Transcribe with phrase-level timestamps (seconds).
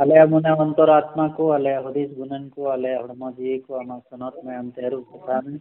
[0.00, 2.94] अलय मुन अंतर आत्मा को अलय हृदय गुणन को अलय
[3.58, 5.58] को सनत में हम कथा में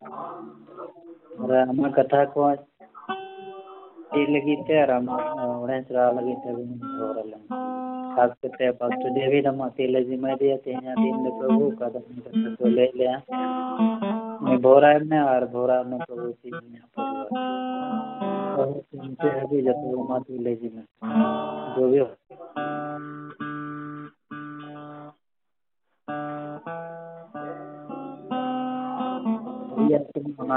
[1.40, 1.52] और
[1.89, 2.50] कथा को
[4.29, 4.56] लगी
[5.42, 5.71] और
[6.12, 6.34] लगी
[8.16, 8.32] खास
[10.04, 10.57] जी दिया
[10.95, 13.21] दिन में प्रभु का दर्शन को ले लिया
[14.41, 14.93] मैं भोरा
[15.23, 16.31] और भोरा में प्रभु
[19.61, 20.04] जब वो
[20.55, 20.83] जी में
[21.77, 21.99] जो भी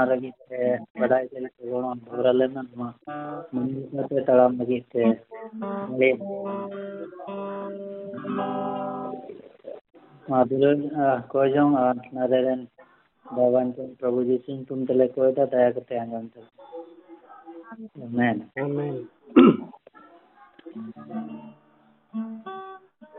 [0.09, 0.59] ᱞᱟᱹᱜᱤᱫᱛᱮ
[0.99, 2.89] ᱵᱟᱰᱟᱭ ᱪᱮᱞᱮ ᱠᱚ ᱜᱚᱲᱚ ᱦᱚᱨᱟ ᱞᱮᱱᱟ ᱱᱚᱣᱟ
[3.53, 5.03] ᱢᱟᱹᱱᱢᱤ ᱥᱟᱶᱛᱮ ᱛᱟᱲᱟᱢ ᱞᱟᱹᱜᱤᱫ ᱛᱮ
[10.29, 10.75] ᱢᱟ ᱫᱩᱞᱟᱹᱲ
[11.31, 12.61] ᱠᱚᱭᱡᱚᱝ ᱟᱨ ᱱᱟᱨᱮᱨᱮᱱ
[13.25, 16.47] भगवान तुम प्रभु जी सिंह तुम तले कोई था दया करते आँगन तक
[18.03, 18.95] आमेन आमेन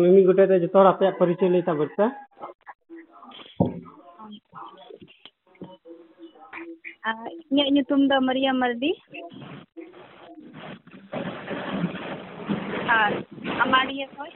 [0.00, 2.06] ᱢᱤᱢᱤᱫ ᱜᱚᱴᱮᱡ ᱫᱚ ᱡᱚᱛᱚ ᱦᱚᱲ ᱟᱯᱮᱭᱟᱜ ᱯᱚᱨᱤᱪᱚᱭ ᱞᱟᱹᱭ ᱛᱟᱵᱚᱱ ᱯᱮ
[7.50, 8.90] ᱤᱧᱟᱹᱜ ᱧᱩᱛᱩᱢ ᱫᱚ ᱢᱟᱨᱤᱭᱟ ᱢᱟᱨᱰᱤ
[12.98, 13.12] ᱟᱨ
[13.64, 14.32] ᱟᱢᱟᱰᱤᱭᱟᱹ ᱠᱷᱚᱡ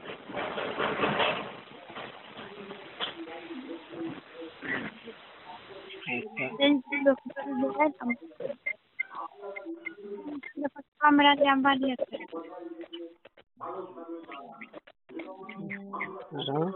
[11.03, 11.97] Kamera gambar dia.
[16.38, 16.71] ᱟᱨᱚ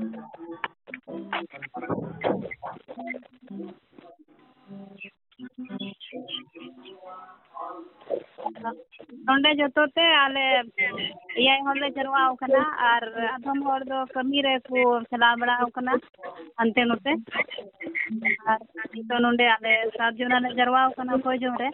[9.26, 10.44] ᱱᱚᱰᱮ ᱡᱚᱛᱚ ᱛᱮ ᱟᱞᱮ
[11.41, 13.04] ᱮᱭᱟᱭ ᱦᱚᱲ ᱞᱮ ᱡᱟᱨᱣᱟ ᱟᱠᱟᱱᱟ ᱟᱨ
[13.37, 14.78] ᱟᱫᱚᱢ ᱦᱚᱲ ᱫᱚ ᱠᱟᱹᱢᱤ ᱨᱮᱠᱚ
[15.10, 15.94] ᱪᱟᱞᱟᱣ ᱵᱟᱲᱟ ᱟᱠᱟᱱᱟ
[16.59, 17.12] ᱦᱟᱱᱛᱮ ᱱᱚᱛᱮ
[18.50, 18.59] ᱟᱨ
[18.92, 21.69] ᱱᱤᱛᱚᱜ ᱱᱚᱰᱮ ᱟᱞᱮ ᱥᱟᱛ ᱡᱚᱱᱟ ᱞᱮ ᱡᱟᱨᱣᱟ ᱟᱠᱟᱱᱟ ᱠᱚᱭ ᱡᱚᱝ ᱨᱮ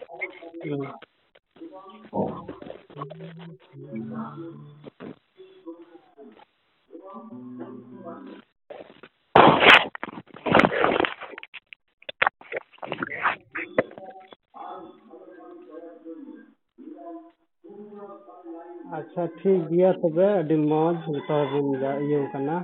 [19.16, 21.66] ᱟᱪᱪᱷᱟ ᱴᱷᱤᱠ ᱜᱮᱭᱟ ᱛᱚᱵᱮ ᱟᱹᱰᱤ ᱢᱚᱡᱽ ᱡᱚᱛᱚ ᱦᱚᱲ ᱵᱚᱱ
[22.04, 22.56] ᱤᱭᱟᱹᱣ ᱠᱟᱱᱟ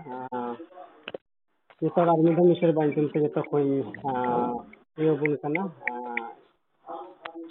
[1.81, 3.71] ᱡᱚᱛᱚ ᱦᱚᱲ ᱟᱨ ᱢᱤᱫ ᱫᱷᱟᱣ ᱢᱤᱥᱨᱟ ᱵᱟᱝ ᱧᱩᱛᱩᱢ ᱛᱮ ᱡᱚᱛᱚ ᱠᱚᱧ
[4.99, 5.63] ᱤᱭᱟᱹᱣᱟᱵᱚᱱ ᱠᱟᱱᱟ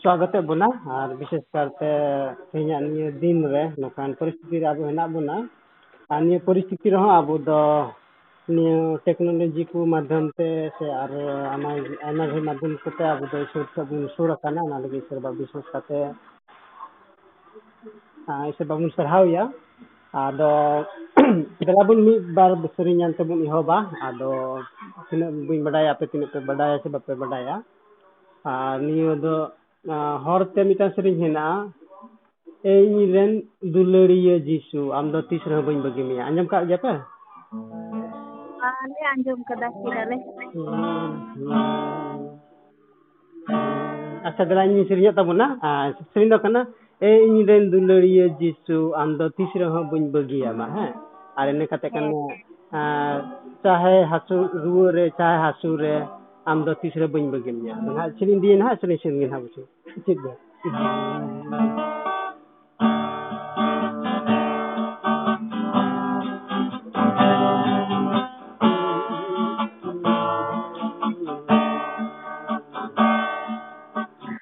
[0.04, 0.68] ᱥᱟᱜᱚᱛᱮᱫ ᱵᱚᱱᱟ
[1.00, 1.90] ᱟᱨ ᱵᱤᱥᱮᱥ ᱠᱟᱨᱛᱮ
[2.52, 5.36] ᱛᱮᱦᱮᱧᱟᱜ ᱱᱤᱭᱟᱹ ᱫᱤᱱ ᱨᱮ ᱱᱚᱝᱠᱟᱱ ᱯᱚᱨᱤᱥᱛᱷᱤᱛᱤ ᱨᱮ ᱟᱵᱚ ᱦᱮᱱᱟᱜ ᱵᱚᱱᱟ
[6.14, 7.62] ᱟᱨ ᱱᱤᱭᱟᱹ ᱯᱚᱨᱤᱥᱛᱷᱤᱛᱤ ᱨᱮᱦᱚᱸ ᱟᱵᱚ ᱫᱚ
[8.56, 8.76] ᱱᱤᱭᱟᱹ
[9.06, 10.48] ᱴᱮᱠᱱᱳᱞᱚᱡᱤ ᱠᱚ ᱢᱟᱫᱽᱫᱷᱚᱢ ᱛᱮ
[10.78, 11.12] ᱥᱮ ᱟᱨ
[11.54, 15.66] ᱟᱭᱢᱟ ᱰᱷᱮᱨ ᱢᱟᱫᱽᱫᱷᱚᱢ ᱠᱚᱛᱮ ᱟᱵᱚ ᱫᱚ ᱥᱩᱨ ᱥᱮᱫ ᱵᱚᱱ ᱥᱩᱨ ᱟᱠᱟᱱᱟ ᱚᱱᱟ ᱞᱟᱹᱜᱤᱫ ᱥᱮᱨᱣᱟ ᱵᱤᱥᱮᱥ
[15.74, 16.00] ᱠᱟᱛᱮ
[18.51, 19.45] ᱤᱥᱚᱨ ᱵᱟᱵᱚᱱ ᱥᱟᱨᱦᱟᱣᱮᱭᱟ
[20.25, 20.51] ᱟᱫᱚ
[21.61, 23.79] ᱫᱮᱞᱟ ᱵᱚᱱ ᱢᱤᱫ ᱵᱟᱨ ᱥᱮᱨᱮᱧ ᱧᱟᱢ ᱛᱮᱵᱚᱱ ᱮᱦᱚᱵᱟ
[24.09, 24.31] ᱟᱫᱚ
[25.09, 27.55] ᱛᱤᱱᱟᱹᱜ ᱵᱟᱹᱧ ᱵᱟᱰᱟᱭᱟ ᱟᱯᱮ ᱛᱤᱱᱟᱹᱜ ᱯᱮ ᱵᱟᱰᱟᱭᱟ ᱥᱮ ᱵᱟᱯᱮ ᱵᱟᱰᱟᱭᱟ
[28.51, 29.35] ᱟᱨ ᱱᱤᱭᱟᱹ ᱫᱚ
[30.25, 31.73] ᱦᱚᱲᱛᱮ ᱢᱤᱫᱴᱟᱝ ᱥᱮᱨᱮᱧ ᱦᱮᱱᱟᱜᱼᱟ
[32.71, 33.33] ᱮ ᱤᱧᱨᱮᱱ
[33.75, 36.93] ᱫᱩᱞᱟᱹᱲᱤᱭᱟᱹ ᱡᱤᱥᱩ ᱟᱢ ᱫᱚ ᱛᱤᱥ ᱨᱮᱦᱚᱸ ᱵᱟᱹᱧ ᱵᱟᱹᱜᱤ ᱢᱮᱭᱟ ᱟᱸᱡᱚᱢ ᱠᱟᱜ ᱜᱮᱭᱟ ᱯᱮ
[38.69, 40.17] ᱟᱞᱮ ᱟᱸᱡᱚᱢ ᱠᱟᱫᱟ ᱠᱮᱫᱟᱞᱮ
[44.29, 45.47] ᱟᱪᱪᱷᱟ ᱫᱮᱞᱟ ᱤᱧ ᱥᱮᱨᱮᱧᱮᱫ ᱛᱟᱵᱚᱱᱟ
[46.13, 46.61] ᱥᱮᱨᱮᱧ ᱫᱚ ᱠᱟᱱᱟ
[47.01, 50.93] ᱮ ᱤᱧᱨᱮᱱ ᱫᱩᱞᱟᱹᱲᱤᱭᱟᱹ ᱡᱤᱥᱩ ᱟᱢ ᱫᱚ ᱛᱤᱥ ᱨᱮᱦᱚᱸ ᱵᱟᱹᱧ ᱵᱟᱹᱜᱤᱭᱟᱢᱟ ᱦᱮᱸ
[51.37, 52.11] ᱟᱨ ᱤᱱᱟᱹ ᱠᱟᱛᱮ ᱠᱟᱱᱟ
[53.63, 55.95] ᱪᱟᱦᱮ ᱦᱟᱥᱩ ᱨᱩᱣᱟᱹ ᱨᱮ ᱪᱟᱦᱮ ᱦᱟᱥᱩ ᱨᱮ
[56.47, 59.43] ᱟᱢ ᱫᱚ ᱛᱤᱥ ᱨᱮ ᱵᱟᱹᱧ ᱵᱟᱹᱜᱤ ᱢᱮᱭᱟ ᱟᱫᱚ ᱦᱟᱸᱜ ᱥᱮᱨᱮᱧ ᱫᱤᱭᱮ ᱱᱟᱦᱟᱜ ᱥᱮᱨᱮᱧ ᱥᱮᱨᱮᱧ ᱱᱟᱦᱟᱜ
[59.47, 59.67] ᱵᱩᱡᱷᱟᱹᱣ
[60.05, 60.33] ᱪᱮᱫ ᱜᱮ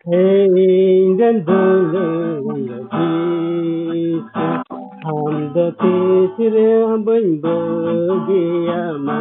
[0.09, 4.63] Praise and bowling Jesus.
[5.05, 9.19] Hamda tisre abin bogiyama.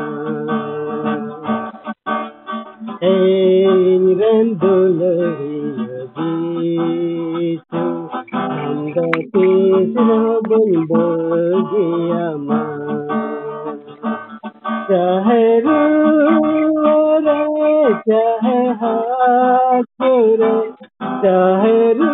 [3.01, 8.11] Praise and bowling Jesus.
[8.57, 12.61] Hamda tisre abin bogiyama.
[14.89, 15.81] Chahe ro
[17.25, 17.41] re,
[18.09, 20.68] chahe haat re.
[21.24, 22.12] चाहे रे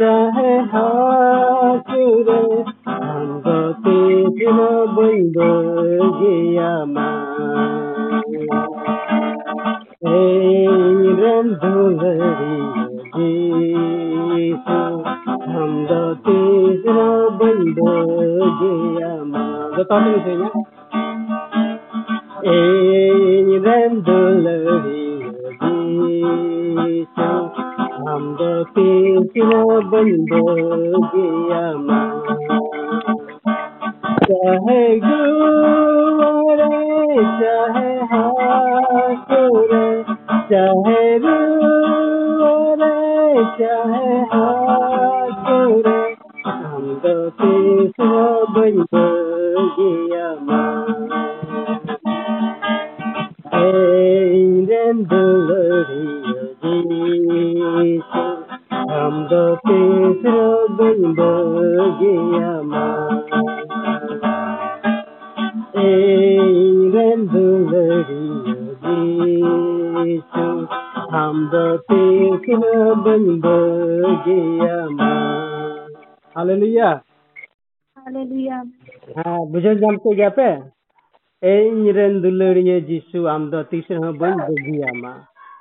[0.00, 1.90] चाहे हाथ
[2.28, 2.40] रे
[2.88, 5.38] हम तो तेरा बंद
[6.20, 6.70] गया
[11.20, 12.56] रंधुलरी
[13.14, 14.78] जीसु
[15.50, 17.08] हम तो तेरा
[17.40, 17.80] बंद
[18.60, 19.12] गया
[19.76, 20.48] जता नहीं सही
[22.46, 25.06] ए रंधुलरी
[25.62, 26.53] जीसु
[26.85, 30.33] हम तो तेरा बंद
[31.13, 31.61] गया
[34.25, 36.69] चाहे गुरे
[37.39, 39.87] चाहे हाथुरे
[40.51, 42.93] चाहे रुरे
[43.59, 45.97] चाहे हाथुरे
[46.47, 50.29] हम तो तीसरा बन गया
[54.69, 56.24] रंदुलरिया जीसु हम तो तीसरा
[58.89, 62.15] hamda tera bandagi
[62.51, 62.85] ama
[66.93, 68.23] rendulari
[71.11, 74.39] hamda tera bandagi
[74.79, 75.11] ama
[76.35, 77.01] haleluya
[77.97, 78.57] haleluya
[79.17, 80.61] હા બુઝન જામતો ગયા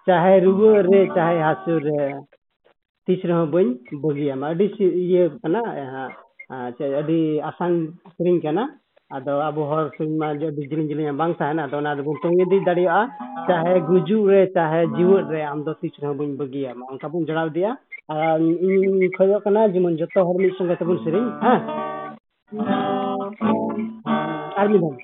[0.06, 1.98] ᱪᱟᱦᱮ ᱨᱩᱣᱟᱹ ᱨᱮ ᱪᱟᱦᱮ ᱦᱟᱹᱥᱩ ᱨᱮ
[3.06, 3.70] ᱛᱤᱥ ᱨᱮᱦᱚᱸ ᱵᱟᱹᱧ
[4.04, 4.66] ᱵᱟᱹᱜᱤᱭᱟᱢᱟ ᱟᱹᱰᱤ
[5.06, 5.62] ᱤᱭᱟᱹ ᱠᱟᱱᱟ
[7.02, 7.20] ᱟᱹᱰᱤ
[7.50, 7.74] ᱟᱥᱟᱱ
[8.18, 8.64] ᱥᱮᱨᱮᱧ ᱠᱟᱱᱟ
[9.16, 12.60] ᱟᱫᱚ ᱟᱵᱚ ᱦᱚᱲ ᱥᱮᱨᱮᱧ ᱢᱟ ᱟᱹᱰᱤ ᱡᱤᱞᱤᱧ ᱡᱤᱞᱤᱧ ᱵᱟᱝ ᱛᱟᱦᱮᱱᱟ ᱟᱫᱚ ᱚᱱᱟ ᱫᱚᱵᱚᱱ ᱛᱚᱸᱜᱮ ᱤᱫᱤ
[12.68, 13.10] ᱫᱟᱲᱮᱭᱟᱜᱼᱟ
[13.48, 17.48] ᱪᱟᱦᱮ ᱜᱩᱡᱩᱜ ᱨᱮ ᱪᱟᱦᱮ ᱡᱤᱣᱮᱫ ᱨᱮ ᱟᱢ ᱫᱚ ᱛᱤᱥ ᱨᱮᱦᱚᱸ ᱵᱟᱹᱧ ᱵᱟᱹᱜᱤᱭᱟᱢᱟ ᱚᱱᱠᱟ ᱵᱚᱱ ᱡᱚᱲᱟᱣ
[17.52, 17.72] ᱤᱫᱤᱭᱟ
[18.10, 21.62] ᱟᱨ ᱤᱧ ᱠᱷᱚᱡᱚᱜ ᱠᱟᱱᱟ ᱡᱮᱢᱚᱱ ᱡᱚᱛᱚ ᱦᱚᱲ ᱢᱤᱫ ᱥᱚᱸᱜᱮ ᱛᱮᱵᱚᱱ ᱥᱮᱨᱮᱧ ᱦᱮᱸ
[24.60, 24.96] ᱟᱨ ᱢᱤᱫ ᱫᱷᱟᱣ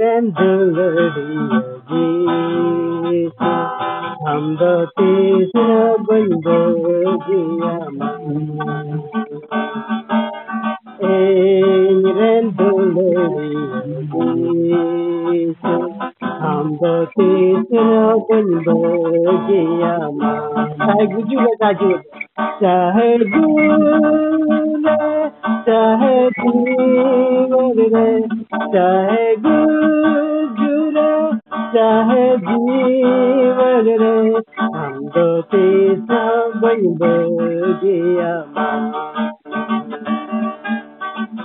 [0.00, 1.60] रंधुलड़िया
[1.90, 3.22] जी
[4.28, 7.14] हम दो तीसरा बन गया
[7.78, 7.96] हम
[15.28, 15.88] conversation,
[16.20, 20.30] conversation open bergiyama.
[20.78, 22.02] Sahib, would you let that do it?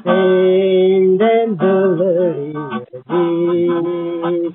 [0.04, 2.54] Saint and Valerie
[3.10, 4.54] Jesus,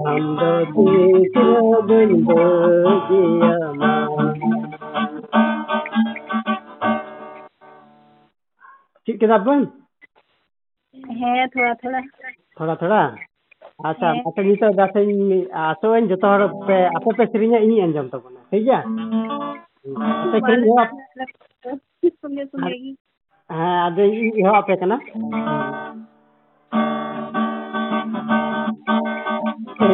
[0.08, 2.80] Amba Petra Banbergiaman.
[9.06, 9.66] Chị cái đáp vâng.
[10.94, 11.92] Hè thua thua
[12.60, 13.02] ᱛᱷᱚᱲᱟ ᱛᱷᱚᱲᱟ
[13.90, 18.42] ᱟᱪᱪᱷᱟ ᱟᱪᱪᱷᱟ ᱱᱤᱛᱚᱜ ᱫᱟᱥᱟᱹᱧ ᱟᱥᱚᱜ ᱟᱹᱧ ᱡᱚᱛᱚ ᱦᱚᱲ ᱯᱮ ᱟᱯᱮ ᱯᱮ ᱥᱮᱨᱮᱧᱟ ᱤᱧ ᱟᱸᱡᱚᱢ ᱛᱟᱵᱚᱱᱟ
[18.50, 18.80] ᱴᱷᱤᱠ ᱜᱮᱭᱟ
[20.24, 20.88] ᱟᱯᱮ ᱥᱮᱨᱮᱧ ᱦᱚᱸ
[23.56, 24.98] ᱦᱮᱸ ᱟᱫᱚ ᱤᱧ ᱮᱦᱚᱵ ᱟᱯᱮ ᱠᱟᱱᱟ
[29.80, 29.90] ᱮ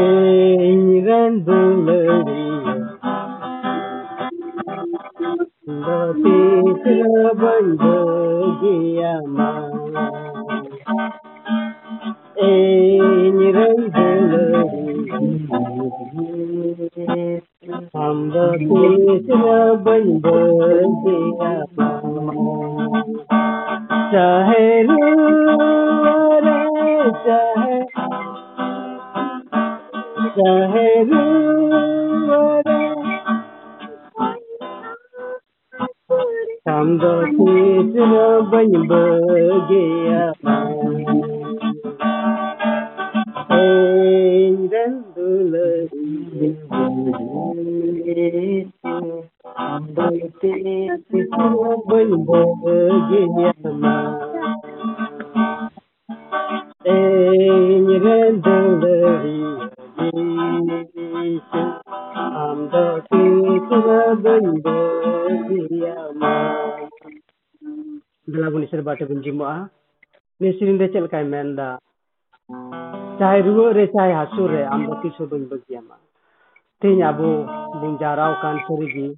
[73.26, 75.98] Saya ruo re cahe hasu re ambo kisu bing bagi ama.
[76.78, 77.42] Tihing abu
[77.82, 79.18] bing kan suri gi.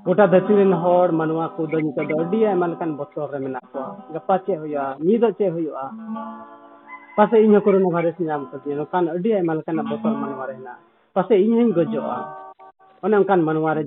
[0.00, 3.60] Gota dhati rin hor manwa ko do nika do di ema lekan botor re mena
[3.68, 4.00] ko.
[4.16, 5.92] Gapa che huyo a, nido che huyo a.
[7.16, 10.80] Pase inyo corona virus nyam ko dino kan di ema lekan botor manwa re na.
[11.12, 12.18] Pase inyo ing gojo a.
[13.04, 13.84] One ongkan manwa re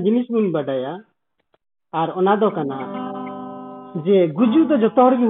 [0.00, 1.04] jenis bing badaya.
[1.92, 2.76] ar ᱚᱱᱟ ᱫᱚ ᱠᱟᱱᱟ
[4.04, 5.26] ᱡᱮ ᱜᱩᱡᱩ ᱫᱚ ᱡᱚᱛᱚ ᱦᱚᱲ ᱜᱮ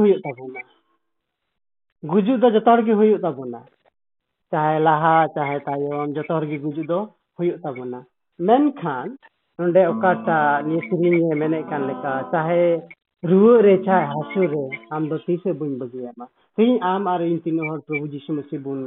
[2.10, 3.60] ᱜᱩᱡᱩᱜ ᱫᱚ ᱡᱚᱛᱚ ᱦᱚᱲ ᱜᱮ ᱦᱩᱭᱩᱜ ᱛᱟᱵᱚᱱᱟ
[4.50, 6.98] ᱪᱟᱦᱮ ᱞᱟᱦᱟ ᱪᱟᱦᱮ ᱛᱟᱭᱚᱢ ᱡᱚᱛᱚ ᱦᱚᱲ ᱜᱮ ᱜᱩᱡᱩᱜ ᱫᱚ
[7.38, 8.00] ᱦᱩᱭᱩᱜ ᱛᱟᱵᱚᱱᱟ
[8.48, 9.14] ᱢᱮᱱᱠᱷᱟᱱ
[9.58, 12.82] ᱱᱚᱸᱰᱮ ᱚᱠᱟᱴᱟᱜ ᱱᱤᱭᱟᱹ ᱥᱮᱨᱮᱧ ᱢᱮᱱᱮᱫ ᱠᱟᱱ ᱞᱮᱠᱟ ᱪᱟᱦᱮ
[13.30, 17.40] ᱨᱩᱣᱟᱹ ᱨᱮ ᱪᱟᱦᱮ ᱦᱟᱹᱥᱩ ᱨᱮ ᱟᱢ ᱫᱚ ᱛᱤᱥ ᱦᱚᱸ ᱵᱟᱹᱧ ᱵᱟᱹᱜᱤᱭᱟᱢᱟ ᱛᱤᱦᱤᱧ ᱟᱢ ᱟᱨ ᱤᱧ
[17.46, 18.80] ᱛᱤᱱᱟᱹᱜ ᱦᱚᱲ ᱯᱨᱚᱵᱷᱩ ᱡᱤᱥᱩ ᱢᱟᱹᱥᱤ ᱵᱚᱱ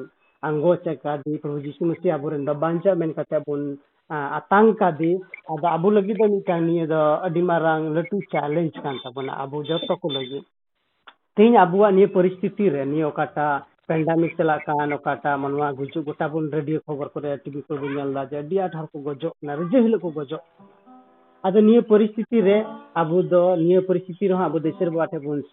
[0.48, 3.64] ᱟᱸᱜᱚᱪ ᱟᱠᱟᱫᱮ ᱯᱨᱚᱵᱷᱩ ᱡᱤᱥᱩ ᱢᱟᱹᱥᱤ ᱟᱵᱚᱨᱮᱱ ᱵᱟᱵᱟᱧᱪᱟ ᱢᱮᱱ ᱠᱟᱛᱮ ᱵᱚᱱ
[4.40, 5.12] ᱟᱛᱟᱝ ᱠᱟᱫᱮ
[5.52, 9.96] ᱟᱫᱚ ᱟᱵᱚ ᱞᱟᱹᱜᱤᱫ ᱫᱚ ᱢᱤᱫᱴᱟᱝ ᱱᱤᱭᱟᱹ ᱫᱚ ᱟᱹᱰᱤ ᱢᱟᱨᱟᱝ ᱞᱟᱹᱴᱩ ᱪᱮᱞᱮᱧᱡᱽ ᱠᱟᱱ ᱛᱟᱵᱚᱱᱟ ᱟᱵᱚ ᱡᱚᱛᱚ
[10.02, 10.44] ᱠᱚ ᱞᱟᱹᱜᱤᱫ
[11.36, 16.48] ᱛᱮᱦᱮᱧ ᱟᱵᱚᱣᱟᱜ ᱱᱤᱭᱟᱹ ᱯᱚᱨᱤᱥᱛᱷᱤᱛᱤ ᱨᱮ ᱱᱤᱭᱟᱹ ᱚᱠᱟᱴᱟᱜ ᱯᱮᱱᱰᱟᱢᱤᱠ ᱪᱟᱞᱟᱜ ᱠᱟᱱ ᱚᱠᱟᱴᱟᱜ ᱢᱟᱱᱣᱟ ᱜᱩᱡᱩᱜ ᱜᱚᱴᱟ ᱵᱚᱱ
[16.52, 19.56] ᱨᱮᱰᱤᱭᱳ ᱠᱷᱚᱵᱚᱨ ᱠᱚᱨᱮ ᱴᱤᱵᱷᱤ ᱠᱚᱨᱮ ᱵᱚᱱ ᱧᱮᱞ ᱮᱫᱟ ᱡᱮ ᱟᱹᱰᱤ ᱟᱸᱴ ᱦᱚᱲ ᱠᱚ ᱜᱚᱡᱚᱜ ᱠᱟᱱᱟ
[19.60, 20.64] ᱨᱤᱡᱟᱹ ᱦᱤᱞᱳᱜ ᱠᱚ ᱜᱚᱡᱚᱜ ᱠᱟᱱᱟ
[21.48, 22.58] ᱟᱫᱚ ᱱᱤᱭᱟᱹ ᱯᱚᱨᱤᱥᱛᱷᱤᱛᱤ ᱨᱮ
[23.02, 25.44] ᱟᱵᱚ ᱫᱚ ᱱᱤᱭᱟᱹ ᱯᱚᱨᱤᱥᱛᱷᱤᱛᱤ ᱨᱮᱦᱚᱸ ᱟᱵᱚ ᱫᱚ ᱤᱥᱟᱹᱨ ᱵᱟᱵᱟ ᱴᱷᱮᱱ ᱵᱚᱱ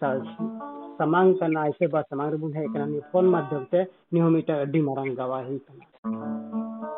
[0.98, 3.80] ᱥᱟᱢᱟᱝ ᱠᱟᱱᱟ ᱤᱥᱟᱹᱨ ᱵᱟᱵᱟ ᱥᱟᱢᱟᱝ ᱨᱮᱵᱚᱱ ᱦᱮᱡ ᱠᱟᱱᱟ ᱱᱤᱭᱟᱹ ᱯᱷᱳᱱ ᱢᱟᱫᱽᱫᱷᱚᱢ ᱛᱮ
[4.12, 5.84] ᱱᱤᱭᱟᱹ ᱦᱚᱸ ᱢᱤᱫᱴᱟᱝ ᱟᱹᱰᱤ ᱢᱟᱨᱟᱝ ᱜᱟᱣᱟᱦᱤ ᱠᱟᱱᱟ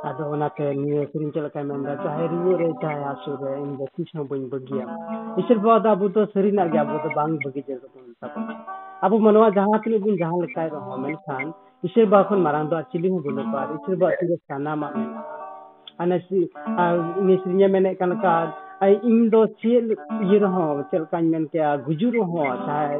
[0.09, 3.87] ᱟᱫᱚ ᱚᱱᱟᱛᱮ ᱱᱤᱭᱟᱹ ᱥᱮᱨᱮᱧ ᱪᱮᱫ ᱞᱮᱠᱟᱭ ᱢᱮᱱᱫᱟ ᱪᱟᱦᱮ ᱨᱩᱣᱟᱹ ᱨᱮ ᱪᱟᱦᱮ ᱦᱟᱹᱥᱩ ᱨᱮ ᱤᱧ ᱫᱚ
[3.97, 4.87] ᱛᱤᱥ ᱦᱚᱸ ᱵᱟᱹᱧ ᱵᱟᱹᱜᱤᱭᱟ
[5.41, 8.45] ᱤᱥᱟᱹᱨ ᱵᱟᱵᱟ ᱫᱚ ᱟᱵᱚ ᱫᱚ ᱥᱟᱹᱨᱤᱱᱟᱜ ᱜᱮ ᱟᱵᱚ ᱫᱚ ᱵᱟᱝ ᱵᱟᱹᱜᱤ ᱡᱟᱹᱨᱩᱲ सकूँ
[9.05, 11.53] अब मनवा जहाँ के गुण जहाँ लिखा है हमेल खान
[12.93, 15.25] चिली हूँ बुलू पार इसोर बा चिली सानामा मेना
[16.01, 16.19] अने
[17.27, 17.69] मिस्रिया
[19.11, 19.29] इन
[20.93, 21.45] चल कान मेन
[22.67, 22.99] चाहे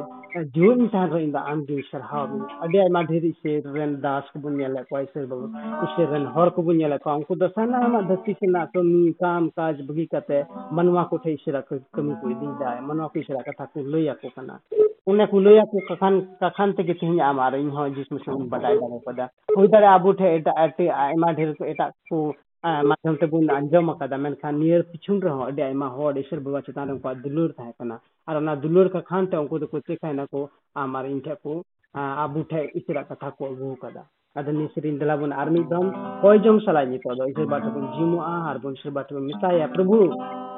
[0.54, 4.56] ᱡᱤᱣᱤᱧ ᱛᱟᱦᱮᱱ ᱨᱮ ᱤᱧ ᱫᱚ ᱟᱢᱜᱤᱧ ᱥᱟᱨᱦᱟᱣ ᱢᱮ ᱟᱹᱰᱤ ᱟᱭᱢᱟ ᱰᱷᱮᱨ ᱤᱥᱟᱹᱨ ᱨᱮᱱ ᱫᱟᱥ ᱠᱚᱵᱚᱱ
[4.60, 5.48] ᱧᱮᱞᱮᱫ ᱠᱚᱣᱟ ᱤᱥᱟᱹᱨ ᱵᱟᱵᱩ
[5.86, 10.06] ᱤᱥᱟᱹᱨ ᱨᱮᱱ ᱦᱚᱲ ᱠᱚᱵᱚᱱ ᱧᱮᱞᱮᱫ ᱠᱚᱣᱟ ᱩᱱᱠᱩ ᱫᱚ ᱥᱟᱱᱟᱢᱟᱜ ᱫᱷᱟᱹᱨᱛᱤ ᱥᱮᱱᱟᱜ ᱠᱟᱹᱢᱤ ᱠᱟᱢ ᱠᱟᱡ ᱵᱟᱹᱜᱤ
[10.14, 10.38] ᱠᱟᱛᱮ
[10.78, 11.62] ᱢᱟᱱᱣᱟ ᱠᱚ ᱴᱷᱮᱱ ᱤᱥᱟᱹᱨᱟ
[11.94, 14.60] ᱠᱟᱹᱢᱤ ᱠᱚ ᱤᱫᱤᱭᱮᱫᱟ ᱢᱟᱱᱣᱟ ᱠᱚ ᱤᱥᱟᱹᱨᱟ ᱠᱟᱛᱷᱟ ᱠᱚ ᱞᱟᱹᱭ ᱟᱠᱚ ᱠᱟᱱᱟ
[15.06, 18.76] ᱚᱱᱮ ᱠᱚ ᱞᱟᱹᱭ ᱟᱠᱚ ᱠᱟᱠᱷᱟᱱ ᱠᱟᱠᱷᱟᱱ ᱛᱮᱜᱮ ᱛᱮᱦᱮᱧ ᱟᱢ ᱟᱨ ᱤᱧ ᱦᱚᱸ ᱡᱤᱥ ᱢᱤᱥᱩᱱ ᱵᱟᱰᱟᱭ
[18.82, 22.34] ᱫᱟᱲᱮ ᱠᱟᱫᱟ ᱦᱩᱭ ᱫᱟᱲᱮᱭᱟᱜᱼᱟ ᱟᱵᱚ ᱴᱷᱮᱱ ᱮᱴᱟᱜ ᱟᱭᱢᱟ ᱰᱷᱮᱨ ᱮᱴᱟᱜ ᱠᱚ
[22.65, 23.47] माध्यम ते बुन
[23.89, 29.37] अकादा मेनखान नियर पिछुन बाबा चितान दुलूर थाहे कना और ना दुलूर का खान ते
[29.37, 31.61] उनको तो चेक है ना को आमार इन ठे को
[31.95, 33.53] आबू ठे ईश्वर कथा को
[34.35, 35.85] आदानि सिरिन देलाबुन आर्मि दम
[36.21, 39.99] कयजों सालायनि पद इसोर बाथौबुन जिमुआ हारबुन इसोर बाथौबुन मिसाया प्रभु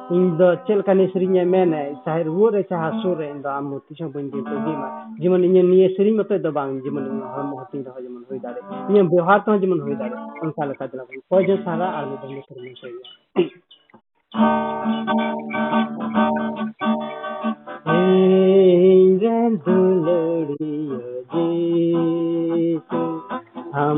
[0.10, 1.74] इन द चेल का सिरिन मेन
[2.06, 4.88] चाहे वो रे चाहे सुर रे इन द आम होती सब बन जीते जीमा
[5.20, 9.08] जीवन इन निये सिरिन पे द बांग जीवन इन हम होती रह जीवन दारे इन
[9.08, 13.46] व्यवहार तो जीवन होई दारे उनका लका देलाबुन कयजों साला आर्मी दम सिरिन चाहिए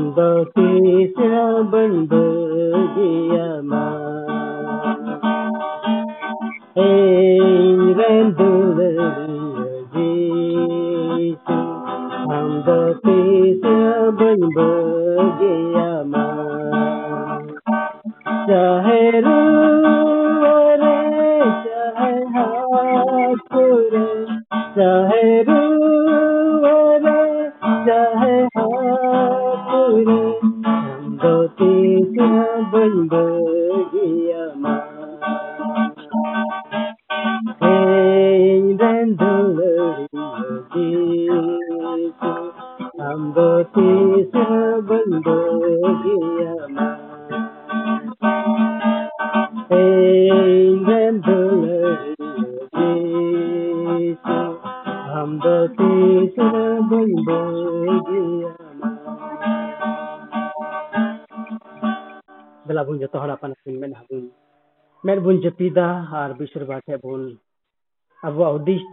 [0.00, 1.14] अम्बकेश
[1.72, 2.12] बंद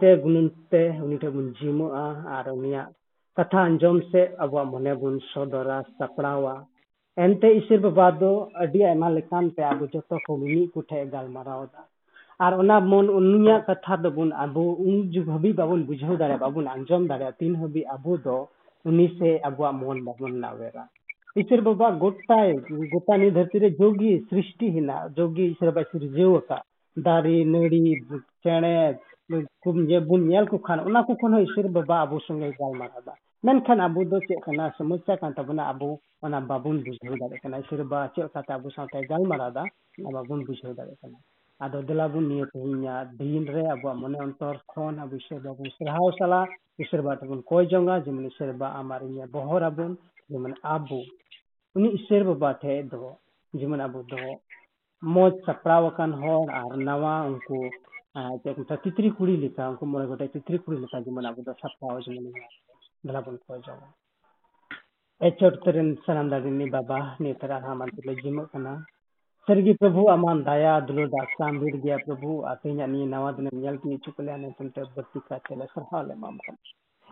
[0.08, 2.04] ᱛᱮ ᱜᱩᱱᱟᱹᱱ ᱛᱮ ᱩᱱᱤ ᱴᱷᱮᱱ ᱵᱚᱱ ᱡᱤᱢᱚᱜᱼᱟ
[2.36, 2.88] ᱟᱨ ᱩᱱᱤᱭᱟᱜ
[3.36, 6.54] ᱠᱟᱛᱷᱟ ᱟᱸᱡᱚᱢ ᱥᱮ ᱟᱵᱚᱣᱟᱜ ᱢᱚᱱᱮ ᱵᱚᱱ ᱥᱚᱫᱚᱨᱟ ᱥᱟᱯᱲᱟᱣᱟ
[7.24, 8.30] ᱮᱱᱛᱮ ᱤᱥᱟᱹ ᱵᱟᱵᱟ ᱫᱚ
[8.62, 11.82] ᱟᱹᱰᱤ ᱟᱭᱢᱟ ᱞᱮᱠᱟᱱ ᱛᱮ ᱟᱵᱚ ᱡᱚᱛᱚ ᱠᱚ ᱢᱤᱢᱤᱫ ᱠᱚᱴᱷᱮᱱ ᱜᱟᱞᱢᱟᱨᱟᱣᱫᱟ
[12.44, 17.02] ᱟᱨ ᱚᱱᱟ ᱢᱚᱱ ᱩᱱᱤᱭᱟᱜ ᱠᱟᱛᱷᱟ ᱫᱚᱵᱚᱱ ᱟᱵᱚ ᱩᱱ ᱡᱩᱜᱽ ᱦᱟᱹᱵᱤᱡ ᱵᱟᱵᱚᱱ ᱵᱩᱡᱷᱟᱹᱣ ᱫᱟᱲᱮᱭᱟᱜᱼᱟ ᱵᱟᱵᱚᱱ ᱟᱸᱡᱚᱢ
[17.10, 18.36] ᱫᱟᱲᱮᱭᱟᱜᱼᱟ ᱛᱤᱱ ᱦᱟᱹᱵᱤᱡ ᱟᱵᱚ ᱫᱚ
[18.88, 20.84] ᱩᱱᱤ ᱥᱮ ᱟᱵᱚᱣᱟᱜ ᱢᱚᱱ ᱵᱟᱵᱚᱱ ᱞᱟᱣᱮᱨᱟ
[21.40, 22.50] ᱤᱥᱟᱹᱨ ᱵᱟᱵᱟ ᱜᱚᱴᱟᱭ
[22.92, 26.62] ᱜᱚᱴᱟ ᱱᱤᱭᱟᱹ ᱫᱷᱟᱹᱨᱛᱤ ᱨᱮ ᱡᱳᱜᱤ ᱥᱨᱤᱥᱴᱤ ᱦᱮᱱᱟᱜ ᱡᱳᱜᱤ ᱤᱥᱟᱹᱨ ᱵᱟᱵᱟᱭ ᱥᱤᱨᱡᱟᱹᱣ ᱟᱠᱟᱫ
[27.06, 27.82] ᱫᱟᱨᱮ ᱱᱟᱹᱲᱤ
[28.42, 28.98] ᱪᱮᱬᱮ
[29.62, 34.04] ᱠᱩᱢᱡᱮ ᱵᱩᱱᱭᱟᱞ ᱠᱚ ᱠᱷᱟᱱ ᱚᱱᱟ ᱠᱚ ᱠᱷᱚᱱ ᱦᱚᱸ ᱤᱥᱩᱨ ᱵᱟᱵᱟ ᱟᱵᱚ ᱥᱚᱸᱜᱮ ᱜᱟᱞᱢᱟᱨᱟᱣ ᱢᱮᱱᱠᱷᱟᱱ ᱟᱵᱚ
[34.04, 38.24] ᱫᱚ ᱪᱮᱫ ᱠᱟᱱᱟ ᱥᱚᱢᱚᱥᱥᱟ ᱠᱟᱱ ᱛᱟᱵᱚᱱᱟ ᱟᱵᱚ ᱚᱱᱟ ᱵᱟᱵᱚᱱ ᱵᱩᱡᱷᱟᱹᱣ ᱫᱟᱲᱮᱭᱟᱜ ᱠᱟᱱᱟ ᱤᱥᱩᱨ ᱵᱟᱵᱟ ᱪᱮᱫ
[38.24, 39.64] ᱞᱮᱠᱟᱛᱮ ᱟᱵᱚ ᱥᱟᱶᱛᱮ ᱜᱟᱞᱢᱟᱨᱟᱣ ᱫᱟ
[40.00, 41.18] ᱚᱱᱟ ᱵᱟᱵᱚᱱ ᱵᱩᱡᱷᱟᱹᱣ ᱫᱟᱲᱮᱭᱟᱜ ᱠᱟᱱᱟ
[41.60, 46.40] ᱟᱫᱚ ᱫᱮᱞᱟᱵᱚᱱ ᱱᱤᱭᱟᱹ ᱛᱮᱦᱮᱧᱟᱜ ᱫᱤᱱ ᱨᱮ ᱟᱵᱚᱣᱟᱜ ᱢᱚᱱᱮ ᱚᱱᱛᱚᱨ ᱠᱷᱚᱱ ᱟᱵᱚ ᱤᱥᱩᱨ ᱵᱟᱵᱚᱱ ᱥᱟᱨᱦᱟᱣ ᱥᱟᱞᱟ
[46.78, 49.96] ᱤᱥᱩᱨ ᱵᱟᱵᱟ ᱛᱮᱵᱚᱱ ᱠᱚᱭ ᱡᱚᱝᱟ ᱡᱮᱢᱚᱱ ᱤᱥᱩᱨ ᱵᱟᱵᱟ ᱟᱢᱟᱨ ᱤᱧᱟᱹᱜ ᱵᱚᱦᱚᱨ ᱟᱵᱚᱱ
[50.30, 51.00] ᱡᱮᱢᱚᱱ ᱟᱵᱚ
[51.76, 53.16] ᱩᱱᱤ ᱤᱥᱩᱨ ᱵᱟᱵᱟ ᱴᱷᱮᱡ ᱫᱚ
[53.54, 54.18] ᱡᱮᱢᱚᱱ ᱟᱵᱚ ᱫᱚ
[55.02, 57.70] ᱢᱚᱡᱽ ᱥᱟᱯᱲᱟᱣ ᱟᱠᱟᱱ ᱦᱚᱲ ᱟᱨ ᱱᱟᱣᱟ ᱩᱱᱠᱩ
[58.41, 61.53] ᱪᱮᱫ ᱠᱚ ᱢᱮᱛᱟᱜᱼᱟ ᱛᱤᱛᱨᱤ ᱠᱩᱲᱤ ᱞᱮᱠᱟ ᱩᱱᱠᱩ ᱢᱚᱬᱮ ᱜᱚᱴᱮᱡ ᱛᱤᱛᱨᱤ ᱠᱩᱲᱤ ᱞᱮᱠᱟ ᱡᱮᱢᱚᱱ ᱟᱵᱚ ᱫᱚ
[61.61, 62.33] ᱥᱟᱯᱲᱟᱣ ᱡᱮᱢᱚᱱ
[63.03, 63.87] ᱫᱮᱞᱟ ᱵᱚᱱ ᱠᱚᱭ ᱡᱚᱝᱟ
[65.21, 68.73] ᱮᱪᱚᱴ ᱛᱮᱨᱮᱱ ᱥᱟᱱᱟᱢ ᱫᱟᱲᱤᱱᱤ ᱵᱟᱵᱟ ᱱᱤᱛᱨᱟ ᱦᱟᱢᱟᱱ ᱛᱩᱞᱮ ᱡᱤᱢᱚᱜ ᱠᱟᱱᱟ
[69.47, 73.97] सरगी प्रभु अमान दया दुलो दास्तान बीर गया प्रभु आते नि नवा दिन नेल की
[73.97, 76.37] चुकले ने तुमते बत्ती का चले सरहाले माम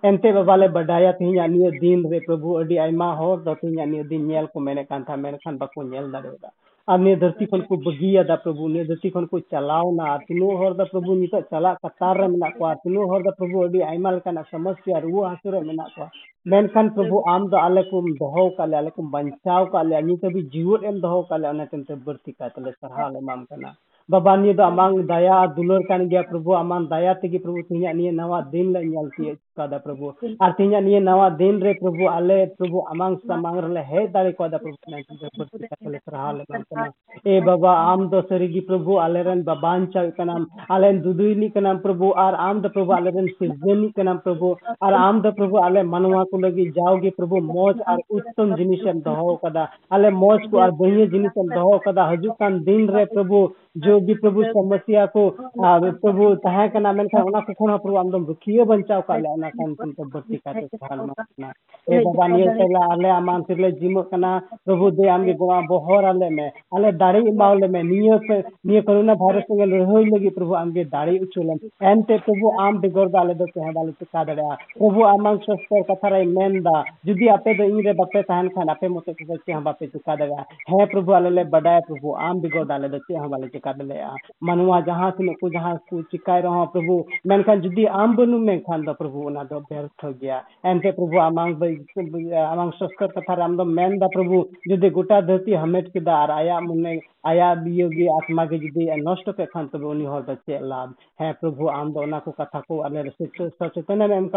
[0.04, 4.26] एंते बाबाले बडाया तिहिया नि दिन रे प्रभु अडी आइमा हो दो तिहिया नि दिन
[4.28, 6.52] नेल को मेने कांथा मेने खान बाको नेल दाड़ेदा
[6.95, 11.17] ᱟᱢᱮ ᱫᱷᱟᱹᱨᱛᱤ ᱠᱷᱚᱱ ᱠᱚ ᱵᱟᱹᱜᱤᱭᱟᱫᱟ ᱯᱨᱚᱵᱷᱩ ᱱᱤᱭᱟᱹ ᱫᱷᱟᱹᱨᱛᱤ ᱠᱷᱚᱱ ᱠᱚ ᱪᱟᱞᱟᱣᱱᱟ ᱛᱤᱱᱟᱹᱜ ᱦᱚᱲ ᱫᱚ ᱯᱨᱚᱵᱷᱩ
[11.23, 15.31] ᱱᱤᱛᱚᱜ ᱪᱟᱞᱟᱜ ᱠᱟᱛᱟᱨ ᱨᱮ ᱢᱮᱱᱟᱜ ᱠᱚᱣᱟ ᱛᱤᱱᱟᱹᱜ ᱦᱚᱲ ᱫᱚ ᱯᱨᱚᱵᱷᱩ ᱟᱹᱰᱤ ᱟᱭᱢᱟ ᱞᱮᱠᱟᱱᱟᱜ ᱥᱚᱢᱚᱥᱥᱟ ᱨᱩᱣᱟᱹ
[15.33, 16.07] ᱦᱟᱹᱥᱩ ᱨᱮ ᱢᱮᱱᱟᱜ ᱠᱚᱣᱟ
[16.53, 20.23] ᱢᱮᱱᱠᱷᱟᱱ ᱯᱨᱚᱵᱷᱩ ᱟᱢ ᱫᱚ ᱟᱞᱮ ᱠᱚᱢ ᱫᱚᱦᱚ ᱟᱠᱟᱫ ᱞᱮᱭᱟ ᱟᱞᱮ ᱠᱚᱢ ᱵᱟᱧᱪᱟᱣ ᱟᱠᱟᱫ ᱞᱮᱭᱟ ᱱᱤᱛ
[20.29, 23.71] ᱦᱟᱹᱵᱤᱡ ᱡᱤᱣᱮᱫ ᱮᱢ ᱫᱚᱦᱚ ᱟᱠᱟᱫ ᱞᱮᱭᱟ ᱚᱱᱟᱛᱮ ᱱᱤᱛᱚᱜ ᱵᱟᱹᱲᱛᱤ ᱠᱟᱭᱛᱮ ᱞᱮ ᱥᱟᱨᱦᱟᱣ ᱞᱮ ᱮᱢᱟᱢ ᱠᱟᱱᱟ
[24.15, 28.13] ᱵᱟᱵᱟ ᱱᱤᱭᱟᱹ ᱫᱚ ᱟᱢᱟᱝ ᱫᱟᱭᱟ ᱫᱩᱞᱟᱹᱲ ᱠᱟᱱ ᱜᱮᱭᱟ ᱯᱨᱚᱵᱷᱩ ᱟᱢᱟᱝ ᱫᱟᱭᱟ ᱛᱮᱜᱮ ᱯᱨᱚᱵᱷᱩ ᱛᱮᱦᱮᱧᱟᱜ ᱱᱤᱭᱟᱹ
[28.21, 30.13] ᱱᱟᱣᱟ ᱫᱤᱱ ᱞᱮ ᱧᱮᱞ ᱛᱤᱭᱳᱜ प्रभु
[31.01, 34.77] nawa din re Prabhu ale Prabhu amang samang re he dare ko da Prabhu
[37.27, 38.99] e baba am do serigi Prabhu
[41.83, 42.93] Prabhu am do Prabhu
[45.33, 47.37] Prabhu manwa ko lagi jaoge Prabhu
[50.59, 55.31] ar bhiye jinis em doho kada hajukan din re प्रभु जो भी प्रभु समस्या को
[55.59, 59.93] प्रभु तहे कना मेनखान ओना को खोना प्रभु आमदम रुखियो बंचाव का ले कान तुम
[59.93, 61.53] तो बर्ती काते सहाल माना
[61.87, 64.31] ए बाबा निये सेला आले आमान सिरले जिमो कना
[64.65, 69.13] प्रभु दे आमगे गोवा बोहर आले में आले दाड़ी इमावले में निये पे निये कोरोना
[69.23, 71.59] वायरस के रहोय लगी प्रभु आमगे दाड़ी उचुलन
[71.91, 76.25] एनते प्रभु आम बिगोर दाले दो ते दाले चिका दड़ा प्रभु आमान स्वस्थ कथा रे
[76.33, 80.41] मेनदा जुदी आपे दो इरे बापे तहन खान आपे मोते के हम बापे चिका दड़ा
[80.71, 84.01] हे प्रभु आले ले बडाय प्रभु आम बिगोर दाले दो ते हम बाले चिका दले
[84.47, 88.93] मनवा जहाँ से को जहाँ को चिकाय रहो प्रभु मेनखान जुदी आम बनु मेनखान दो
[89.01, 90.39] प्रभु ओना दो व्यर्थ गया
[90.99, 91.55] प्रभु आमांग
[92.45, 92.73] आमांग
[93.17, 96.97] कथा दो मेन दा प्रभु जुदी गोटा धरती हमेट के दा आया मुने
[97.27, 101.69] आया बियोगी आत्मा के जुदी नष्ट के खान तब उनी हर चे लाभ है प्रभु
[101.69, 104.29] आम दो को कथा को अले सचेतन में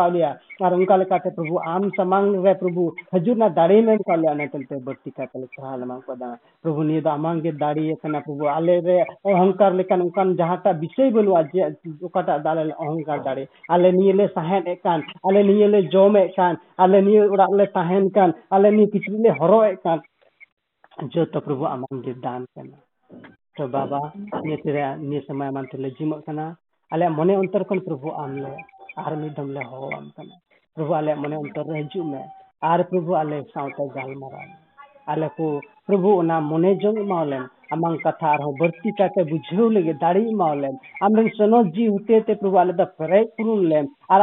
[0.62, 3.50] और उनका प्रभु आम समांग रे प्रभु हजूर ना
[3.82, 4.34] में कालिया
[4.80, 7.16] बर्ती का मांग पदा प्रभु निये दा
[8.04, 8.50] कना प्रभु
[8.88, 11.70] रे अहंकार लेकिन उनकान जहाटा विषय बनुआ जे
[12.06, 18.34] ओकाटा दाले अहंकार दाड़े आले निये ले साहेन एकान आले निये उड़ा ले कान
[18.88, 20.02] किचरी ले हरो एकान
[21.04, 22.78] जो तो प्रभु आमान के दान करना।
[23.58, 28.52] तो बाबा निये समय तेरे जिम करना। मने अंतर कन प्रभु आम ले?
[29.02, 30.36] आर ले हो आम करना।
[30.76, 32.26] प्रभु आले मने अंतर रह जु में।
[32.64, 38.52] आर प्रभु आले साउते गाल मारा को प्रभु ओना मने जंग मावलेन amang kata arho
[38.60, 43.22] berti kate bujhau lege dari maulem amren sono ji hute te प्रभु आले द फरे
[43.38, 44.22] पुरुन लेम आर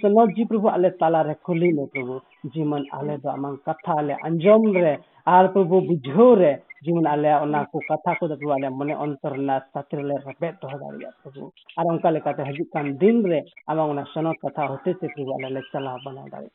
[0.00, 2.14] sono ji प्रभु आले ताला खुली ले प्रभु।
[2.44, 4.94] जीवन आले द amang kata आले अंजम रे
[5.26, 6.52] आर प्रभु बुझो रे
[6.84, 10.68] जीवन आले ओना को कथा को प्रभु आले मने अंतर ना सातिर ले रबे तो
[10.78, 14.92] दारिया प्रभु आर उनका ले कते हजु कान दिन रे amang ओना sono कथा होते
[15.00, 16.48] ते प्रभु आले ले चला बना दारे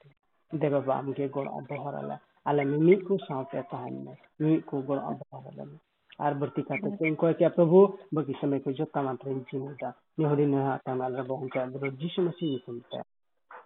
[0.51, 2.15] देव बाबा आमगे गोड़ अबहर आले
[2.49, 5.77] आले मिमी को साउते ताहन में मिमी को गोड़ अबहर आले
[6.19, 7.79] ar bertika te ko ke प्रभु
[8.13, 11.65] bagi समय को जो कामatre जी मुदा ni hori na ta na la bon ka
[11.65, 12.61] bro jisu masih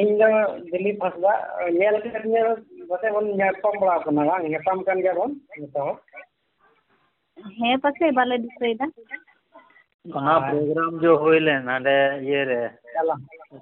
[0.00, 0.28] ᱤᱧ ᱫᱚ
[0.70, 1.32] ᱫᱤᱞᱤᱯ ᱦᱟᱸᱥᱫᱟ
[1.78, 2.44] ᱧᱮᱞ ᱠᱮᱫ ᱢᱮᱭᱟ
[2.88, 5.96] ᱯᱟᱥᱮᱡ ᱵᱚᱱ ᱧᱟᱯᱟᱢ ᱵᱟᱲᱟ ᱟᱠᱟᱱᱟ ᱵᱟᱝ ᱧᱟᱯᱟᱢ ᱠᱟᱱ ᱜᱮᱭᱟ ᱵᱚᱱ ᱡᱚᱛᱚ ᱦᱚᱲ
[7.58, 8.86] ᱦᱮᱸ ᱯᱟᱥᱮᱡ ᱵᱟᱞᱮ दिखᱟᱹᱭᱮᱫᱟ
[10.18, 11.94] ᱚᱱᱟ ᱯᱨᱳᱜᱨᱟᱢ ᱡᱚ ᱦᱩᱭ ᱞᱮᱱ ᱦᱟᱸᱰᱮ
[12.26, 12.60] ᱤᱭᱟᱹ ᱨᱮ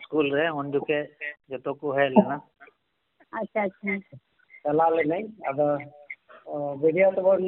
[0.02, 1.04] ᱥᱠᱩᱞ ᱨᱮ ᱩᱱ ᱡᱚᱠᱷᱮᱡ
[1.50, 2.36] ᱡᱚᱛᱚ ᱠᱚ ᱦᱮᱡ ᱞᱮᱱᱟ
[3.38, 3.92] ᱟᱪᱪᱷᱟ ᱟᱪᱪᱷᱟ
[4.62, 5.66] ᱪᱟᱞᱟᱣ ᱞᱮᱱᱟᱹᱧ ᱟᱫᱚ
[6.80, 7.42] ᱵᱷᱤᱰᱤᱭᱳ ᱛᱮᱵᱚᱱ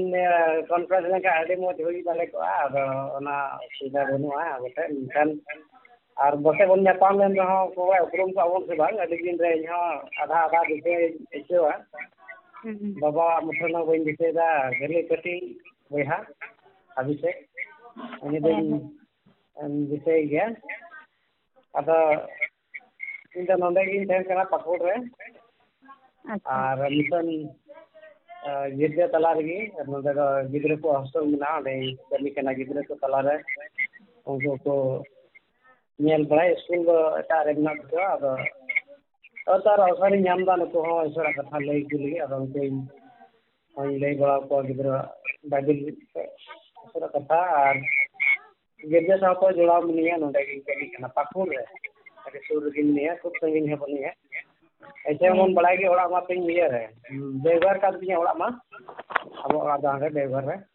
[0.70, 2.82] ᱠᱚᱱᱯᱷᱟᱨᱮᱱᱥ ᱞᱮᱱᱠᱷᱟᱱ ᱟᱹᱰᱤ ᱢᱚᱡᱽ ᱦᱩᱭ ᱫᱟᱲᱮ ᱠᱚᱜᱼᱟ ᱟᱫᱚ
[3.18, 3.34] ᱚᱱᱟ
[3.66, 5.28] ᱚᱥᱩᱵᱤᱫᱷᱟ ᱵᱟᱹᱱᱩᱜᱼᱟ ᱟᱵᱚ ᱴᱷᱮᱱ ᱢᱮᱱᱠᱷᱟᱱ
[6.24, 9.50] ᱟᱨ ᱵᱟᱥᱮᱡ ᱵᱚᱱ ᱧᱟᱯᱟᱢ ᱞᱮᱱ ᱨᱮᱦᱚᱸ ᱵᱚᱸᱜᱟ ᱩᱯᱨᱩᱢ ᱠᱚᱜᱼᱟ ᱵᱚᱱ ᱥᱮ ᱵᱟᱝ ᱟᱹᱰᱤ ᱫᱤᱱ ᱨᱮ
[9.56, 11.72] ᱤᱧ ᱦᱚᱸ ᱟᱫᱷᱟ ᱟᱫᱷᱟ ᱫᱤᱥᱟᱹᱧ ᱟᱹᱭᱠᱟᱹᱣᱟ
[13.00, 14.48] ᱵᱟᱵᱟᱣᱟᱜ ᱢᱩᱴᱷᱟᱹᱱ ᱦᱚᱸ ᱵᱟᱹᱧ ᱫᱤᱥᱟᱹᱭᱮᱫᱟ
[14.78, 15.42] ᱜᱟᱹᱞᱤ ᱠᱟᱹᱴᱤᱡ
[15.90, 16.18] ᱵᱚᱭᱦᱟ
[16.98, 17.36] ᱟᱹᱵᱤᱥᱮᱠ
[18.24, 18.68] ᱩᱱᱤ ᱫᱚᱧ
[19.90, 20.46] ᱫᱤᱥᱟᱹᱭ ᱜᱮᱭᱟ
[21.78, 21.96] ᱟᱫᱚ
[23.36, 24.96] ᱤᱧ ᱫᱚ ᱱᱚᱰᱮ ᱜᱤᱧ ᱛᱟᱦᱮᱱ ᱠᱟᱱᱟ ᱯᱟᱹᱠᱩᱲ ᱨᱮ
[26.56, 27.28] ᱟᱨ ᱢᱤᱥᱚᱱ
[28.78, 29.58] ᱜᱤᱫᱽᱨᱟᱹ ᱛᱟᱞᱟ ᱨᱮᱜᱮ
[29.92, 33.36] ᱱᱚᱰᱮ ᱫᱚ ᱜᱤᱫᱽᱨᱟᱹ ᱠᱚ ᱦᱳᱥᱴᱮᱞ ᱢᱮᱱᱟᱜᱼᱟ ᱚᱸᱰᱮᱧ ᱠᱟᱹᱢᱤ ᱠᱟᱱᱟ ᱜᱤᱫᱽᱨᱟᱹ ᱠᱚ ᱛᱟᱞᱟᱨᱮ
[34.30, 34.74] ᱩᱱᱠᱩ ᱠᱚ
[36.05, 38.07] ᱧᱮᱞ ᱵᱟᱲᱟᱭ ᱥᱠᱩᱞ ᱫᱚ ᱮᱴᱟᱜ ᱨᱮ ᱢᱮᱱᱟᱜ ᱛᱟᱠᱚᱣᱟ
[39.47, 42.75] ᱟᱫᱚ ᱛᱟᱨ ᱚᱣᱥᱚᱨᱤᱧ ᱧᱟᱢ ᱮᱫᱟ ᱱᱩᱠᱩ ᱦᱚᱸ ᱤᱥᱚᱨᱟᱜ ᱠᱟᱛᱷᱟ ᱞᱟᱹᱭ ᱠᱚ ᱞᱟᱹᱜᱤᱫ ᱟᱫᱚ ᱩᱱᱠᱩᱧ
[43.75, 44.95] ᱦᱚᱧ ᱞᱟᱹᱭ ᱵᱟᱲᱟ ᱟᱠᱚᱣᱟ ᱜᱤᱫᱽᱨᱟᱹ
[45.51, 45.79] ᱵᱟᱭᱵᱮᱞ
[46.85, 47.75] ᱤᱥᱚᱨᱟᱜ ᱠᱟᱛᱷᱟ ᱟᱨ
[48.91, 51.61] ᱜᱤᱫᱽᱨᱟᱹ ᱥᱟᱶᱛᱮ ᱡᱚᱲᱟᱣ ᱢᱤᱱᱟᱹᱧᱟ ᱱᱚᱰᱮ ᱜᱤᱧ ᱠᱟᱹᱢᱤ ᱠᱟᱱᱟ ᱯᱟᱹᱠᱩᱲ ᱨᱮ
[52.25, 54.11] ᱟᱹᱰᱤ ᱥᱩᱨ ᱨᱮᱜᱮ ᱢᱤᱱᱟᱹᱧᱟ ᱠᱷᱩᱵ ᱥᱟᱺᱜᱤᱧ ᱦᱚᱸ ᱵᱟᱹᱱᱩᱧᱟ
[55.09, 56.83] ऐसे ᱵᱚᱱ ᱵᱟᱲᱟᱭ ᱜᱮ ᱚᱲᱟᱜ ᱢᱟ ᱛᱤᱧ ᱤᱭᱟᱹ ᱨᱮ
[57.43, 58.47] ᱵᱮᱜᱷᱚᱨ ᱠᱟᱱ ᱛᱤᱧᱟ ᱚᱲᱟᱜ ᱢᱟ
[59.45, 60.74] ᱟᱵᱚ ᱚᱲᱟᱜ ᱫᱚ ᱦᱟᱸᱰᱮ ᱵᱮᱜᱷᱚᱨ ᱨᱮ ᱟᱫᱚ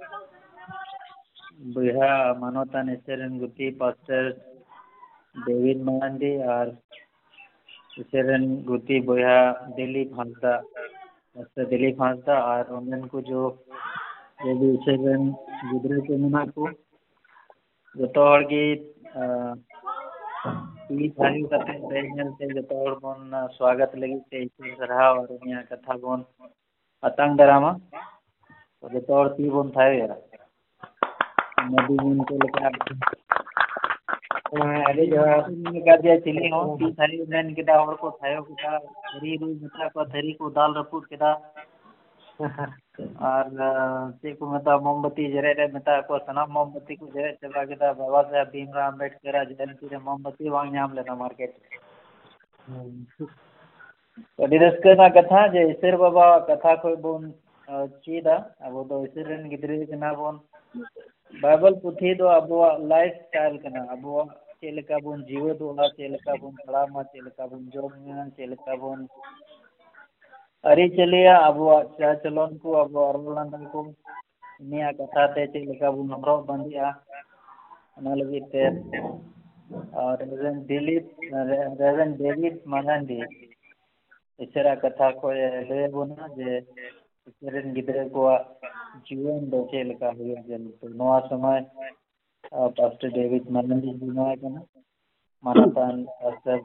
[1.61, 4.29] बिहार मनोता निशरण गुति पास्टर
[5.37, 6.69] डेविड मांडी और
[7.97, 13.49] निशरण गुति बिहार दिल्ली फांसदा पास्टर दिल्ली फांसदा और उन्हें को जो
[14.41, 15.29] जो भी निशरण
[15.65, 16.71] गुदरे के मना को
[17.95, 18.63] जो तो और की
[20.93, 25.07] ये थाली करते हैं बहन से जो तो और बोन स्वागत लगी से इसे सराह
[25.09, 26.25] और यहाँ कथा बोन
[27.03, 30.19] अतंग डरामा तो जो तो और ती बोन था यार
[31.70, 32.60] ᱱᱚᱫᱤ ᱜᱚᱢᱠᱮ ᱞᱮᱠᱟ
[34.88, 35.42] ᱟᱹᱰᱤ ᱡᱚᱦᱟᱨ
[35.74, 38.70] ᱞᱮᱠᱟ ᱡᱮ ᱪᱤᱞᱤ ᱦᱚᱸ ᱛᱤ ᱛᱷᱟᱭᱚ ᱢᱮᱱ ᱠᱮᱫᱟ ᱦᱚᱲ ᱠᱚ ᱛᱷᱟᱭᱚ ᱠᱮᱫᱟ
[39.10, 41.30] ᱛᱷᱟᱹᱨᱤ ᱨᱩ ᱢᱮᱛᱟ ᱠᱚᱣᱟ ᱛᱷᱟᱹᱨᱤ ᱠᱚ ᱫᱟᱞ ᱨᱟᱹᱯᱩᱫ ᱠᱮᱫᱟ
[43.30, 43.46] ᱟᱨ
[44.20, 48.20] ᱪᱮᱫ ᱠᱚ ᱢᱮᱛᱟᱜᱼᱟ ᱢᱳᱢᱵᱟᱛᱤ ᱡᱮᱨᱮᱫ ᱨᱮ ᱢᱮᱛᱟ ᱠᱚᱣᱟ ᱥᱟᱱᱟᱢ ᱢᱳᱢᱵᱟᱛᱤ ᱠᱚ ᱡᱮᱨᱮᱫ ᱪᱟᱵᱟ ᱠᱮᱫᱟ ᱵᱟᱵᱟ
[48.30, 51.52] ᱥᱟᱦᱮᱵ ᱵᱷᱤᱢᱨᱟᱣ ᱟᱢᱵᱮᱫᱠᱚᱨᱟᱜ ᱡᱚᱭᱚᱱᱛᱤ ᱨᱮ ᱢᱳᱢᱵᱟᱛᱤ ᱵᱟᱝ ᱧᱟᱢ ᱞᱮᱱᱟ ᱢᱟᱨᱠᱮᱴ
[54.44, 57.22] ᱟᱹᱰᱤ ᱨᱟᱹᱥᱠᱟᱹ ᱨᱮᱱᱟᱜ ᱠᱟᱛᱷᱟ ᱡᱮ ᱤᱥᱟᱹᱨ ᱵᱟᱵᱟᱣᱟᱜ ᱠᱟᱛᱷᱟ ᱠᱷᱚᱡ ᱵᱚᱱ
[58.04, 60.36] ᱪᱮᱫᱟ ᱟᱵᱚ ᱫᱚ ᱤᱥᱟᱹᱨ ᱨᱮᱱ ᱜᱤᱫᱽᱨᱟᱹ ᱠᱟᱱᱟ ᱵᱚᱱ
[61.42, 66.54] ᱵᱟᱭᱵᱮᱞ ᱯᱩᱛᱷᱤ ᱫᱚ ᱟᱵᱚᱣᱟᱜ ᱞᱟᱭᱤᱯᱷ ᱥᱴᱟᱭᱤᱞ ᱠᱟᱱᱟ ᱟᱵᱚᱣᱟᱜ ᱪᱮᱫ ᱞᱮᱠᱟ ᱵᱚᱱ ᱡᱤᱣᱮᱫᱚᱜᱼᱟ ᱪᱮᱫ ᱞᱮᱠᱟ ᱵᱚᱱ
[66.64, 69.00] ᱛᱟᱲᱟᱢᱟ ᱪᱮᱫ ᱞᱮᱠᱟ ᱵᱚᱱ ᱡᱚᱢᱼᱧᱩᱭᱟ ᱪᱮᱫ ᱞᱮᱠᱟ ᱵᱚᱱ
[70.70, 73.78] ᱟᱹᱨᱤᱪᱟᱹᱞᱤᱭᱟ ᱟᱵᱚᱣᱟᱜ ᱪᱟᱞᱪᱚᱞᱚᱱ ᱠᱚ ᱟᱵᱚᱣᱟᱜ ᱨᱚᱲ ᱞᱟᱸᱫᱟ ᱠᱚ
[74.60, 76.88] ᱩᱱᱤᱭᱟᱜ ᱠᱟᱛᱷᱟ ᱛᱮ ᱪᱮᱫ ᱞᱮᱠᱟ ᱵᱚᱱ ᱦᱚᱨᱚᱜ ᱵᱟᱸᱫᱮᱜᱼᱟ
[77.96, 78.62] ᱚᱱᱟ ᱞᱟᱹᱜᱤᱫ ᱛᱮ
[80.18, 81.06] ᱨᱮᱵᱮᱱ ᱫᱤᱞᱤᱯ
[81.80, 83.18] ᱨᱮᱵᱮᱱ ᱰᱮᱵᱷᱤᱰ ᱢᱟᱨᱟᱱᱰᱤ
[84.44, 85.38] ᱤᱥᱟᱹᱨᱟᱜ ᱠᱟᱛᱷᱟ ᱠᱷᱚᱡ
[85.68, 86.50] ᱞᱟᱹᱭ ᱟᱵᱚᱱᱟ ᱡᱮ
[87.28, 88.42] ᱤᱥᱟᱹᱨ ᱨᱮᱱ ᱜᱤᱫᱽᱨᱟᱹ ᱠᱚᱣᱟᱜ
[89.06, 91.60] ᱡᱤᱭᱚᱱ ᱫᱚ ᱪᱮᱫ ᱞᱮᱠᱟ ᱦᱩᱭᱩᱜ ᱡᱟᱹᱨᱩᱲ ᱱᱚᱣᱟ ᱥᱚᱢᱚᱭ
[92.76, 94.60] ᱯᱟᱥᱴᱟᱨ ᱰᱮᱵᱷᱤᱰ ᱢᱟᱨᱟᱱᱰᱤ ᱮᱢᱟᱭ ᱠᱟᱱᱟ
[95.44, 96.58] ᱢᱟᱱᱚᱛᱟᱱ ᱯᱟᱥᱴᱟᱨ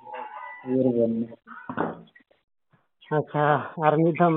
[0.68, 1.14] ᱩᱭᱦᱟᱹᱨ ᱵᱮᱱ
[3.18, 3.46] ᱟᱪᱪᱷᱟ
[3.88, 4.36] ᱟᱨ ᱢᱤᱫ ᱫᱷᱟᱣ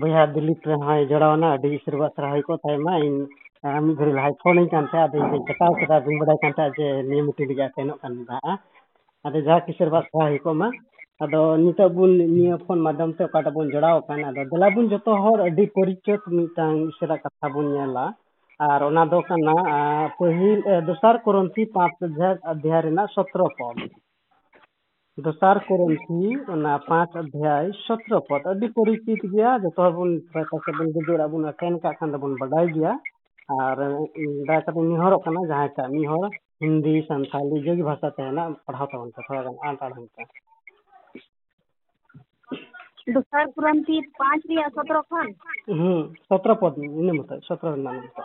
[0.00, 3.18] ᱵᱚᱭᱦᱟ ᱫᱤᱞᱤᱯ ᱨᱮᱦᱚᱸᱭ ᱡᱚᱲᱟᱣᱱᱟ ᱟᱹᱰᱤ ᱥᱮᱨᱵᱟ ᱥᱟᱨᱦᱟᱣ ᱠᱚ ᱛᱟᱭᱢᱟ ᱤᱧ
[3.86, 6.88] ᱢᱤᱫ ᱜᱷᱟᱹᱲᱤ ᱞᱟᱦᱟᱭ ᱯᱷᱳᱱᱟᱹᱧ ᱠᱟᱱ ᱛᱟᱦᱮᱸᱫ ᱟᱫᱚ ᱤᱧ ᱠᱟᱴᱟᱣ ᱠᱮᱫᱟ ᱵᱟᱹᱧ ᱵᱟᱰᱟᱭ ᱠᱟᱱ ᱛᱟᱦᱮᱸᱫ ᱡᱮ
[7.08, 8.52] ᱱᱤᱭᱟᱹ ᱢᱤᱴᱤᱝ ᱨᱮᱜᱮ ᱥᱮᱱᱚᱜ ᱠᱟᱱ ᱛᱟᱦᱮᱸᱫᱼᱟ
[9.26, 10.68] ᱟᱫᱚ ᱡᱟᱦᱟᱸ ᱠᱤ ᱥᱮᱨᱵᱟ ᱥᱟᱨᱦᱟᱣ ᱦᱩᱭ ᱠᱚᱜ ᱢᱟ
[11.23, 15.11] ᱟᱫᱚ ᱱᱤᱛᱚᱜ ᱵᱚᱱ ᱱᱤᱭᱟᱹ ᱯᱷᱳᱱ ᱢᱟᱫᱽᱫᱷᱚᱢ ᱛᱮ ᱚᱠᱟᱴᱟᱜ ᱵᱚᱱ ᱡᱚᱲᱟᱣ ᱟᱠᱟᱱ ᱟᱫᱚ ᱫᱮᱞᱟ ᱵᱚᱱ ᱡᱚᱛᱚ
[15.23, 18.05] ᱦᱚᱲ ᱟᱹᱰᱤ ᱯᱚᱨᱤᱪᱚᱛ ᱢᱤᱫᱴᱟᱝ ᱤᱥᱟᱹᱨᱟ ᱠᱟᱛᱷᱟ ᱵᱚᱱ ᱧᱮᱞᱟ
[18.59, 19.55] ᱟᱨ ᱚᱱᱟ ᱫᱚ ᱠᱟᱱᱟ
[20.17, 21.95] ᱯᱟᱹᱦᱤᱞ ᱫᱚᱥᱟᱨ ᱠᱚᱨᱚᱱᱛᱷᱤ ᱯᱟᱸᱪ
[22.51, 23.77] ᱚᱫᱽᱫᱷᱟᱭ ᱨᱮᱱᱟᱜ ᱥᱚᱛᱨᱚ ᱯᱚᱫ
[25.17, 26.21] দোসার করন্থি
[26.63, 31.73] না পাঁচ অধ্যায় সতেরো পদ আদি পরিচিত গিয়া যত বন পাশে বন গুজর আবুন আটেন
[31.83, 32.91] কা খান বন বাডাই গিয়া
[33.59, 33.77] আর
[34.47, 36.25] দা কাতে নিহর কানা জাহাই কা নিহর
[36.61, 39.33] হিন্দি সান্থালি যে ভাষা তেনা পড়াও তাবন কথা
[39.67, 40.23] আন আড়াং কা
[43.07, 45.29] દુસર પુરાણથી પાંચ રિયા સતરો ખન
[45.71, 48.15] હમ સતર પદ એને મત સતર નામ મત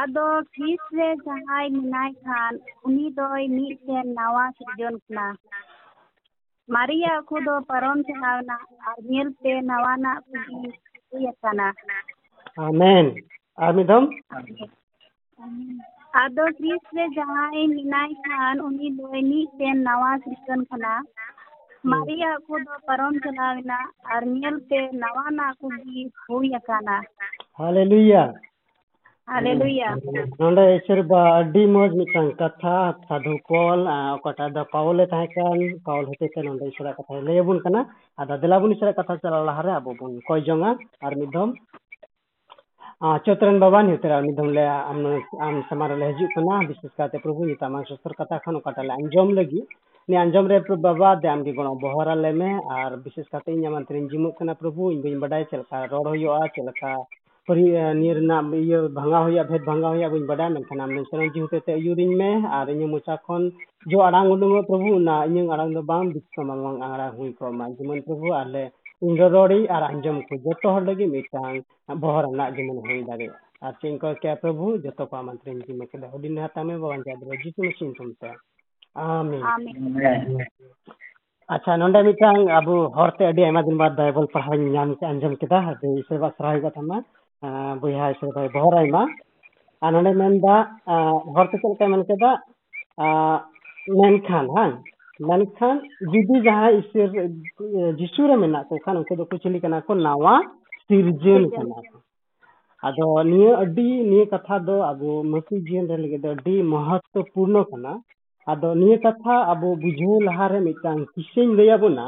[0.00, 2.54] ᱟᱫᱚ ᱛᱤᱥ ᱨᱮ ᱡᱟᱦᱟᱸᱭ ᱢᱮᱱᱟᱭ ᱠᱷᱟᱱ
[2.86, 5.26] ᱩᱱᱤ ᱫᱚᱭ ᱢᱤᱫᱴᱮᱱ ᱱᱟᱣᱟ ᱥᱤᱨᱡᱚᱱ ᱠᱟᱱᱟ
[6.68, 8.56] ᱢᱟᱨᱮᱭᱟᱜ ᱠᱚ ᱫᱚ ᱯᱟᱨᱚᱢ ᱪᱟᱞᱟᱣᱱᱟ
[8.88, 10.70] ᱟᱨ ᱧᱮᱞᱛᱮ ᱱᱟᱣᱟᱱᱟᱜ ᱠᱚᱜᱮ
[11.10, 11.66] ᱦᱩᱭ ᱟᱠᱟᱱᱟ
[12.66, 13.06] ᱟᱢᱮᱱ
[13.64, 14.04] ᱟᱨ ᱢᱤᱫ ᱫᱚᱢ
[16.22, 20.94] ᱟᱫᱚ ᱛᱤᱥ ᱨᱮ ᱡᱟᱦᱟᱸᱭ ᱢᱮᱱᱟᱭ ᱠᱷᱟᱱ ᱩᱱᱤ ᱫᱚᱭ ᱢᱤᱫᱴᱮᱱ ᱱᱟᱣᱟ ᱥᱤᱨᱡᱚᱱ ᱠᱟᱱᱟ
[21.90, 23.78] ᱢᱟᱨᱮᱭᱟᱜ ᱠᱚᱫᱚ ᱯᱟᱨᱚᱢ ᱪᱟᱞᱟᱣᱮᱱᱟ
[24.14, 26.96] ᱟᱨ ᱧᱮᱞᱛᱮ ᱱᱟᱣᱟᱱᱟᱜ ᱠᱚᱜᱮ ᱦᱩᱭ ᱟᱠᱟᱱᱟ
[27.58, 28.22] ᱦᱟᱞᱮᱞᱩᱭᱟ
[29.30, 29.90] ᱦᱟᱞᱮᱞᱩᱭᱟ
[30.40, 32.74] ᱱᱚᱰᱮ ᱥᱮᱨᱵᱟ ᱟᱹᱰᱤ ᱢᱚᱡᱽ ᱢᱤᱫᱴᱟᱝ ᱠᱟᱛᱷᱟ
[33.08, 33.80] ᱥᱟᱫᱷᱩ ᱯᱚᱞ
[34.16, 37.80] ᱚᱠᱟᱴᱟᱜ ᱫᱚ ᱯᱟᱣᱞᱮ ᱛᱟᱦᱮᱸ ᱠᱟᱱ ᱯᱟᱣᱞ ᱦᱚᱛᱮᱡ ᱛᱮ ᱱᱚᱰᱮ ᱤᱥᱟᱹᱨᱟᱜ ᱠᱟᱛᱷᱟᱭ ᱞᱟᱹᱭᱟᱵᱚᱱ ᱠᱟᱱᱟ
[38.20, 40.70] ᱟᱫᱚ ᱫᱮᱞᱟᱵᱚᱱ ᱤᱥᱟᱹᱨᱟᱜ ᱠᱟᱛᱷᱟ ᱪᱟᱞᱟᱣ ᱞᱟᱦᱟᱨᱮ ᱟᱵᱚ ᱵᱚᱱ ᱠᱚᱭ ᱡᱚᱝᱟ
[41.06, 41.50] ᱟᱨ ᱢᱤᱫ ᱫᱷᱚᱢ
[43.24, 44.98] ᱪᱚᱛᱨᱟᱱ ᱵᱟᱵᱟ ᱱᱤᱛᱨᱟ ᱩᱱᱤ ᱫᱚᱢ ᱞᱮ ᱟᱢ
[45.46, 49.28] ᱟᱢ ᱥᱟᱢᱟᱨ ᱞᱮ ᱦᱤᱡᱩᱜ ᱠᱟᱱᱟ ᱵᱤᱥᱮᱥ ᱠᱟᱛᱮ ᱯᱨᱚᱵᱷᱩ ᱱᱤᱛᱟᱢ ᱥᱚᱥᱛᱚᱨ ᱠᱟᱛᱷᱟ ᱠᱷᱚᱱ ᱚᱠᱟᱴᱟᱜ ᱞᱮ ᱟᱸᱡᱚᱢ
[49.38, 49.66] ᱞᱟᱹᱜᱤᱫ
[50.08, 50.46] आंजम
[50.78, 55.42] बाबा दाम के गणों बहरा लेमे और विशेष करते निमंत्रण जिम्मे प्रभु इन बी बाडा
[55.44, 56.94] चलका रड़ चलका
[57.48, 62.82] भांगा हुआ भेद भागा हुआ बी बाडा मेखान आम नौ जीवते अयुरी में और इन
[62.90, 63.50] मोचा खन
[63.86, 66.10] जो आड़ उदूंग प्रभु ना इन आड़ तो बाम
[66.82, 68.64] आड़ हुई जिमन प्रभु आले
[69.02, 71.52] इन रड़ी और आंजम को जो लगे मिटा
[71.96, 73.28] बहरा जिमन हो दाग
[73.62, 77.00] আর চিন কয়েক প্রভু যত কমান্ত্রিম জিমে খেলে হুদিন হাতামে বাবান
[78.94, 79.42] ᱟᱢᱤᱱ
[81.54, 85.34] ᱟᱪᱪᱷᱟ ᱱᱚᱸᱰᱮ ᱢᱤᱫᱴᱟᱝ ᱟᱵᱚ ᱦᱚᱲᱛᱮ ᱟᱹᱰᱤ ᱟᱭᱢᱟ ᱫᱤᱱ ᱵᱟᱫ ᱵᱟᱭᱵᱚᱞ ᱯᱟᱲᱦᱟᱣ ᱤᱧ ᱧᱟᱢ ᱠᱮ ᱟᱸᱡᱚᱢ
[85.40, 86.96] ᱠᱮᱫᱟ ᱟᱫᱚ ᱤᱥᱟᱹᱵᱟ ᱥᱟᱨᱦᱟᱣ ᱦᱩᱭᱩᱜ ᱛᱟᱢᱟ
[87.80, 89.02] ᱵᱚᱭᱦᱟ ᱤᱥᱟᱹᱵᱟ ᱵᱚᱦᱚᱨ ᱟᱭᱢᱟ
[89.82, 90.54] ᱟᱨ ᱱᱚᱸᱰᱮ ᱢᱮᱱᱫᱟ
[91.36, 92.30] ᱦᱚᱲᱛᱮ ᱪᱮᱫ ᱞᱮᱠᱟᱭ ᱢᱮᱱ ᱠᱮᱫᱟ
[94.00, 94.74] ᱢᱮᱱᱠᱷᱟᱱ ᱵᱟᱝ
[95.28, 95.76] ᱢᱮᱱᱠᱷᱟᱱ
[96.12, 97.08] ᱡᱩᱫᱤ ᱡᱟᱦᱟᱸᱭ ᱤᱥᱟᱹᱨ
[97.98, 100.34] ᱡᱤᱥᱩ ᱨᱮ ᱢᱮᱱᱟᱜ ᱠᱚ ᱠᱷᱟᱱ ᱩᱱᱠᱩ ᱫᱚᱠᱚ ᱪᱤᱞᱤ ᱠᱟᱱᱟ ᱠᱚ ᱱᱟᱣᱟ
[100.86, 101.96] ᱥᱤᱨᱡᱚᱱ ᱠᱟᱱᱟ ᱠᱚ
[102.86, 107.92] ᱟᱫᱚ ᱱᱤᱭᱟᱹ ᱟᱹᱰᱤ ᱱᱤᱭᱟᱹ ᱠᱟᱛᱷᱟ ᱫᱚ ᱟᱵᱚ ᱢᱟᱹᱱᱢᱤ ᱡᱤᱭᱚᱱ ᱨᱮ ᱞᱟᱹᱜᱤᱫ ᱫᱚ ᱟᱹᱰᱤ ᱢᱚᱦᱚᱛᱛᱚᱯᱩᱨᱱᱚ ᱠᱟᱱᱟ
[108.51, 112.05] ᱟᱫᱚ ᱱᱤᱭᱟᱹ ᱠᱟᱛᱷᱟ ᱟᱵᱚ ᱵᱩᱡᱷᱟᱹᱣ ᱞᱟᱦᱟᱨᱮ ᱢᱤᱫᱴᱟᱝ ᱠᱤᱥᱟᱹᱧ ᱞᱟᱹᱭ ᱟᱵᱚᱱᱟ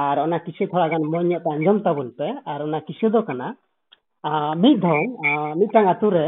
[0.00, 3.20] ᱟᱨ ᱚᱱᱟ ᱠᱤᱥᱟᱹ ᱛᱷᱚᱲᱟ ᱜᱟᱱ ᱢᱚᱸᱡᱽ ᱧᱚᱜ ᱛᱮ ᱟᱸᱡᱚᱢ ᱛᱟᱵᱚᱱ ᱯᱮ ᱟᱨ ᱚᱱᱟ ᱠᱤᱥᱟᱹ ᱫᱚ
[3.28, 3.48] ᱠᱟᱱᱟ
[4.62, 5.00] ᱢᱤᱫ ᱫᱷᱟᱣ
[5.60, 6.26] ᱢᱤᱫᱴᱟᱝ ᱟᱛᱳ ᱨᱮ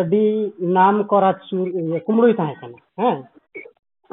[0.00, 0.22] ᱟᱹᱰᱤ
[0.76, 1.66] ᱱᱟᱢ ᱠᱚᱨᱟ ᱪᱩᱨ
[2.06, 3.18] ᱠᱩᱢᱲᱩᱭ ᱛᱟᱦᱮᱸ ᱠᱟᱱᱟ ᱦᱮᱸ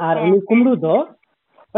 [0.07, 0.95] ᱟᱨ ᱩᱱᱤ ᱠᱩᱢᱲᱩ ᱫᱚ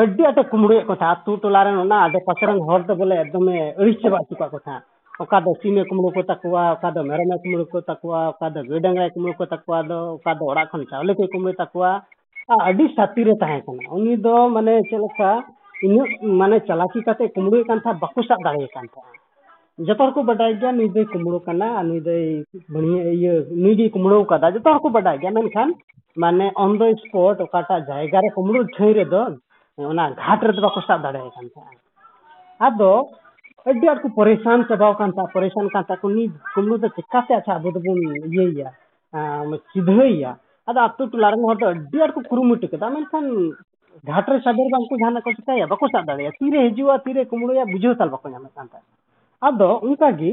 [0.03, 3.15] ᱟᱹᱰᱤ ᱟᱸᱴᱮ ᱠᱩᱢᱲᱩᱭᱮᱫ ᱠᱚ ᱛᱟᱦᱮᱸᱫ ᱟᱛᱳ ᱴᱚᱞᱟ ᱨᱮᱱ ᱚᱱᱟ ᱟᱰᱮ ᱯᱟᱥᱮ ᱨᱮᱱ ᱦᱚᱲ ᱫᱚ ᱵᱚᱞᱮ
[3.23, 4.83] ᱮᱠᱫᱚᱢᱮ ᱟᱹᱲᱤᱥ ᱪᱟᱵᱟ ᱦᱚᱪᱚ ᱠᱟᱜ ᱠᱚ ᱛᱟᱦᱮᱸᱫ
[5.23, 8.79] ᱚᱠᱟ ᱫᱚ ᱥᱤᱢᱮ ᱠᱩᱢᱲᱩ ᱠᱚ ᱛᱟᱠᱚᱣᱟ ᱚᱠᱟ ᱫᱚ ᱢᱮᱨᱚᱢᱮ ᱠᱩᱢᱲᱩ ᱠᱚ ᱛᱟᱠᱚᱣᱟ ᱚᱠᱟ ᱫᱚ ᱜᱟᱹᱭ
[8.85, 11.91] ᱰᱟᱝᱨᱟᱭ ᱠᱩᱢᱲᱩ ᱠᱚ ᱛᱟᱠᱚᱣᱟ ᱫᱚ ᱚᱠᱟ ᱫᱚ ᱚᱲᱟᱜ ᱠᱷᱚᱱ ᱪᱟᱣᱞᱮ ᱠᱚᱭ ᱠᱩᱢᱲᱩ ᱛᱟᱠᱚᱣᱟ
[12.50, 14.16] सातरेनी
[14.48, 15.42] मानने चलका
[15.84, 18.86] इन मानने चलाकी कमड़े बाको सब दिन
[19.78, 25.74] जो बाडा नई दई कमड़ना नई कमड़ा जो बाडा मेखान
[26.16, 31.50] मानने अन दपट अकाटा जगार कमड़ छईरे घाट रे बाको सब दिन
[32.60, 33.08] अब
[34.16, 37.72] परेशान चाबाद परेशान कमड़ो चेकाते अच्छा अब
[39.72, 40.36] चिधया
[40.68, 43.30] ಅದು ಅತ್ತು ತುಲಾರಂಗ್ ಹೊಟ್ಟು ಅಡ್ಡಿ ಅಡ್ಕು ಕುರುಮುಟ್ಟುಕದ ಆಮೇಲೆ ಸಣ್ಣ
[44.10, 48.74] ಘಾಟ್ರೆ ಸದರ್ ಬಂಕು ಧ್ಯಾನ ಕೊಟ್ಟು ಯಾವಕ್ಕೂ ಸಾಧಾಳೆ ᱛᱤᱨᱮ ಹಿಜುವ ತೀರೆ ಕುಮುಡುಯ ಬುಜುವ ತಲ್ಬಕು ᱧᱟᱢ ᱛᱟᱦᱮᱸᱫ
[49.42, 50.32] ᱟᱫᱚ ᱚᱱᱠᱟ ᱜᱮ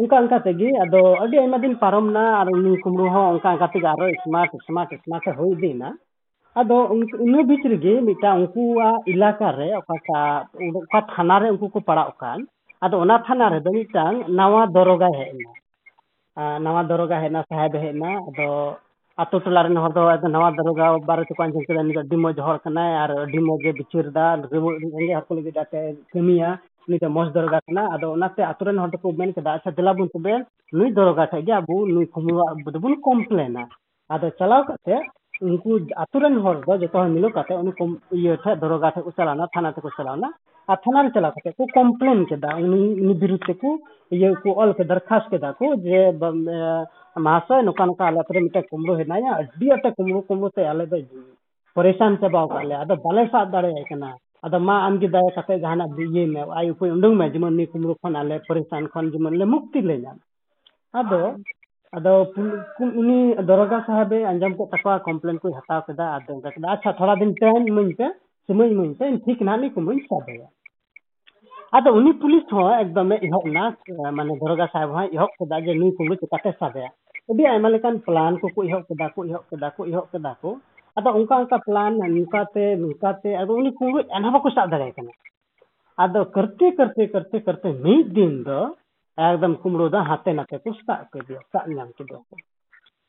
[0.00, 3.88] ᱚᱱᱠᱟ ᱚᱱᱠᱟ ᱛᱮᱜᱮ ᱟᱫᱚ ᱟᱹᱰᱤ ᱟᱭᱢᱟ ᱫᱤᱱ ᱯᱟᱨᱚᱢᱱᱟ ᱟᱨ ᱩᱱᱤ ᱠᱩᱢᱲᱩ ᱦᱚᱸ ᱚᱱᱠᱟ ᱚᱱᱠᱟ ᱛᱮᱜᱮ
[3.92, 5.90] ᱟᱨᱚ ᱥᱢᱟᱨᱴ ᱥᱢᱟᱨᱴ ᱥᱢᱟᱨᱴ ᱦᱩᱭ ᱤᱫᱤᱭᱮᱱᱟ
[6.56, 6.76] ᱟᱫᱚ
[7.26, 10.18] ᱤᱱᱟᱹ ᱵᱤᱪ ᱨᱮᱜᱮ ᱢᱤᱫᱴᱟᱝ ᱩᱱᱠᱩᱣᱟᱜ ᱤᱞᱟᱠᱟ ᱨᱮ ᱚᱠᱟᱴᱟ
[10.80, 12.40] ᱚᱠᱟ ᱛᱷᱟᱱᱟ ᱨᱮ ᱩᱱᱠᱩ ᱠᱚ ᱯᱟᱲᱟᱜ ᱠᱟᱱ
[12.84, 15.52] ᱟᱫᱚ ᱚᱱᱟ ᱛᱷᱟᱱᱟ ᱨᱮᱫᱚ ᱢᱤᱫᱴᱟᱝ ᱱᱟᱣᱟ ᱫᱚᱨᱚᱜᱟᱭ ᱦᱮᱡ ᱮᱱᱟ
[16.66, 18.48] ᱱᱟᱣᱟ ᱫᱚᱨᱚᱜᱟ ᱦᱮᱡ ᱮᱱᱟ ᱥᱟᱦᱮᱵ ᱦᱮᱡ ᱮᱱᱟ ᱟᱫᱚ
[19.17, 22.39] ᱟᱛᱳ ᱴᱚᱞᱟ ᱨᱮᱱ ᱦᱚᱲ ᱫᱚ ᱱᱟᱣᱟ ᱫᱚᱨᱚᱜᱟ ᱵᱟᱨᱮ ᱛᱮᱠᱚ ᱟᱸᱡᱚᱢ ᱠᱮᱫᱟ ᱩᱱᱤ ᱫᱚ ᱟᱹᱰᱤ ᱢᱚᱸᱡᱽ
[22.47, 25.79] ᱦᱚᱲ ᱠᱟᱱᱟᱭ ᱟᱨ ᱟᱹᱰᱤ ᱢᱚᱸᱡᱽ ᱮ ᱵᱤᱪᱟᱹᱨᱫᱟ ᱨᱮᱸᱜᱮᱡ ᱦᱚᱲ ᱠᱚ ᱞᱟᱹᱜᱤᱫ ᱟᱛᱮ
[26.13, 26.49] ᱠᱟᱹᱢᱤᱭᱟ
[26.87, 29.93] ᱩᱱᱤ ᱫᱚ ᱢᱚᱸᱡᱽ ᱫᱚᱨᱚᱜᱟ ᱠᱟᱱᱟ ᱟᱫᱚ ᱚᱱᱟᱛᱮ ᱟᱛᱳ ᱨᱮᱱ ᱦᱚᱲ ᱫᱚᱠᱚ ᱢᱮᱱ ᱠᱮᱫᱟ ᱟᱪᱪᱷᱟ ᱫᱮᱞᱟ
[29.97, 30.33] ᱵᱚᱱ ᱛᱚᱵᱮ
[30.73, 33.63] ᱱᱩᱭ ᱫᱚᱨᱚᱜᱟ ᱴᱷᱮᱡ ᱜᱮ ᱟᱵᱚ ᱱᱩᱭ ᱠᱩᱢᱲᱩᱣᱟᱜ ᱫᱚᱵᱚᱱ ᱠᱚᱢᱯᱞᱮᱱᱟ
[34.09, 34.95] ᱟᱫᱚ ᱪᱟᱞᱟᱣ ᱠᱟᱛᱮ
[35.41, 37.71] ᱩᱱᱠᱩ ᱟᱛᱳ ᱨᱮᱱ ᱦᱚᱲ ᱫᱚ ᱡᱚᱛᱚ ᱦᱚᱲ ᱢᱤᱞᱟᱹᱣ ᱠᱟᱛᱮ ᱩᱱᱤ
[38.21, 40.29] ᱤᱭᱟᱹ ᱴᱷᱮᱡ ᱫᱚᱨᱚᱜᱟ ᱴᱷᱮᱡ ᱠᱚ ᱪᱟᱞᱟᱣᱱᱟ ᱛᱷᱟᱱᱟ ᱛᱮᱠᱚ ᱪᱟᱞᱟᱣᱱᱟ
[40.71, 43.69] ᱟᱨ ᱛᱷᱟᱱᱟ ᱨᱮ ᱪᱟᱞᱟᱣ ᱠᱟᱛᱮ ᱠᱚ ᱠᱚᱢᱯᱞᱮᱱ ᱠᱮᱫᱟ ᱩᱱᱤ ᱩᱱᱤ ᱵᱤᱨᱩᱫᱽ ᱛᱮᱠᱚ
[44.11, 45.53] ᱤᱭᱟᱹ ᱠᱚ ᱚᱞ ᱠᱮᱫᱟ ᱫᱚᱨᱠᱷᱟᱥ ᱠᱮᱫᱟ
[47.13, 50.49] ᱠᱚ ᱡᱮ ᱢᱟᱦᱟᱥᱚᱭ ᱱᱚᱝᱠᱟ ᱱᱚᱝᱠᱟ ᱟᱞᱮ ᱟᱛᱳ ᱨᱮ ᱢᱤᱫᱴᱮᱡ ᱠᱩᱢᱲᱩ ᱦᱮᱱᱟᱭᱟ ᱟᱹᱰᱤ ᱟᱸᱴᱮ ᱠᱩᱢᱲᱩ ᱠᱩᱢᱲᱩ
[50.55, 50.97] ᱛᱮ ᱟᱞᱮ ᱫᱚ
[51.75, 54.09] ᱯᱚᱨᱮᱥᱟᱱ ᱪᱟᱵᱟᱣ ᱠᱟᱜ ᱞᱮᱭᱟ ᱟᱫᱚ ᱵᱟᱞᱮ ᱥᱟᱵ ᱫᱟᱲᱮᱭᱟᱭ ᱠᱟᱱᱟ
[54.45, 57.95] ᱟᱫᱚ ᱢᱟ ᱟᱢᱜᱮ ᱫᱟᱭᱟ ᱠᱟᱛᱮ ᱡᱟᱦᱟᱱᱟᱜ ᱤᱭᱟᱹᱭ ᱢᱮ ᱟᱭ ᱩᱯᱟᱹᱭ ᱩᱰᱩᱝ ᱢᱮ ᱡᱮᱢᱚᱱ ᱱᱩᱭ ᱠᱩᱢᱲᱩ
[58.01, 60.17] ᱠᱷᱚᱱ ᱟᱞᱮ ᱯᱚᱨᱮᱥᱟᱱ ᱠᱷᱚᱱ ᱡᱮᱢᱚᱱ ᱞᱮ ᱢᱩᱠᱛᱤ ᱞᱮ ᱧᱟᱢ
[60.99, 61.21] ᱟᱫᱚ
[61.97, 62.13] ᱟᱫᱚ
[63.01, 67.15] ᱩᱱᱤ ᱫᱚᱨᱚᱜᱟ ᱥᱟᱦᱮᱵᱮ ᱟᱸᱡᱚᱢ ᱠᱮᱫ ᱛᱟᱠᱚᱣᱟ ᱠᱚᱢᱯᱞᱮᱱ ᱠᱚ ᱦᱟᱛᱟᱣ ᱠᱮᱫᱟ ᱟᱫᱚ ᱚᱱᱠᱟ ᱠᱮᱫᱟ ᱟᱪᱪᱷᱟ ᱛᱷᱚᱲᱟ
[67.19, 68.07] ᱫᱤᱱ ᱴᱟᱭᱤᱢ ᱤᱢᱟᱹᱧ ᱯᱮ
[68.47, 70.47] ᱥᱚᱢᱚᱭ ᱤᱢᱟᱹᱧ ᱯᱮ ᱴᱷᱤᱠ ᱱᱟᱦᱟᱜ ᱱᱩᱭ ᱠᱩᱢᱲᱩᱧ ᱥᱟᱵᱮᱭᱟ
[71.77, 73.65] ᱟᱫᱚ ᱩᱱᱤ ᱯᱩᱞᱤᱥ ᱦᱚᱸ ᱮᱠᱫᱚᱢᱮ ᱮᱦᱚᱵ ᱮᱱᱟ
[74.17, 76.89] ᱢᱟᱱᱮ ᱫᱚᱨᱚᱜᱟ ᱥᱟᱦᱮᱵ ᱦᱚᱸ ᱮᱦᱚᱵ ᱠᱮᱫᱟ ᱡᱮ ᱱᱩᱭ ᱠᱩᱢᱲᱩ ᱪᱤᱠᱟᱛᱮ ᱥᱟᱵᱮᱭᱟ
[77.31, 80.49] ᱟᱹᱰᱤ ᱟᱭᱢᱟ ᱞᱮᱠᱟᱱ ᱯᱞᱟᱱ ᱠᱚᱠᱚ ᱮᱦᱚᱵ ᱠᱮᱫᱟ ᱠᱚ ᱮᱦᱚᱵ ᱠᱮᱫᱟ ᱠᱚ ᱮᱦᱚᱵ ᱠᱮᱫᱟ ᱠᱚ
[80.97, 85.11] ᱟᱫᱚ ᱚᱱᱠᱟ ᱚᱱᱠᱟ ᱯᱞᱟᱱ ᱱᱚᱝᱠᱟᱛᱮ ᱱᱚᱝᱠᱟᱛᱮ ᱟᱫᱚ ᱩᱱᱤ ᱠᱩᱢᱲᱩ ᱮᱱᱦᱚᱸ ᱵᱟᱠᱚ ᱥᱟᱵ ᱫᱟᱲᱮᱭᱟᱭ ᱠᱟᱱᱟ
[86.03, 88.59] ᱟᱫᱚ ᱠᱟᱨᱛᱮ ᱠᱟᱨᱛᱮ ᱠᱟᱨᱛᱮ ᱠᱟᱨᱛᱮ ᱢᱤᱫ ᱫᱤᱱ ᱫᱚ
[89.27, 92.35] ᱮᱠᱫᱚᱢ ᱠᱩᱢᱲᱩ ᱫᱚ ᱦᱟᱱᱛᱮ ᱱᱟᱛᱮ ᱠᱚ ᱥᱟᱵ ᱠᱮᱫᱮᱭᱟ ᱥᱟᱵ ᱧᱟᱢ ᱠᱮᱫᱮᱭᱟ ᱠᱚ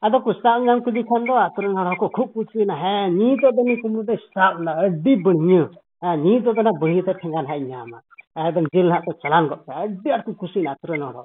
[0.04, 3.54] ᱟᱫᱚ ᱠᱚ ᱥᱟᱵ ᱧᱟᱢ ᱠᱮᱫᱮ ᱠᱷᱟᱱ ᱫᱚ ᱟᱛᱳ ᱨᱮᱱ ᱦᱚᱲ ᱦᱚᱸᱠᱚ ᱠᱷᱩᱵ ᱠᱩᱥᱤᱭᱮᱱᱟ ᱦᱮᱸ ᱱᱤᱛᱚᱜ
[3.56, 5.62] ᱫᱚ ᱱᱩᱭ ᱠᱩᱢᱲᱩ ᱫᱚᱭ ᱥᱟᱵ ᱮᱱᱟ ᱟᱹᱰᱤ ᱵᱟᱹᱲᱭᱟᱹ
[6.02, 7.98] ᱦᱮᱸ ᱱᱤᱛᱚᱜ ᱫᱚ ᱚᱱᱟ ᱵᱟᱹᱲᱭᱟᱹ ᱛᱮ ᱴᱷᱮᱸᱜᱟ ᱱᱟᱦᱟᱜ ᱧᱟᱢᱟ
[8.46, 11.16] ᱮᱠᱫᱚᱢ ᱡᱮᱞ ᱱᱟᱦᱟᱜ ᱠᱚ ᱪᱟᱞᱟᱱ ᱜᱚᱫ ᱠᱟᱭᱟ ᱟᱹᱰᱤ ᱟᱸᱴ ᱠᱚ ᱠᱩᱥᱤᱭᱮᱱᱟ ᱟᱛᱳ ᱨᱮᱱ ᱦᱚᱲ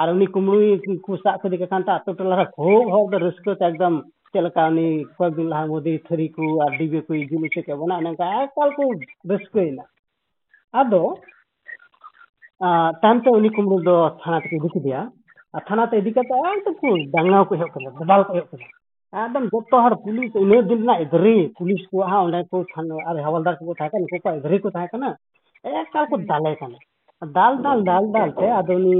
[0.00, 3.54] ᱟᱨ ᱩᱱᱤ ᱠᱩᱢᱲᱩᱭ ᱠᱚ ᱥᱟᱵ ᱠᱮᱫᱮ ᱠᱷᱟᱱ ᱛᱚ ᱟᱛᱳ ᱴᱚᱞᱟ ᱨᱮ ᱠᱷᱩᱵ ᱦᱚᱲ ᱫᱚ ᱨᱟᱹᱥᱠᱟᱹ
[3.60, 3.94] ᱛᱮ ᱮᱠᱫᱚᱢ
[4.32, 7.78] ᱪᱮᱫ ᱞᱮᱠᱟ ᱩᱱᱤ ᱠᱚᱭᱮᱠ ᱫᱤᱱ ᱞᱟᱦᱟ ᱢᱳᱫᱤ ᱛᱷᱟᱹᱨᱤ ᱠᱚ ᱟᱨ ᱰᱤᱵᱮ ᱠᱚ ᱤᱫᱤ ᱦᱚᱪᱚ ᱠᱮᱫ
[7.82, 8.84] ᱵᱚᱱᱟ ᱚᱱᱮ ᱚᱱᱠᱟ ᱮᱠᱟᱞ ᱠᱚ
[9.32, 9.84] ᱨᱟᱹᱥᱠᱟᱹᱭᱮᱱᱟ
[10.80, 11.02] ᱟᱫᱚ
[13.02, 15.02] ᱛᱟᱭᱚᱢᱛᱮ ᱩᱱᱤ ᱠᱩᱢᱲᱩ ᱫᱚ ᱛᱷᱟᱱᱟ ᱛᱮᱠᱚ ᱤᱫᱤ ᱠᱮᱫᱮᱭᱟ
[15.56, 18.66] ᱟᱨ ᱛᱷᱟᱱᱟ ᱛᱮ ᱤᱫᱤ ᱠᱟᱛᱮ ᱮᱠᱫᱚᱢ ᱠᱚ ᱰᱟᱸᱜᱟᱣ ᱠᱚ ᱮᱦᱚᱵ ᱠᱮᱫᱟ ᱫᱟᱫᱟᱞ ᱠᱚ ᱮᱦᱚᱵ ᱠᱮᱫᱟ
[19.26, 22.64] ᱮᱠᱫᱚᱢ ᱡᱚᱛᱚ ᱦᱚᱲ ᱯᱩᱞᱤᱥ ᱤᱱᱟᱹ ᱫᱤᱱ ᱨᱮᱱᱟᱜ ᱮᱫᱽᱨᱮ ᱯᱩᱞᱤᱥ ᱠᱚᱣᱟᱜ ᱦᱚᱸ ᱚᱸᱰᱮ ᱠᱚ
[23.08, 25.08] ᱟᱨ ᱦᱟᱣᱟᱞᱫᱟᱨ ᱠᱚᱠᱚ ᱛᱟᱦᱮᱸ ᱠᱟᱱᱟ ᱩᱱᱠᱩ ᱠᱚᱣᱟᱜ ᱮᱫᱽᱨᱮ ᱠᱚ ᱛᱟᱦᱮᱸ ᱠᱟᱱᱟ
[25.64, 26.78] ᱮᱠᱟᱞ ᱠᱚ ᱫᱟᱞᱮ ᱠᱟᱱᱟ
[27.38, 28.96] ᱫᱟᱞ ᱫᱟᱞ ᱫᱟᱞ ᱫᱟᱞᱛᱮ ᱟᱫᱚ ᱩᱱᱤ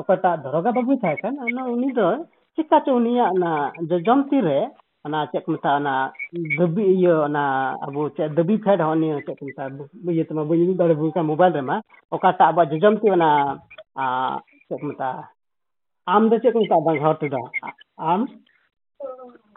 [0.00, 2.08] ᱚᱠᱚᱭᱴᱟᱜ ᱫᱚᱨᱚᱜᱟ ᱵᱟᱵᱩᱭ ᱛᱟᱦᱮᱸ ᱠᱟᱱ ᱚᱱᱟ ᱩᱱᱤ ᱫᱚ
[2.56, 3.50] ᱪᱤᱠᱟ ᱪᱚ ᱩᱱᱤᱭᱟᱜ ᱚᱱᱟ
[3.88, 4.60] ᱡᱚᱡᱚᱢ ᱛᱤ ᱨᱮ
[5.06, 5.94] ᱚᱱᱟ ᱪᱮᱫ ᱠᱚ ᱢᱮᱛᱟᱜᱼᱟ ᱚᱱᱟ
[6.58, 7.44] ᱫᱟᱹᱵᱤ ᱤᱭᱟᱹ ᱚᱱᱟ
[7.86, 11.26] ᱟᱵᱚ ᱪᱮᱫ ᱫᱟᱹᱵᱤ ᱯᱷᱮᱰ ᱦᱚᱸ ᱱᱤᱭᱟᱹ ᱪᱮᱫ ᱠᱚ ᱢᱮᱛᱟᱜᱼᱟ ᱤᱭᱟᱹ ᱛᱮᱢᱟ ᱵᱟᱹᱧ ᱩᱫᱩᱜ ᱫᱟᱲᱮᱭᱟᱵᱚᱱ ᱠᱟᱱ
[11.30, 11.76] ᱢᱳᱵᱟᱭᱤᱞ ᱨᱮᱢᱟ
[12.14, 13.30] ᱚᱠᱟᱴᱟᱜ ᱟᱵᱚᱣᱟᱜ ᱡᱚᱡᱚᱢ ᱛᱤ ᱚᱱᱟ
[14.68, 15.24] ᱪᱮᱫ ᱠᱚ ᱢᱮᱛᱟᱜᱼᱟ
[16.12, 17.42] ᱟᱢ ᱫᱚ ᱪᱮᱫ ᱠᱚ ᱢᱮᱛᱟᱜᱼᱟ ᱵᱟᱝ ᱦᱚᱲ ᱛᱮᱫᱚ
[18.10, 18.20] ᱟᱢ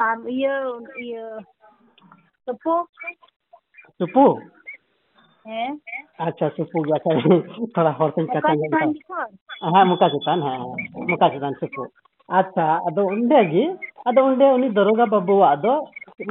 [0.07, 0.55] ᱟᱨ ᱤᱭᱟᱹ
[1.05, 1.25] ᱤᱭᱟᱹ
[2.45, 2.73] ᱛᱩᱯᱩ
[3.97, 4.25] ᱥᱩᱯᱩ
[5.48, 7.12] अच्छा सुपू गया था
[7.76, 8.40] थोड़ा हॉर्सन का
[9.66, 10.56] हाँ मुका चेतान हाँ
[11.10, 11.84] मुका चेतान सुपू
[12.28, 13.62] अच्छा अदो उन्डे गी
[14.06, 14.24] अदो
[14.70, 15.76] दरोगा बाबू अदो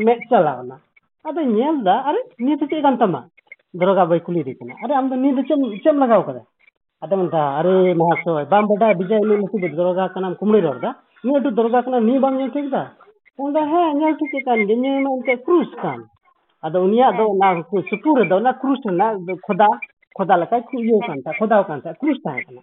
[0.06, 0.80] मैं चलावना
[1.25, 3.23] अदो नियल अरे नियत चेक अंतमा
[3.73, 6.41] दरोगा बाई कुली दिखना अरे हम तो नियत चम चम लगाओ करे
[7.01, 12.19] अदो अरे महासो बाम बड़ा बिजय दरोगा का कुमड़ी रोड दा नियत दरोगा का नी
[12.19, 12.84] बाम नियत चेक दा
[13.39, 16.06] उन्दा है नियत चेक अंडे नियत क्रूज काम
[16.65, 19.67] ᱟᱫᱚ ᱩᱱᱤᱭᱟᱜ ᱫᱚ ᱚᱱᱟ ᱥᱩᱯᱩᱨ ᱨᱮᱫᱚ ᱚᱱᱟ ᱠᱨᱩᱥ ᱨᱮᱱᱟᱜ ᱠᱷᱚᱫᱟ
[20.17, 22.62] ᱠᱷᱚᱫᱟ ᱞᱮᱠᱟ ᱤᱭᱟᱹ ᱠᱟᱱ ᱛᱟᱭ ᱠᱷᱚᱫᱟᱣ ᱠᱟᱱ ᱛᱟᱭ ᱠᱨᱩᱥ ᱛᱟᱦᱮᱸ ᱠᱟᱱᱟ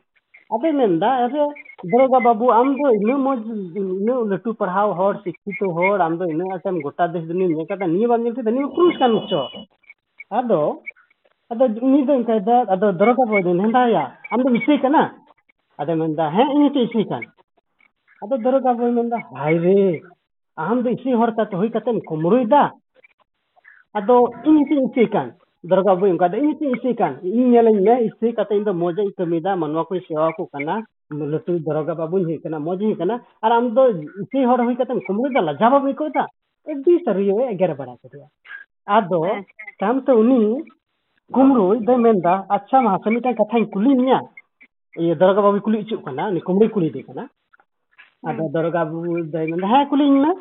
[0.54, 1.42] ᱟᱫᱚᱭ ᱢᱮᱱᱫᱟ ᱟᱨᱮ
[1.90, 3.40] ᱫᱟᱨᱚᱜᱟ ᱵᱟᱹᱵᱩ ᱟᱢ ᱫᱚ ᱤᱱᱟᱹ ᱢᱚᱡᱽ
[3.78, 7.86] ᱤᱱᱟᱹ ᱞᱟᱹᱴᱩ ᱯᱟᱲᱦᱟᱣ ᱦᱚᱲ ᱥᱤᱠᱠᱷᱤᱛᱚ ᱦᱚᱲ ᱟᱢ ᱫᱚ ᱤᱱᱟᱹ ᱟᱛᱮᱢ ᱜᱚᱴᱟ ᱫᱮᱥ ᱫᱩᱱᱤᱭᱟᱹᱢ ᱧᱮᱞ ᱠᱟᱫᱟ
[7.86, 9.42] ᱱᱤᱭᱟᱹ ᱵᱟᱢ ᱧᱮᱞ ᱠᱮᱫᱟ ᱱᱤᱭᱟᱹ ᱠᱨᱩᱥ ᱠᱟᱱ ᱪᱚ
[10.38, 10.62] ᱟᱫᱚ
[11.50, 15.02] ᱟᱫᱚ ᱩᱱᱤ ᱫᱚ ᱚᱱᱠᱟᱭᱫᱟ ᱟᱫᱚ ᱫᱟᱨᱚᱜᱟ ᱵᱟᱹᱵᱩ ᱦᱮᱸᱫᱟᱭᱟ ᱟᱢ ᱫᱚ ᱤᱥᱟᱹᱭ ᱠᱟᱱᱟ
[15.78, 17.22] ᱟᱫᱚᱭ ᱢᱮᱱᱫᱟ ᱦᱮᱸ ᱤᱧ ᱦᱚᱸᱛᱚ ᱤᱥᱟᱹᱭ ᱠᱟᱱ
[18.22, 20.02] ᱟᱫᱚ ᱫᱟᱨᱚᱜᱟ ᱵᱟᱹᱵᱩᱭ ᱢᱮᱱᱫᱟ ᱦᱟᱭ ᱨᱮ
[20.56, 22.62] ᱟᱢ ᱫᱚ ᱤᱥᱟᱹᱭ ᱦᱚᱲ ᱠᱟᱛᱮ ᱦᱩᱭ ᱠᱟᱛᱮᱢ ᱠᱩᱢᱲᱩᱭᱫᱟ
[25.64, 26.92] दुर्गा इन इसे इसे
[28.72, 30.48] मज़े कमीदा मानवा को सेवा को
[31.12, 33.86] लटू दुर्गा बाबून मज़े और आम दो
[34.22, 36.26] इसे हम कमी लाजा बाबू कहता
[36.66, 37.96] एक दिन सारे एगे बड़ा
[38.88, 39.08] अद
[39.80, 40.12] तमते
[41.30, 43.58] कमरुदा अच्छा हाँ मिट्ट कथा
[44.98, 47.04] ये दरगा बाबू कुली उचुकना कमरी कुली
[48.28, 50.34] अद दुर्गा बाबू हाँ कुली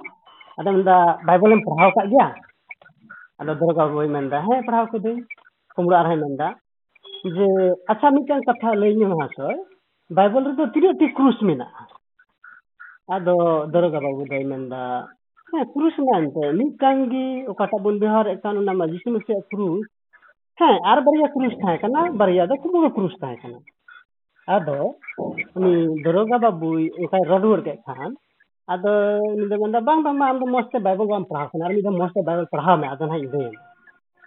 [0.58, 2.34] अदा बैबल पढ़ाव क्या
[3.43, 5.21] ᱟᱫᱚ ᱫᱚᱨᱜᱟ ᱵᱳᱭ ᱢᱮᱱᱫᱟ ᱦᱮᱸ ᱯᱟᱲᱦᱟᱣ ᱠᱤᱫᱟᱹᱧ
[5.75, 6.49] ᱠᱩᱢᱲᱟ ᱟᱨᱦᱚᱸ ᱢᱮᱱᱫᱟ
[7.35, 7.47] ᱡᱮ
[7.93, 9.57] ᱟᱪᱪᱷᱟ ᱢᱤᱫᱴᱟᱝ ᱠᱟᱛᱷᱟ ᱞᱟᱹᱭ ᱧᱮ ᱢᱟᱦᱟᱥᱚᱭ
[10.17, 11.83] ᱵᱟᱭᱵᱮᱞ ᱨᱮᱫᱚ ᱛᱤᱱᱟᱹᱜ ᱴᱤ ᱠᱨᱩᱥ ᱢᱮᱱᱟᱜᱼᱟ
[13.15, 13.37] ᱟᱫᱚ
[13.73, 14.81] ᱫᱚᱨᱜᱟ ᱵᱟᱵᱩ ᱫᱚᱭ ᱢᱮᱱᱫᱟ
[15.53, 19.87] ᱦᱮᱸ ᱠᱨᱩᱥ ᱢᱮᱱᱟᱜᱼᱟ ᱮᱱᱛᱮ ᱢᱤᱫᱴᱟᱝ ᱜᱮ ᱚᱠᱟᱴᱟᱜ ᱵᱚᱱ ᱵᱮᱣᱦᱟᱨᱮᱫ ᱠᱟᱱ ᱚᱱᱟ ᱢᱟ ᱡᱤᱥᱩ ᱢᱮᱥᱤᱭᱟᱜ ᱠᱨᱩᱥ
[20.61, 23.59] ᱦᱮᱸ ᱟᱨ ᱵᱟᱨᱭᱟ ᱠᱨᱩᱥ ᱛᱟᱦᱮᱸ ᱠᱟᱱᱟ ᱵᱟᱨᱭᱟ ᱫᱚ ᱠᱩᱢᱲᱩ ᱠᱨᱩᱥ ᱛᱟᱦᱮᱸ ᱠᱟᱱᱟ
[24.57, 24.79] ᱟᱫᱚ
[25.57, 25.75] ᱩᱱᱤ
[26.05, 28.13] ᱫᱚᱨᱚᱜᱟ ᱵᱟᱵᱩᱭ ᱚᱱᱠᱟᱭ ᱨᱚᱲ ᱨᱩᱣᱟᱹᱲ ᱠᱮᱫ ᱠᱷᱟᱱ
[28.73, 28.91] ᱟᱫᱚ
[29.35, 31.85] ᱩᱱᱤ ᱫᱚ ᱢᱮᱱᱫᱟ ᱵᱟᱝ ᱵᱟᱝ ᱟᱢ ᱫᱚ ᱢᱚᱡᱽ ᱛᱮ ᱵᱟᱭᱵᱮᱞ ᱵᱟᱢ ᱯᱟᱲᱦᱟᱣ ᱠᱟᱱᱟ ᱟᱨ ᱢᱤᱫ
[31.85, 33.63] ᱫᱷᱟᱣ ᱢᱚᱡᱽ ᱛᱮ ᱵᱟᱭᱵᱮᱞ ᱯᱟᱲᱦᱟᱣ ᱢᱮ ᱟᱫᱚ ᱱᱟᱦᱟᱜ ᱤᱧ ᱞᱟᱹᱭᱟᱢᱟ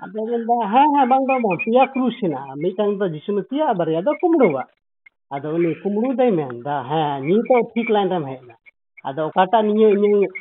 [0.04, 4.02] ᱟᱫᱚ ᱢᱮᱱᱫᱟ ᱦᱮᱸ ᱦᱮᱸ ᱵᱟᱝ ᱵᱟᱝ ᱵᱟᱝ ᱯᱮᱭᱟ ᱠᱨᱩᱥ ᱦᱮᱱᱟᱜᱼᱟ ᱢᱤᱫᱴᱟᱝ ᱫᱚ ᱡᱤᱥᱩ ᱢᱮᱥᱤᱭᱟᱜ ᱵᱟᱨᱭᱟ
[4.08, 4.68] ᱫᱚ ᱠᱩᱢᱲᱩᱣᱟᱜ
[5.34, 8.56] ᱟᱫᱚ ᱩᱱᱤ ᱠᱩᱢᱲᱩ ᱫᱚᱭ ᱢᱮᱱᱫᱟ ᱦᱮᱸ ᱱᱤᱛᱚᱜ ᱴᱷᱤᱠ ᱞᱟᱭᱤᱱ ᱨᱮᱢ ᱦᱮᱡ ᱮᱱᱟ
[9.08, 10.34] ᱟᱫᱚ ᱚᱠᱟᱴᱟᱜ ᱱᱤᱭᱟᱹ ᱤᱧᱟᱹᱜ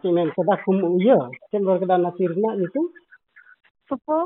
[0.00, 0.54] ᱪᱮᱫ ᱢᱮᱱ ᱠᱮᱫᱟ
[1.00, 1.18] ᱤᱭᱟᱹ
[1.50, 2.86] ᱪᱮᱫ ᱨᱚᱲ ᱠᱮᱫᱟ ᱚᱱᱟ ᱛᱤᱨ ᱨᱮᱱᱟᱜ ᱧᱩᱛᱩᱢ
[3.88, 4.16] ᱥᱩᱯᱩ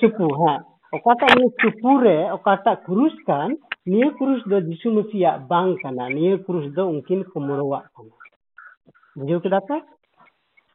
[0.00, 0.58] ᱥᱩᱯᱩ ᱦᱮᱸ
[0.96, 3.50] ᱚᱠᱟᱴᱟᱜ ᱱᱤᱭᱟᱹ ᱥᱩᱯᱩ ᱨᱮ ᱚᱠᱟᱴᱟᱜ ᱠᱨᱩᱥ ᱠᱟᱱ
[3.87, 8.15] निये क्रूस दो जीशु मसीहा बांग करना निये क्रूस दो उनकीन कुमरोवा करना
[9.15, 9.77] बुझो के दाता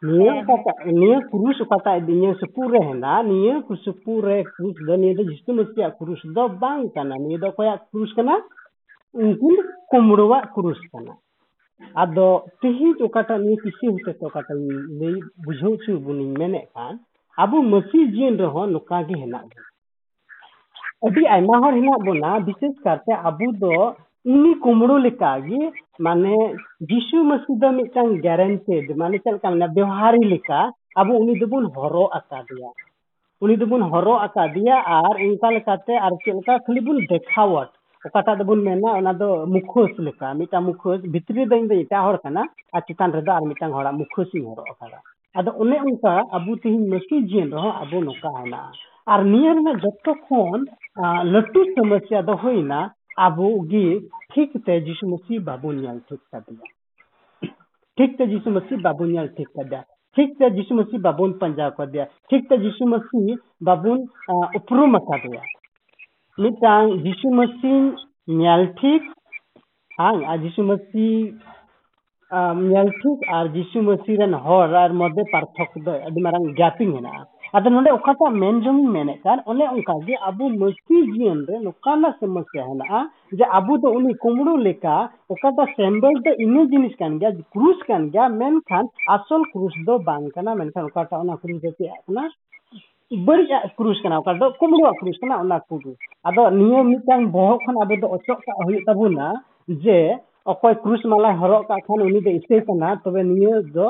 [0.02, 4.96] निये पता निये क्रूस पता है निये सुपुरे है ना निये क्रूस सुपुरे क्रूस दो
[4.96, 8.36] निये दो जीशु मसीहा क्रूस दो बांग करना निये दो कोया क्रूस करना
[9.14, 11.16] उनकीन कुमरोवा क्रूस करना
[11.96, 12.28] आदो
[12.62, 15.14] तिही तो कटा निये किसी होते तो कटा निये
[15.46, 16.90] बुझो चुबुनी मैंने कहा
[17.38, 19.42] अबू मसीह जीन रहो नुकागी है ना
[21.06, 23.74] ᱟᱹᱰᱤ ᱟᱭᱢᱟ ᱦᱚᱲ ᱦᱮᱱᱟᱜ ᱵᱚᱱᱟ ᱵᱤᱥᱮᱥ ᱠᱟᱨᱛᱮ ᱟᱵᱚ ᱫᱚ
[24.34, 25.60] ᱩᱱᱤ ᱠᱩᱢᱲᱩ ᱞᱮᱠᱟᱜᱮ
[26.06, 26.34] ᱢᱟᱱᱮ
[26.90, 30.60] ᱡᱤᱥᱩ ᱢᱟᱹᱥᱤ ᱫᱚ ᱢᱤᱫᱴᱟᱝ ᱜᱮᱨᱮᱱᱴᱮᱰ ᱢᱟᱱᱮ ᱪᱮᱫ ᱞᱮᱠᱟ ᱢᱮᱱᱟ ᱵᱮᱣᱦᱟᱨᱤ ᱞᱮᱠᱟ
[31.00, 32.70] ᱟᱵᱚ ᱩᱱᱤ ᱫᱚᱵᱚᱱ ᱦᱚᱨᱚᱜ ᱟᱠᱟᱫᱮᱭᱟ
[33.42, 37.70] ᱩᱱᱤ ᱫᱚᱵᱚᱱ ᱦᱚᱨᱚᱜ ᱟᱠᱟᱫᱮᱭᱟ ᱟᱨ ᱚᱱᱠᱟ ᱞᱮᱠᱟᱛᱮ ᱟᱨ ᱪᱮᱫ ᱞᱮᱠᱟ ᱠᱷᱟᱹᱞᱤ ᱵᱚᱱ ᱫᱮᱠᱷᱟᱣᱟᱴ
[38.06, 42.18] ᱚᱠᱟᱴᱟᱜ ᱫᱚᱵᱚᱱ ᱢᱮᱱᱟ ᱚᱱᱟ ᱫᱚ ᱢᱩᱠᱷᱳᱥ ᱞᱮᱠᱟ ᱢᱤᱫᱴᱟᱝ ᱢᱩᱠᱷᱳᱥ ᱵᱷᱤᱛᱨᱤ ᱫᱚ ᱤᱧ ᱫᱚ ᱮᱴᱟᱜ ᱦᱚᱲ
[42.24, 42.42] ᱠᱟᱱᱟ
[42.74, 44.98] ᱟᱨ ᱪᱮᱛᱟᱱ ᱨᱮᱫᱚ ᱟᱨ ᱢᱤᱫᱴᱟᱝ ᱦᱚᱲᱟᱜ ᱢᱩᱠᱷᱳᱥ ᱤᱧ ᱦᱚᱨᱚᱜ ᱟᱠᱟᱫᱟ
[45.38, 48.72] ᱟᱫᱚ ᱚᱱᱮ ᱚᱱᱠᱟ ᱟᱵᱚ ᱛᱮᱦᱮᱧ ᱢᱟᱹᱥᱤ ᱡᱤᱭᱚᱱ ᱨᱮᱦᱚᱸ ᱟᱵᱚ ᱱᱚᱝᱠᱟ ᱦᱮᱱᱟᱜᱼᱟ
[49.07, 50.65] और नियर में जत्तो खोन
[51.35, 52.79] लट्टू समस्या दो होइना
[53.19, 53.99] अबु गी
[54.33, 57.51] ठीक ते जिसु मसी बाबू न्याल ठीक कदिया
[57.97, 59.81] ठीक ते जिसु मसी बाबू न्याल ठीक कदिया
[60.17, 64.07] ठीक ते जिसु मसी बाबून पंजाब कदिया ठीक ते जिसु मसी बाबून
[64.55, 65.41] उपरुम कदिया
[66.37, 67.73] मिटांग जिसु मसी
[68.37, 69.11] न्याल ठीक
[69.99, 71.09] हाँ आ जिसु मसी
[72.31, 77.23] ᱧᱮᱞ ᱴᱷᱤᱠ ᱟᱨ ᱡᱤᱥᱩ ᱢᱟᱹᱥᱤ ᱨᱮᱱ ᱦᱚᱲ ᱟᱨ ᱢᱚᱫᱽᱫᱷᱮ ᱯᱟᱨᱛᱷᱚᱠᱠᱚ ᱫᱚ ᱟᱹᱰᱤ ᱢᱟᱨᱟᱝ ᱜᱮᱯᱤᱝ ᱦᱮᱱᱟᱜᱼᱟ
[77.56, 82.14] ᱟᱫᱚ ᱱᱚᱰᱮ ᱚᱠᱟᱴᱟᱜ ᱢᱮᱱ ᱡᱚᱢᱤᱧ ᱢᱮᱱᱮᱫ ᱠᱟᱱ ᱚᱱᱮ ᱚᱱᱠᱟ ᱡᱮ ᱟᱵᱚ ᱢᱟᱹᱱᱢᱤ ᱡᱤᱭᱚᱱ ᱨᱮ ᱱᱚᱝᱠᱟᱱᱟᱜ
[82.20, 83.00] ᱥᱚᱢᱚᱥᱥᱟ ᱦᱮᱱᱟᱜᱼᱟ
[83.38, 84.96] ᱡᱮ ᱟᱵᱚ ᱫᱚ ᱩᱱᱤ ᱠᱩᱢᱲᱩ ᱞᱮᱠᱟ
[85.32, 88.84] ᱚᱠᱟᱴᱟᱜ ᱥᱮᱢᱵᱮᱞ ᱫᱚ ᱤᱱᱟᱹ ᱡᱤᱱᱤᱥ ᱠᱟᱱ ᱜᱮᱭᱟ ᱠᱨᱩᱥ ᱠᱟᱱ ᱜᱮᱭᱟ ᱢᱮᱱᱠᱷᱟᱱ
[89.16, 92.28] ᱟᱥᱚᱞ ᱠᱨᱩᱥ ᱫᱚ ᱵᱟᱝ ᱠᱟᱱᱟ ᱢᱮᱱᱠᱷᱟन ᱚᱠᱟᱴᱟᱜ ᱚᱱᱟ ᱠᱨᱩᱥ ᱫᱚ ᱪᱮᱫ ᱠᱟᱱᱟ
[93.26, 95.96] ᱵᱟᱹᱲᱤᱡᱟᱜ ᱠᱨᱩᱥ ᱠᱟᱱᱟ ᱚᱠᱟ ᱫᱚ ᱠᱩᱢᱲᱩᱣᱟᱜ ᱠᱨᱩᱥ ᱠᱟᱱᱟ ᱚᱱᱟ ᱠᱨᱩᱥ
[96.28, 99.32] ᱟᱫᱚ ᱱᱤᱭᱟᱹ ᱢᱤᱫᱴᱟᱝ ᱵᱚᱦᱚᱜ ᱠᱷᱚᱱ ᱟᱵᱚ ᱫᱚ ᱚᱪᱚᱜ ᱠᱟᱜ ᱦᱩᱭᱩᱜ ᱛᱟᱵᱚᱱᱟ
[99.84, 100.00] ᱡᱮ
[100.53, 103.87] ᱚᱠᱚᱭ ᱠᱨᱩᱥ ᱢᱟᱞᱟᱭ ᱦᱚᱨᱚᱜ ᱠᱟᱜ ᱠᱷᱟᱱ ᱩᱱᱤ ᱫᱚ ᱤᱥᱟᱹᱭ ᱠᱟᱱᱟ ᱛᱚᱵᱮ ᱱᱤᱭᱟᱹ ᱫᱚ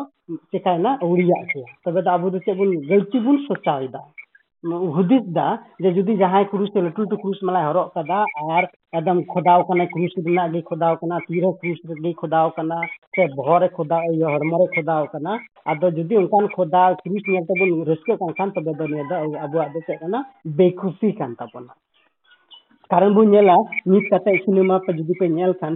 [0.51, 4.01] ᱪᱮᱠᱟᱭᱱᱟ ᱟᱹᱣᱲᱤᱭᱟᱜ ᱜᱮᱭᱟ ᱛᱚᱵᱮ ᱫᱚ ᱟᱵᱚ ᱫᱚ ᱪᱮᱫ ᱵᱚᱱ ᱜᱟᱹᱞᱛᱤ ᱵᱚᱱ ᱥᱚᱪᱟᱣᱮᱫᱟ
[4.95, 5.47] ᱦᱩᱫᱤᱥ ᱫᱟ
[5.84, 8.19] ᱡᱮ ᱡᱩᱫᱤ ᱡᱟᱦᱟᱸᱭ ᱠᱨᱩᱥ ᱞᱟᱹᱴᱩ ᱞᱟᱹᱴᱩ ᱠᱨᱩᱥ ᱢᱟᱞᱟᱭ ᱦᱚᱨᱚᱜ ᱠᱟᱫᱟ
[8.58, 8.63] ᱟᱨ
[8.99, 12.77] ᱮᱠᱫᱚᱢ ᱠᱷᱚᱫᱟᱣ ᱠᱟᱱᱟ ᱠᱨᱩᱥ ᱨᱮᱱᱟᱜ ᱜᱮ ᱠᱷᱚᱫᱟᱣ ᱠᱟᱱᱟ ᱛᱤᱨᱮ ᱠᱨᱩᱥ ᱨᱮᱜᱮ ᱠᱷᱚᱫᱟᱣ ᱠᱟᱱᱟ
[13.15, 15.34] ᱥᱮ ᱵᱚᱦᱚᱜ ᱨᱮ ᱠᱷᱚᱫᱟᱣ ᱤᱭᱟᱹ ᱦᱚᱲᱢᱚ ᱨᱮ ᱠᱷᱚᱫᱟᱣ ᱠᱟᱱᱟ
[15.73, 19.73] ᱟᱫᱚ ᱡᱩᱫᱤ ᱚᱱᱠᱟᱱ ᱠᱷᱚᱫᱟᱣ ᱠᱨᱩᱥ ᱧᱮᱞ ᱛᱮᱵᱚᱱ ᱨᱟᱹᱥᱠᱟᱹᱜ ᱠᱟᱱ ᱠᱷᱟᱱ ᱛᱚᱵᱮ ᱫᱚ ᱱᱤᱭᱟᱹ ᱫᱚ ᱟᱵᱚᱣᱟᱜ
[19.73, 20.19] ᱫᱚ ᱪᱮᱫ ᱠᱟᱱᱟ
[20.62, 21.73] ᱵᱮᱠᱩᱥᱤ ᱠᱟᱱ ᱛᱟᱵᱚᱱᱟ
[22.90, 23.55] कारण बोला
[23.88, 25.27] निकलते सिनेमा पे जुदी पे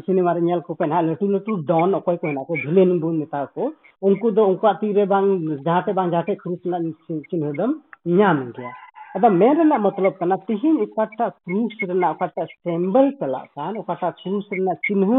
[0.01, 3.45] सिनेमा रेल को पे ना लटू लटू डन अकय को ना को झिलेन बोन मेता
[3.45, 3.73] को
[4.03, 6.79] उनको दो उनको अती रे बांग जाते बांग जाते क्रूस ना
[7.11, 7.75] चिन्ह दम
[8.09, 8.73] न्याम गया
[9.17, 14.11] अब मेन रे मतलब कना तिहिन इकट्ठा क्रूस रे ना इकट्ठा सिंबल चला कान इकट्ठा
[14.23, 15.15] क्रूस रे ना चिन्ह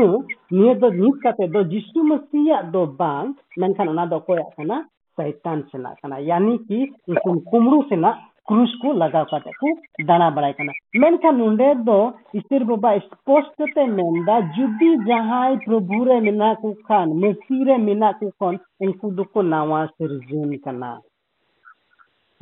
[0.54, 4.82] निय दो निकलते दो जिसु मसीया दो बांग मेन कना दो कोया कना
[5.18, 8.18] शैतान चला कना यानी कि कुमरू से ना
[8.48, 9.74] क्रूस को लगा पाते को
[10.04, 11.98] दाना बड़ाई कना मेनखान नुंडे दो
[12.36, 18.12] ईश्वर बाबा स्पष्ट ते मेंदा जुदी जहाँ प्रभु रे मिना को खान मसीह रे मिना
[18.20, 20.94] को कोन उनको दुको नावा सिरजन कना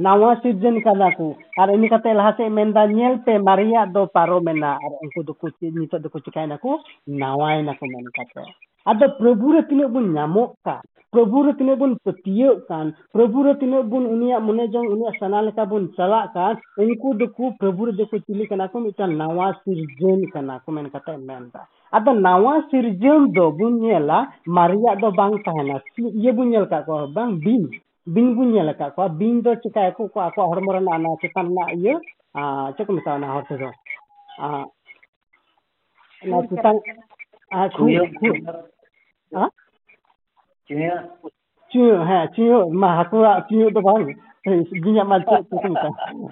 [0.04, 1.28] nawa season kana ko
[1.62, 4.72] ar ini kate laha se menda nyel pe maria do paro mena.
[4.86, 8.46] Ar engku do kuci nito do kuci kana aku nawa ina ko men kate
[8.92, 10.82] Ada prabhu re tine bun nyamok ka.
[11.14, 12.94] Prabhu re tine bun patiyo kan.
[13.14, 16.58] Prabhu re tine bun unia mone jong unia sanal ka bun chala kan.
[16.80, 20.26] Engku kan kan do ku prabhu re do ku chili kana ko mita nawa sirjen
[20.34, 23.76] kana ko men kate menda Ada ᱱᱟᱣᱟ ᱥᱤᱨᱡᱟᱹᱣ do ᱵᱚᱱ
[24.48, 27.64] Maria do ᱫᱚ ᱵᱟᱝ ᱛᱟᱦᱮᱱᱟ ᱤᱭᱟᱹ kok bang bin
[28.06, 31.54] bin bun nyel ka ko bin do chika ko ko ko hormor na na chetan
[31.54, 31.96] na ye ya?
[32.34, 33.74] a ah, chok mi ta na hor te do a
[34.46, 34.66] ah.
[36.26, 36.76] na chetan
[37.54, 37.86] a ah, ku
[38.18, 38.30] ku
[39.38, 39.46] a
[41.70, 44.18] chiyo ha chiyo ma ha ku a chiyo do ba ni
[44.50, 45.90] eh, nya ma chok ku ta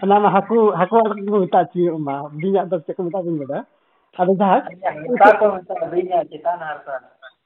[0.09, 2.81] na ma ha ku ha ku a ku mi ta chiyo ma bin nya do
[2.81, 3.61] chok mi ta bin da
[4.17, 4.63] ada jahat
[5.21, 6.93] ta ko mi ta bin nya chetan harta.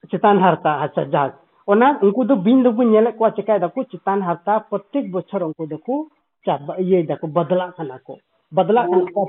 [0.10, 1.34] Chetan harta acha jahat
[1.68, 6.08] ᱚᱱᱟ ᱩᱱᱠᱩ ᱫᱚ ᱵᱤᱧ ᱫᱚᱵᱚᱱ ᱧᱮᱞᱮᱫ ᱠᱚᱣᱟ ᱪᱮᱠᱟᱭ ᱫᱟᱠᱚ ᱪᱮᱛᱟᱱ ᱦᱟᱨᱛᱟ ᱯᱨᱚᱛᱮᱠ ᱵᱚᱪᱷᱚᱨ ᱩᱱᱠᱩ ᱫᱚᱠᱚ
[6.46, 8.20] ᱪᱟᱵᱟ ᱤᱭᱟᱹᱭ ᱫᱟᱠᱚ ᱵᱟᱫᱞᱟᱜ ᱠᱟᱱᱟ ᱠᱚ
[8.52, 9.22] ᱵᱟᱫᱞᱟᱜ ᱠᱟᱱᱟ ᱠᱚ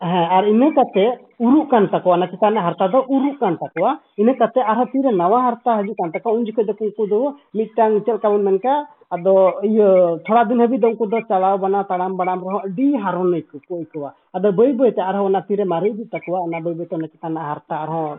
[0.00, 1.04] ᱦᱮᱸ ᱟᱨ ᱤᱱᱟᱹ ᱠᱟᱛᱮ
[1.40, 5.10] ᱩᱨᱩᱜ ᱠᱟᱱ ᱛᱟᱠᱚᱣᱟ ᱚᱱᱟ ᱪᱮᱛᱟᱱ ᱨᱮᱱᱟᱜ ᱦᱟᱨᱛᱟ ᱫᱚ ᱩᱨᱩᱜ ᱠᱟᱱ ᱛᱟᱠᱚᱣᱟ ᱤᱱᱟᱹ ᱠᱟᱛᱮ ᱟᱨᱦᱚᱸ ᱛᱤᱨᱮ
[5.14, 7.18] ᱱᱟᱣᱟ ᱦᱟᱨᱛᱟ ᱦᱤᱡᱩᱜ ᱠᱟᱱ ᱛᱟᱠᱚᱣᱟ ᱩᱱ ᱡᱚᱠᱷᱚᱡ ᱫᱚ ᱩᱱᱠᱩ ᱫᱚ
[7.54, 9.34] ᱢᱤᱫᱴᱟᱝ ᱪᱮᱫ ᱞᱮᱠᱟ ᱵᱚᱱ ᱢᱮᱱ ᱠᱮᱭᱟ ᱟᱫᱚ
[9.70, 9.88] ᱤᱭᱟᱹ
[10.26, 13.34] ᱛᱷᱚᱲᱟ ᱫᱤᱱ ᱦᱟᱹᱵᱤᱡ ᱫᱚ ᱩᱱᱠᱩ ᱫᱚ ᱪᱟᱞᱟᱣ ᱵᱟᱱᱟ ᱛᱟᱲᱟᱢ ᱵᱟᱲᱟᱢ ᱨᱮᱦᱚᱸ ᱟᱹᱰᱤ ᱦᱟᱨᱚᱱ
[13.68, 17.08] ᱠᱚ ᱟᱹᱭᱠᱟᱹᱣᱟ ᱟᱫᱚ ᱵᱟᱹᱭ ᱵᱟᱹᱭᱛᱮ ᱟᱨᱦᱚᱸ ᱚᱱᱟ ᱛᱤᱨᱮ ᱢᱟᱨᱮ ᱤᱫᱤᱜ ᱛᱟᱠᱚᱣᱟ ᱚᱱᱟ ᱵᱟᱹᱭ ᱵᱟᱹᱭᱛᱮ ᱚᱱᱟ
[17.12, 18.18] ᱪᱮᱛᱟᱱ ᱨᱮᱱᱟᱜ ᱦᱟᱨᱛᱟ ᱟᱨᱦᱚᱸ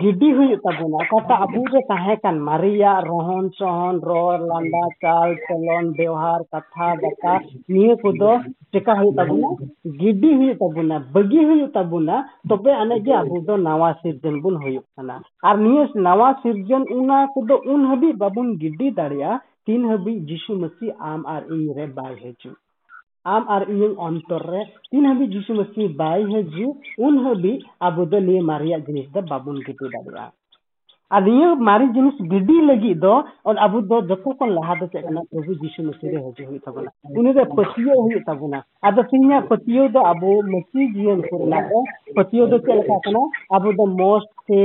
[0.00, 5.92] ᱜᱤᱰᱤ ᱦᱩᱭᱩᱜ ᱛᱟᱵᱚᱱᱟ ᱚᱠᱟᱴᱟᱜ ᱟᱵᱚ ᱨᱮ ᱛᱟᱦᱮᱸ ᱠᱟᱱ ᱢᱟᱨᱮᱭᱟᱜ ᱨᱚᱦᱚᱱ ᱥᱚᱦᱚᱱ ᱨᱚᱲ ᱞᱟᱸᱫᱟ ᱪᱟᱞ ᱪᱚᱞᱚᱱ
[5.96, 7.34] ᱵᱮᱣᱦᱟᱨ ᱠᱟᱛᱷᱟ ᱵᱟᱛᱟ
[7.68, 8.32] ᱱᱤᱭᱟᱹ ᱠᱚᱫᱚ
[8.72, 9.48] ᱪᱮᱠᱟ ᱦᱩᱭᱩᱜ ᱛᱟᱵᱚᱱᱟ
[10.00, 12.16] ᱜᱤᱰᱤ ᱦᱩᱭᱩᱜ ᱛᱟᱵᱚᱱᱟ ᱵᱟᱹᱜᱤ ᱦᱩᱭᱩᱜ ᱛᱟᱵᱚᱱᱟ
[12.48, 17.26] ᱛᱚᱵᱮ ᱟᱹᱱᱤᱡ ᱜᱮ ᱟᱵᱚ ᱫᱚ ᱱᱟᱣᱟ ᱥᱤᱨᱡᱚᱱ ᱵᱚᱱ ᱦᱩᱭᱩᱜ ᱠᱟᱱᱟ ᱟᱨ ᱱᱤᱭᱟᱹ ᱱᱟᱣᱟ ᱥᱤᱨᱡᱚᱱ ᱚᱱᱟ
[17.34, 22.14] ᱠᱚᱫᱚ ᱩᱱ ᱦᱟᱹᱵᱤᱡ ᱵᱟᱵᱚᱱ ᱜᱤᱰᱤ ᱫᱟᱲᱮᱭᱟᱜᱼᱟ ᱛᱤᱱ ᱦᱟᱹᱵᱤᱡ ᱡᱤᱥᱩ ᱢᱟᱹᱥᱤ ᱟᱢ ᱟᱨ ᱤᱧ ᱨᱮ ᱵᱟᱭ
[22.22, 22.56] ᱦᱤᱡᱩᱜ
[23.24, 26.76] ᱟᱢ ᱟᱨ ᱤᱧᱟᱹᱜ ᱚᱱᱛᱚᱨ ᱨᱮ ᱛᱤᱱ ᱦᱟᱹᱵᱤᱡ ᱡᱤᱥᱩ ᱢᱟᱹᱥᱤ ᱵᱟᱭ ᱦᱤᱡᱩᱜ
[27.06, 30.32] ᱩᱱ ᱦᱟᱹᱵᱤᱡ ᱟᱵᱚ ᱫᱚ ᱱᱤᱭᱟᱹ ᱢᱟᱨᱮᱭᱟᱜ ᱡᱤᱱᱤᱥ ᱫᱚ ᱵᱟᱵᱚᱱ ᱜᱤᱰᱤ ᱫᱟᱲᱮᱭᱟᱜᱼᱟ
[31.16, 33.14] ᱟᱨ ᱱᱤᱭᱟᱹ ᱢᱟᱨᱮ ᱡᱤᱱᱤᱥ ᱜᱤᱰᱤ ᱞᱟᱹᱜᱤᱫ ᱫᱚ
[33.64, 36.90] ᱟᱵᱚ ᱫᱚ ᱡᱚᱛᱚ ᱠᱷᱚᱱ ᱞᱟᱦᱟ ᱫᱚ ᱪᱮᱫ ᱠᱟᱱᱟ ᱯᱨᱚᱵᱷᱩ ᱡᱤᱥᱩ ᱢᱟᱹᱥᱤ ᱨᱮ ᱦᱤᱡᱩᱜ ᱦᱩᱭᱩᱜ ᱛᱟᱵᱚᱱᱟ
[37.18, 41.80] ᱩᱱᱤ ᱨᱮ ᱯᱟᱹᱛᱭᱟᱹᱣ ᱦᱩᱭᱩᱜ ᱛᱟᱵᱚᱱᱟ ᱟᱫᱚ ᱛᱤᱦᱤᱧᱟᱜ ᱯᱟᱹᱛᱭᱟᱹᱣ ᱫᱚ ᱟᱵᱚ ᱢᱟᱹᱥᱤ ᱡᱤᱭᱚᱱ ᱠᱚᱨᱮᱱᱟᱜ ᱫᱚ
[42.16, 43.22] ᱯᱟᱹᱛᱭᱟᱹᱣ ᱫᱚ ᱪᱮᱫ ᱞᱮᱠᱟ ᱠᱟᱱᱟ
[43.56, 44.60] ᱟᱵᱚ ᱫᱚ ᱢᱚᱸᱡᱽ ᱛᱮ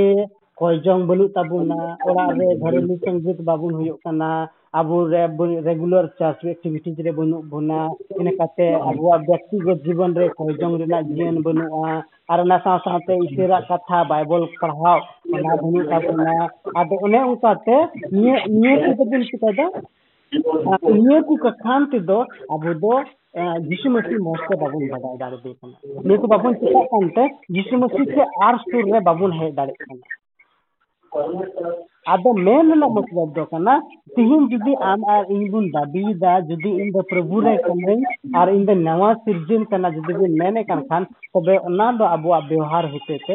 [0.58, 1.78] ᱠᱚᱭ ᱡᱚᱝ ᱵᱟᱹᱱᱩᱜ ᱛᱟᱵᱚᱱᱟ
[2.08, 4.28] ᱚᱲᱟᱜ ᱨᱮ ᱜᱷᱟᱨᱚᱸᱡᱽ ᱥᱚᱝᱜᱤᱛ ᱵᱟᱵᱚᱱ ᱦᱩᱭᱩᱜ ᱠᱟᱱᱟ
[4.73, 5.27] ᱟᱵᱚ ᱨᱮ
[5.65, 7.89] ᱨᱮᱜᱩᱞᱟᱨ ᱪᱟᱥ ᱮᱠᱴᱤᱵᱷᱤᱴᱤᱡ ᱨᱮ ᱵᱟᱹᱱᱩᱜ ᱵᱚᱱᱟ
[8.19, 13.65] ᱤᱱᱟᱹ ᱠᱟᱛᱮ ᱟᱵᱚᱣᱟᱜ ᱵᱮᱠᱛᱤᱜᱚᱛ ᱡᱤᱵᱚᱱ ᱨᱮ ᱠᱚᱭᱡᱚᱝ ᱨᱮᱱᱟᱜ ᱡᱤᱭᱚᱱ ᱵᱟᱹᱱᱩᱜᱼᱟ ᱟᱨ ᱚᱱᱟ ᱥᱟᱶ ᱥᱟᱶᱛᱮ ᱤᱥᱟᱹᱨᱟᱜ
[13.67, 14.99] ᱠᱟᱛᱷᱟ ᱵᱟᱭᱵᱚᱞ ᱯᱟᱲᱦᱟᱣ
[15.33, 16.35] ᱚᱱᱟ ᱵᱟᱹᱱᱩᱜ ᱛᱟᱵᱚᱱᱟ
[16.79, 17.77] ᱟᱫᱚ ᱚᱱᱮ ᱚᱱᱠᱟᱛᱮ
[18.11, 19.65] ᱱᱤᱭᱟᱹ ᱱᱤᱭᱟᱹ ᱠᱚᱫᱚ ᱵᱚᱱ ᱪᱤᱠᱟᱹᱭᱫᱟ
[21.01, 22.19] ᱱᱤᱭᱟᱹ ᱠᱚ ᱠᱟᱠᱷᱟᱱ ᱛᱮᱫᱚ
[22.53, 22.93] ᱟᱵᱚ ᱫᱚ
[23.37, 27.25] यीशु मसीह मौत से बाबून बदाय दारे देखना नहीं तो बाबून चिता कंटे
[27.57, 30.18] यीशु मसीह से आर सुर रे बाबून है दारे देखना
[32.14, 33.74] ᱟᱫᱚ ᱢᱮᱱ ᱨᱮᱱᱟᱜ ᱢᱚᱛᱞᱚᱵ ᱫᱚ ᱠᱟᱱᱟ
[34.14, 38.02] ᱛᱤᱦᱤᱧ ᱡᱩᱫᱤ ᱟᱢ ᱟᱨ ᱤᱧ ᱵᱚᱱ ᱫᱟᱹᱵᱤᱭᱮᱫᱟ ᱡᱩᱫᱤ ᱤᱧ ᱫᱚ ᱯᱨᱚᱵᱷᱩ ᱨᱮ ᱠᱟᱹᱱᱟᱹᱧ
[38.40, 42.44] ᱟᱨ ᱤᱧ ᱫᱚ ᱱᱟᱣᱟ ᱥᱤᱨᱡᱚᱱ ᱠᱟᱱᱟ ᱡᱩᱫᱤ ᱵᱚᱱ ᱢᱮᱱᱮᱫ ᱠᱟᱱ ᱠᱷᱟᱱ ᱛᱚᱵᱮ ᱚᱱᱟ ᱫᱚ ᱟᱵᱚᱣᱟᱜ
[42.50, 43.34] ᱵᱮᱣᱦᱟᱨ ᱦᱚᱛᱮᱛᱮ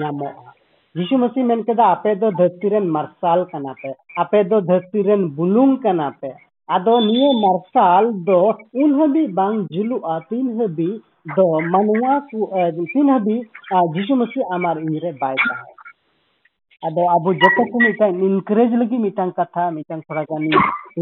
[0.00, 0.54] ᱧᱟᱢᱚᱜᱼᱟ
[0.96, 3.90] ᱡᱤᱥᱩ ᱢᱟᱹᱥᱤ ᱢᱮᱱ ᱠᱮᱫᱟ ᱟᱯᱮ ᱫᱚ ᱫᱷᱟᱹᱨᱛᱤ ᱨᱮᱱ ᱢᱟᱨᱥᱟᱞ ᱠᱟᱱᱟ ᱯᱮ
[4.24, 6.30] ᱟᱯᱮ ᱫᱚ ᱫᱷᱟᱹᱨᱛᱤ ᱨᱮᱱ ᱵᱩᱞᱩᱝ ᱠᱟᱱᱟ ᱯᱮ
[6.76, 8.38] ᱟᱫᱚ ᱱᱤᱭᱟᱹ ᱢᱟᱨᱥᱟᱞ ᱫᱚ
[8.84, 10.94] ᱩᱱ ᱦᱟᱹᱵᱤᱡ ᱵᱟᱝ ᱡᱩᱞᱩᱜᱼᱟ ᱛᱤᱱ ᱦᱟᱹᱵᱤᱡ
[11.36, 12.38] ᱫᱚ ᱢᱟᱱᱣᱟ ᱠᱚ
[12.92, 13.40] ᱛᱤᱱ ᱦᱟᱹᱵᱤᱡ
[13.94, 15.72] ᱡᱤᱥᱩ ᱢᱟᱹᱥᱤ ᱟᱢ ᱟᱨ ᱤᱧ ᱨᱮ ᱵᱟᱭ ᱛᱟᱦᱮᱸ
[16.86, 20.42] ᱟᱫᱚ ᱟᱵᱚ ᱡᱚᱛᱚ ᱠᱚ ᱢᱤᱫᱴᱟᱝ ᱤᱱᱠᱟᱨᱮᱡᱽ ᱞᱟᱹᱜᱤᱫ ᱢᱤᱫᱴᱟᱝ ᱠᱟᱛᱷᱟ ᱢᱤᱫᱴᱟᱝ ᱛᱷᱚᱲᱟ ᱜᱟᱱ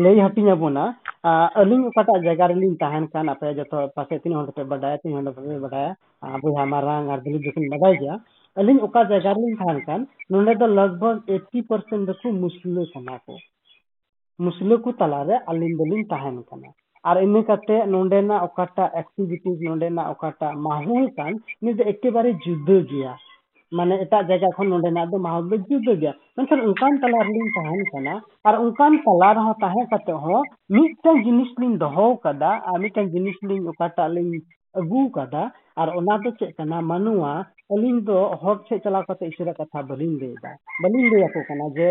[0.05, 0.85] ᱞᱟᱹᱭ ᱦᱟᱹᱴᱤᱧ ᱟᱵᱚᱱᱟ
[1.61, 5.35] ᱟᱹᱞᱤᱧ ᱚᱠᱟᱴᱟᱜ ᱡᱟᱭᱜᱟ ᱨᱮᱞᱤᱧ ᱛᱟᱦᱮᱱ ᱠᱟᱱ ᱟᱯᱮ ᱡᱚᱛᱚ ᱯᱟᱥᱮ ᱛᱤᱱᱟᱹᱜ ᱦᱚᱲ ᱯᱮ ᱵᱟᱰᱟᱭᱟ ᱛᱤᱱᱟᱹᱜ ᱦᱚᱲ
[5.37, 5.91] ᱵᱟᱯᱮ ᱵᱟᱰᱟᱭᱟ
[6.43, 8.15] ᱵᱚᱭᱦᱟ ᱢᱟᱨᱟᱝ ᱟᱨ ᱫᱤᱞᱤᱯ ᱫᱚᱠᱤᱱ ᱵᱟᱰᱟᱭ ᱜᱮᱭᱟ
[8.61, 13.35] ᱟᱹᱞᱤᱧ ᱚᱠᱟ ᱡᱟᱭᱜᱟ ᱨᱮᱞᱤᱧ ᱛᱟᱦᱮᱱ ᱠᱟᱱ ᱱᱚᱰᱮ ᱫᱚ ᱞᱟᱜᱽᱵᱷᱟᱜᱽ ᱮᱭᱴᱴᱤ ᱯᱟᱨᱥᱮᱱᱴ ᱫᱚᱠᱚ ᱢᱩᱥᱞᱟᱹ ᱠᱟᱱᱟ ᱠᱚ
[14.47, 16.71] ᱢᱩᱥᱞᱟᱹ ᱠᱚ ᱛᱟᱞᱟᱨᱮ ᱟᱹᱞᱤᱧ ᱫᱚᱞᱤᱧ ᱛᱟᱦᱮᱱ ᱠᱟᱱᱟ
[17.11, 21.33] ᱟᱨ ᱤᱱᱟᱹ ᱠᱟᱛᱮ ᱱᱚᱰᱮᱱᱟᱜ ᱚᱠᱟᱴᱟᱜ ᱮᱠᱴᱤᱵᱷᱤᱴᱤᱡ ᱱᱚᱰᱮᱱᱟᱜ ᱚᱠᱟᱴᱟᱜ ᱢᱟᱦᱚᱞ ᱠᱟᱱ
[21.63, 23.13] ᱱᱤᱭᱟᱹ ᱫᱚ ᱮᱠᱮᱵᱟᱨᱮ ᱡᱩᱫᱟᱹ ᱜᱮᱭᱟ
[23.72, 27.82] ᱢᱟᱱᱮ ᱮᱴᱟᱜ ᱡᱟᱭᱜᱟ ᱠᱷᱚᱱ ᱱᱚᱰᱮᱱᱟᱜ ᱫᱚ ᱢᱟᱦᱚᱞ ᱫᱚ ᱡᱩᱫᱟᱹ ᱜᱮᱭᱟ ᱢᱮᱱᱠᱷᱟᱱ ᱚᱱᱠᱟᱱ ᱛᱟᱞᱟ ᱨᱮᱞᱤᱧ ᱛᱟᱦᱮᱱ
[27.92, 28.14] ᱠᱟᱱᱟ
[28.48, 30.44] ᱟᱨ ᱚᱱᱠᱟᱱ ᱛᱟᱞᱟ ᱨᱮᱦᱚᱸ ᱛᱟᱦᱮᱸ ᱠᱟᱛᱮ ᱦᱚᱸ
[30.78, 34.40] ᱢᱤᱫᱴᱟᱝ ᱡᱤᱱᱤᱥ ᱞᱤᱧ ᱫᱚᱦᱚ ᱟᱠᱟᱫᱟ ᱟᱨ ᱢᱤᱫᱴᱟᱝ ᱡᱤᱱᱤᱥ ᱞᱤᱧ ᱚᱠᱟᱴᱟᱜ ᱞᱤᱧ
[34.80, 35.44] ᱟᱹᱜᱩ ᱟᱠᱟᱫᱟ
[35.76, 37.34] ᱟᱨ ᱚᱱᱟ ᱫᱚ ᱪᱮᱫ ᱠᱟᱱᱟ ᱢᱟᱱᱣᱟ
[37.76, 40.52] ᱟᱹᱞᱤᱧ ᱫᱚ ᱦᱚᱲ ᱴᱷᱮᱡ ᱪᱟᱞᱟᱣ ᱠᱟᱛᱮ ᱤᱥᱟᱹᱨᱟᱜ ᱠᱟᱛᱷᱟ ᱵᱟᱹᱞᱤᱧ ᱞᱟᱹᱭᱮᱫᱟ
[40.84, 41.90] ᱵᱟᱹᱞᱤᱧ ᱞᱟᱹᱭᱟᱠᱚ ᱠᱟᱱᱟ ᱡᱮ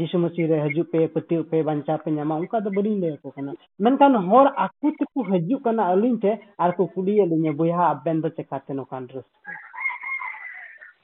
[0.00, 3.52] ᱡᱤᱥᱩ ᱢᱚᱥᱤ ᱨᱮ ᱦᱤᱡᱩᱜ ᱯᱮ ᱯᱟᱹᱛᱭᱟᱹᱜ ᱯᱮ ᱵᱟᱧᱪᱟᱣ ᱯᱮ ᱧᱟᱢᱟ ᱚᱱᱠᱟ ᱫᱚ ᱵᱟᱹᱞᱤᱧ ᱞᱟᱹᱭᱟᱠᱚ ᱠᱟᱱᱟ
[3.84, 8.28] ᱢᱮᱱᱠᱷᱟᱱ ᱦᱚᱲ ᱟᱠᱚ ᱛᱮᱠᱚ ᱦᱤᱡᱩᱜ ᱠᱟᱱᱟ ᱟᱹᱞᱤᱧ ᱴᱷᱮᱡ ᱟᱨ ᱠᱚ ᱠᱩᱞᱤᱭᱮᱫ ᱞᱤᱧᱟᱹ ᱵᱚᱭᱦᱟ ᱟᱵᱮᱱ ᱫᱚ
[8.40, 9.73] ᱪᱮᱠᱟᱛᱮ ᱱᱚᱝᱠᱟᱱ ᱨᱟᱹᱥᱠᱟᱹ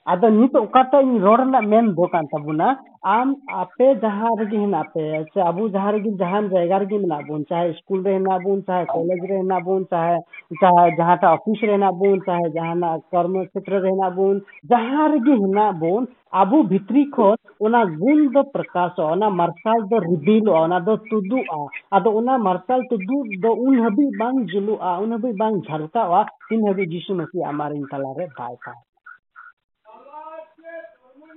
[0.05, 2.69] ᱟᱫᱚ ᱱᱤᱛᱚᱜ ᱚᱠᱟᱴᱟᱜ ᱤᱧ ᱨᱚᱲ ᱨᱮᱱᱟᱜ ᱢᱮᱱ ᱫᱚ ᱠᱟᱱ ᱛᱟᱵᱚᱱᱟ
[3.05, 7.45] ᱟᱢ ᱟᱯᱮ ᱡᱟᱦᱟᱸ ᱨᱮᱜᱮ ᱦᱮᱱᱟᱜ ᱯᱮ ᱥᱮ ᱟᱵᱚ ᱡᱟᱦᱟᱸ ᱨᱮᱜᱮ ᱡᱟᱦᱟᱱ ᱡᱟᱭᱜᱟ ᱨᱮᱜᱮ ᱢᱮᱱᱟᱜ ᱵᱚᱱ
[7.45, 10.17] ᱪᱟᱦᱮ ᱥᱠᱩᱞ ᱨᱮ ᱦᱮᱱᱟᱜ ᱵᱚᱱ ᱪᱟᱦᱮ ᱠᱚᱞᱮᱡᱽ ᱨᱮ ᱦᱮᱱᱟᱜ ᱵᱚᱱ ᱪᱟᱦᱮ
[10.63, 14.41] ᱪᱟᱦᱮ ᱡᱟᱦᱟᱸᱴᱟᱜ ᱚᱯᱷᱤᱥ ᱨᱮ ᱦᱮᱱᱟᱜ ᱵᱚᱱ ᱪᱟᱦᱮ ᱡᱟᱦᱟᱱᱟᱜ ᱠᱚᱨᱢᱚ ᱠᱷᱮᱛᱨᱚ ᱨᱮ ᱦᱮᱱᱟᱜ ᱵᱚᱱ
[14.73, 16.07] ᱡᱟᱦᱟᱸ ᱨᱮᱜᱮ ᱦᱮᱱᱟᱜ ᱵᱚᱱ
[16.41, 17.35] ᱟᱵᱚ ᱵᱷᱤᱛᱨᱤ ᱠᱷᱚᱱ
[17.69, 23.27] ᱚᱱᱟ ᱜᱩᱱ ᱫᱚ ᱯᱨᱚᱠᱟᱥᱚᱜᱼᱟ ᱚᱱᱟ ᱢᱟᱨᱥᱟᱞ ᱫᱚ ᱨᱤᱵᱤᱞᱚᱜᱼᱟ ᱚᱱᱟ ᱫᱚ ᱛᱩᱫᱩᱜᱼᱟ ᱟᱫᱚ ᱚᱱᱟ ᱢᱟᱨᱥᱟᱞ ᱛᱩᱫᱩᱜ
[23.43, 28.25] ᱫᱚ ᱩᱱ ᱦᱟᱹᱵᱤᱡ ᱵᱟᱝ ᱡᱩᱞᱩᱜᱼᱟ ᱩᱱ ᱦᱟᱹᱵᱤᱡ ᱵᱟᱝ ᱡᱷᱟᱞᱠᱟᱜᱼᱟ ᱛᱤᱱ ᱦᱟᱹᱵᱤᱡ ᱡᱤᱥᱩ ᱢᱟᱹᱥᱤ ᱟᱢᱟᱨᱤᱧ ᱛᱟᱞᱟᱨᱮ
[28.39, 28.81] ᱵᱟᱭ ᱛᱟᱦᱮᱸ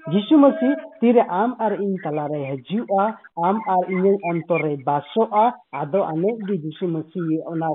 [0.04, 3.04] जीशु मसी तीर आम और इन तलारे हजुआ
[3.46, 5.44] आम और इन अंतर रे बासोआ
[5.74, 7.68] आदो आने दी जीशु मसी ये ओना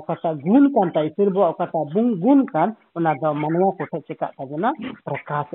[0.44, 1.48] गुण कान ता इसरबो
[2.20, 5.54] गुण कान ओना दा मनवा प्रकाश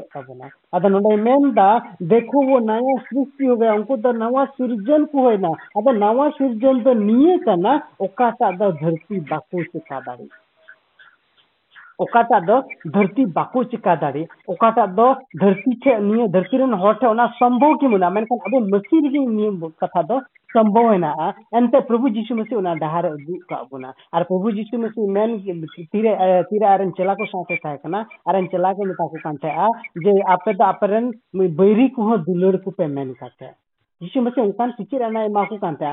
[0.73, 1.71] अदा
[2.05, 6.84] देखो वो नया सृष्टि हो गया उनको दा नवा सृजन को होना ना नवा सुरजन
[6.84, 7.38] तो निये
[8.71, 10.15] धरती बाको चेका का
[12.39, 16.58] दो धरती बाको चिका दाड़ी ओकाटा दो धरती निये धरती
[19.28, 20.20] नियम कथा दो
[20.50, 20.91] संभव
[21.22, 23.58] है एंते प्रभु यीशु मसीह उना डहार उदु का
[24.14, 25.38] और प्रभु मसीह मेन
[25.86, 27.26] तीरे तीरे चला को
[27.78, 29.70] कना आरन चला के मेता को
[30.02, 31.12] जे आपे द आपरन
[31.56, 33.14] बैरी को दुलड़ को पे मेन
[34.02, 35.86] यीशु मसीह उनकान सिचिर अना एमा को कांते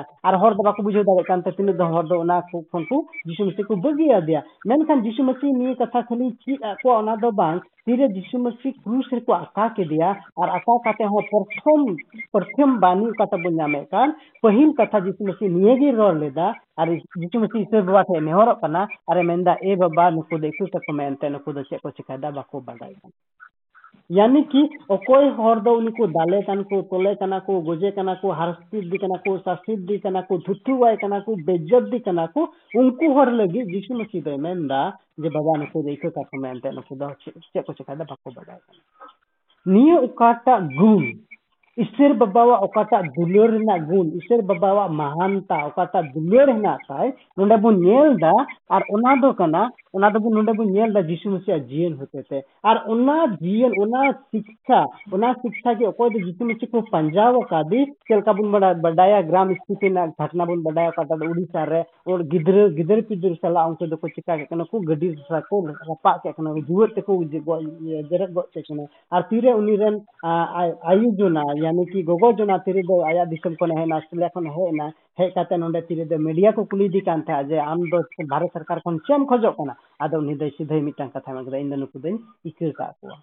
[0.54, 2.98] दबा को बुझो दारे कांते तिन द हर दो उना को फ़ोन को
[3.44, 4.40] मसीह को बगी दिया
[4.84, 9.20] खान यीशु मसीह नि कथा खाली ची को उना दो बांग तीरे मसीह क्रूस रे
[9.20, 10.08] को आका के दिया
[10.48, 10.78] आका
[11.30, 11.94] प्रथम
[12.32, 16.48] प्रथम बानी काता बुन्यामे कान पहिल कथा यीशु मसीह निये गे रोर लेदा
[16.88, 18.86] यीशु मसीह से बाबा थे नेहर कना
[19.22, 23.12] मेंदा ए बाबा नुको देखु तक मेनते नुको दे को चिकादा कि
[24.10, 28.98] अकोय हर दो उनको दाले कन को, तोले कना को, गोजे कना को हरस्तित दी
[28.98, 32.42] कना को सासित दी कना को धुतु वाय कना को बेज्जत दी कना को,
[32.76, 34.80] उनको हर लगी यीशु मसीह दे मेंदा,
[35.20, 38.58] जे बाबा नको देखो का मेनते नको दो चे को चिकादा बाको बडाई
[39.66, 41.02] निये उकाटा गुण।
[41.78, 47.74] ईश्वर बाबा ओकाटा दुलर ना गुण। ईश्वर बाबा महानता ओकाटा दुलर ना ताय नोंडे बुन
[47.84, 48.32] नेल दा
[48.70, 52.06] और ओना दो कना ओना दो जिसु जीवन
[52.64, 54.84] और ओना जीवन ओना शिक्षा
[55.32, 55.86] शिक्षा के
[56.44, 61.14] मसीह को पंजाब का दी, चलका बुन बड़ा, बडाया ग्राम स्थिति घटना बुन बडाया काटा
[61.28, 65.08] उड़ीसा रे, और गिदर गिदर पिदर सला उनको दो को चिका के कना को गडी
[65.32, 71.10] रपा के कना जुवर ते को जरक गो ते कना और तीरे उनी रन आयु
[71.20, 73.24] जो ना, यानी कि गोगो जना तिरे आया
[73.78, 73.86] है
[75.20, 80.04] है हे नोंडे तिरे मीडिया को कुली दी कान था जे आम भारत सरकार को
[80.04, 82.84] चेम खोजो कना आदो नि दे सीधे मिटां कथा में इन नुकु दिन इकर का
[82.84, 83.16] को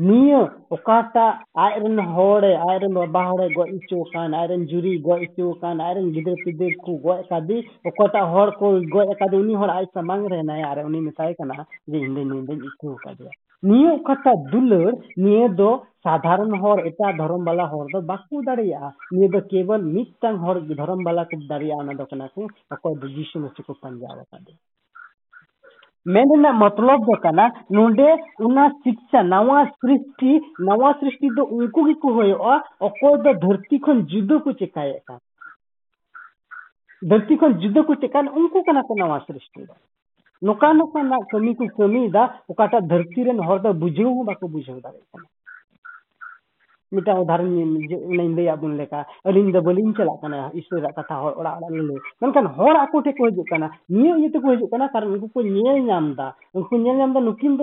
[0.00, 5.80] नियो ओकाटा आयरन होड़े आयरन बाबा होड़े गो इचो कान आयरन जुरी गो इचो कान
[5.80, 10.26] आयरन गिदर पिदर को गो कादी ओकाटा होड़ को गो कादी उनी होड़ आय समंग
[10.32, 13.30] रे ना यार उनी मिताय कना जे इंदे निंदे इको कादिया
[13.62, 19.28] नियो ओकाटा दुलर नियो दो साधारण हर एटा धर्म वाला हर दो बाकू दाड़िया निये
[19.28, 23.40] दो केवल मिटटांग हर धर्म वाला को दाड़िया ना दो कना को अको दो यीशु
[23.40, 24.24] मसीह को पंजाब
[26.08, 32.12] का दे मेन मतलब दो उना शिक्षा, नवा सृष्टि नवा सृष्टि दो उनको की को
[32.12, 32.58] होयो
[33.16, 35.18] दो धरती खन जुदो को चिकाए का
[37.04, 39.66] धरती खन जुदो को चिकान, उनको कना को नवा सृष्टि
[40.44, 44.72] नोका नोका ना कमी को कमी दा ओकाटा धरती रेन हर दो बुझो बाको बुझो
[44.72, 45.33] दारे
[46.94, 51.52] मिटा उदाहरण नहीं ले बुन लेका अलिन द बलिन चला कना ईश्वर कथा हर ओड़ा
[51.52, 55.12] ओड़ा ले मेनखान हर आको टे को हिजुक कना नियो ये को हिजुक कना कारण
[55.12, 57.56] उनको को नेल नाम दा उनको नेल नाम दा नुकिन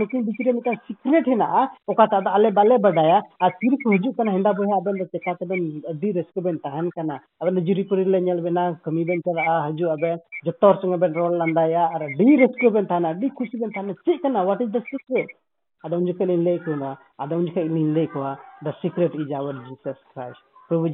[0.00, 1.48] नुकिन बिचरे मिटा सीक्रेट हेना
[1.90, 3.20] ओकाटा दा आले बाले बडाया
[3.60, 3.90] तीर को
[4.30, 6.56] हेंदा बोया अबन द चेका तबन अदी रस्को बेन
[8.42, 8.70] बेना
[9.26, 10.14] चला हजु अबे
[10.46, 14.22] जत्तर संग बेन रोल लंदाया और डी रस्को बेन तहना डी खुशी बेन तहना चेक
[14.22, 14.82] कना what is the
[18.82, 20.86] secret is our jesus christ प्रभु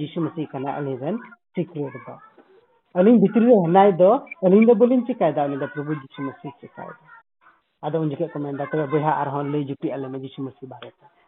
[4.43, 5.93] alin do bolin chikai da alin da प्रभु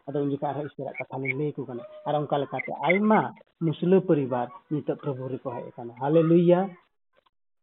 [0.09, 3.19] ada unjuk ar istira kata lin leko kana ar ongka lekate aima
[3.61, 4.47] muslim परिवार
[4.95, 6.59] प्रभु रे को है kana haleluya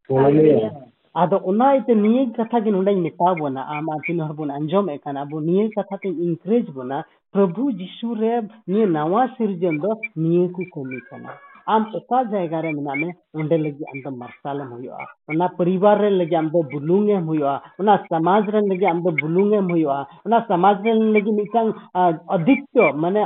[0.09, 4.50] haleluya ᱟᱫᱚ ᱚᱱᱟ ᱤᱛᱮ ᱱᱤᱭᱟᱹ ᱠᱟᱛᱷᱟ ᱜᱮ ᱱᱚᱰᱮᱧ ᱢᱮᱛᱟ ᱵᱚᱱᱟ ᱟᱢ ᱟᱨ ᱛᱤᱱᱟᱹᱜ ᱦᱚᱲ ᱵᱚᱱ
[4.58, 6.98] ᱟᱸᱡᱚᱢᱮᱫ ᱠᱟᱱᱟ ᱟᱵᱚ ᱱᱤᱭᱟᱹ ᱠᱟᱛᱷᱟ ᱛᱮᱧ ᱤᱱᱠᱨᱮᱡᱽ ᱵᱚᱱᱟ
[7.32, 8.32] ᱯᱨᱚᱵᱷᱩ ᱡᱤᱥᱩ ᱨᱮ
[8.70, 9.90] ᱱᱤᱭᱟᱹ ᱱᱟᱣᱟ ᱥᱤᱨᱡᱚᱱ ᱫᱚ
[10.22, 11.30] ᱱᱤᱭᱟᱹ ᱠᱚ ᱠᱟᱹᱢᱤ ᱠᱟᱱᱟ
[11.69, 19.11] आम अका जगह मेना लगे आम तो मारसालम परिवार लगे तो समाज लगे आम तो
[19.11, 19.51] बुलूम
[20.43, 21.61] समाज लगे मिटा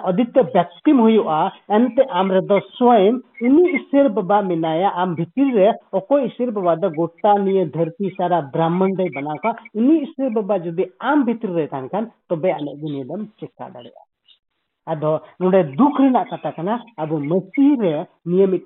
[0.04, 6.89] अदित्य व्यक्तिम होते आम स्वयं इन ईश्वर बाबा मेनाया आम भितर अको ईश्वर बाबा तो
[6.89, 7.36] गोटा
[7.78, 13.04] धरती सारा ब्राह्मण बना इन ईश्वर बाबा जुदी आम भितर तब आने
[13.39, 14.11] चेका दाड़ा
[14.89, 15.97] दुख
[16.34, 17.93] कथा अब मसीह रे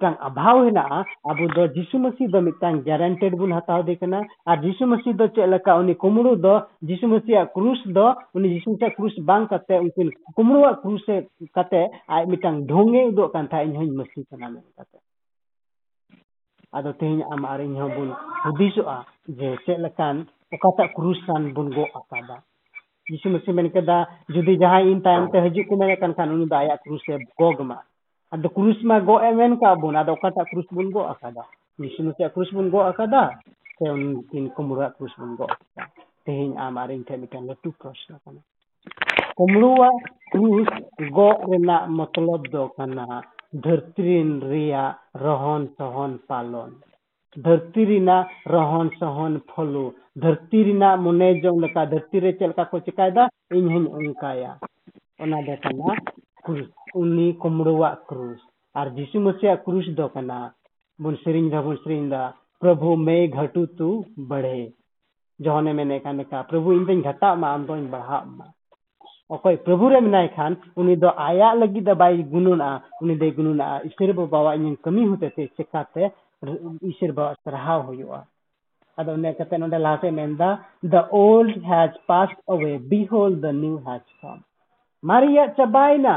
[0.07, 0.81] अभाव हेना
[1.29, 5.93] अब दो यीशु मसीह दो मिटांग गारंटेड बुन हताव दे कना और यीशु मसीह दो
[5.93, 8.59] कुमड़ो दो यीशु मसीह क्रूस दो उनी
[8.89, 9.47] क्रूस बांग
[10.35, 11.05] कुमड़ो क्रूस
[12.65, 14.47] ढोंगे दो कान था इन हई मसीह कना
[17.33, 21.73] आम आर इन बुन हुदिसो जे चेलकान क्रूस बन बुन
[23.05, 24.03] Jisuh mesti menikah dah
[24.33, 27.21] judi jahai in time teh haji kuma ya kan kan unu daya kruse
[29.05, 30.41] go emen ka bun ada okata
[31.05, 31.45] akada.
[31.77, 32.33] Jisuh mesti a
[32.89, 33.37] akada.
[33.77, 35.13] Teh unu in kumura kruse
[36.57, 38.41] amarin teh nikah na tu kros na kana.
[39.37, 43.21] Go rena motolod do kana.
[43.53, 46.81] Dertrin ria rohon sohon palon.
[47.35, 47.83] धरती
[48.47, 54.57] रहन सहन फलो। धरती मने जम लेका धरती रे चलका को चिकायदा इन हन उनकाया।
[55.21, 55.95] ओना दे कना
[56.45, 58.39] क्रूस उनी कुमड़ुआ क्रूस।
[58.75, 60.39] और जीसु मसीह क्रूस दो कना
[60.99, 64.71] सिरिंग दा बुन सिरिंग दा प्रभु मैं घटू तू बढ़े।
[65.39, 68.51] जहने मैंने कहा का प्रभु इन दिन घटा मा, आम दोन बढ़ा मा।
[69.31, 72.69] ओके प्रभु रे मनाय खान उनी दो आया लगी दा बाई गुनुना
[73.01, 75.47] उनी दे गुनुना ईश्वर बाबा इन कमी होते
[76.81, 77.11] ᱤᱥᱤᱨ
[77.43, 78.25] ᱥᱟᱨᱦᱟᱣ ᱦᱩᱭᱩᱜᱼᱟ
[78.97, 80.49] ᱟᱫᱚ ᱚᱱᱟ ᱠᱟᱛᱮ ᱱᱚᱰᱮ ᱞᱟᱦᱟᱥᱮ ᱢᱮᱱᱫᱟ
[80.83, 84.41] the old has passed away behold the new has come
[85.03, 86.15] ᱢᱟᱨᱮᱭᱟᱜ ᱪᱟᱵᱟᱭᱮᱱᱟ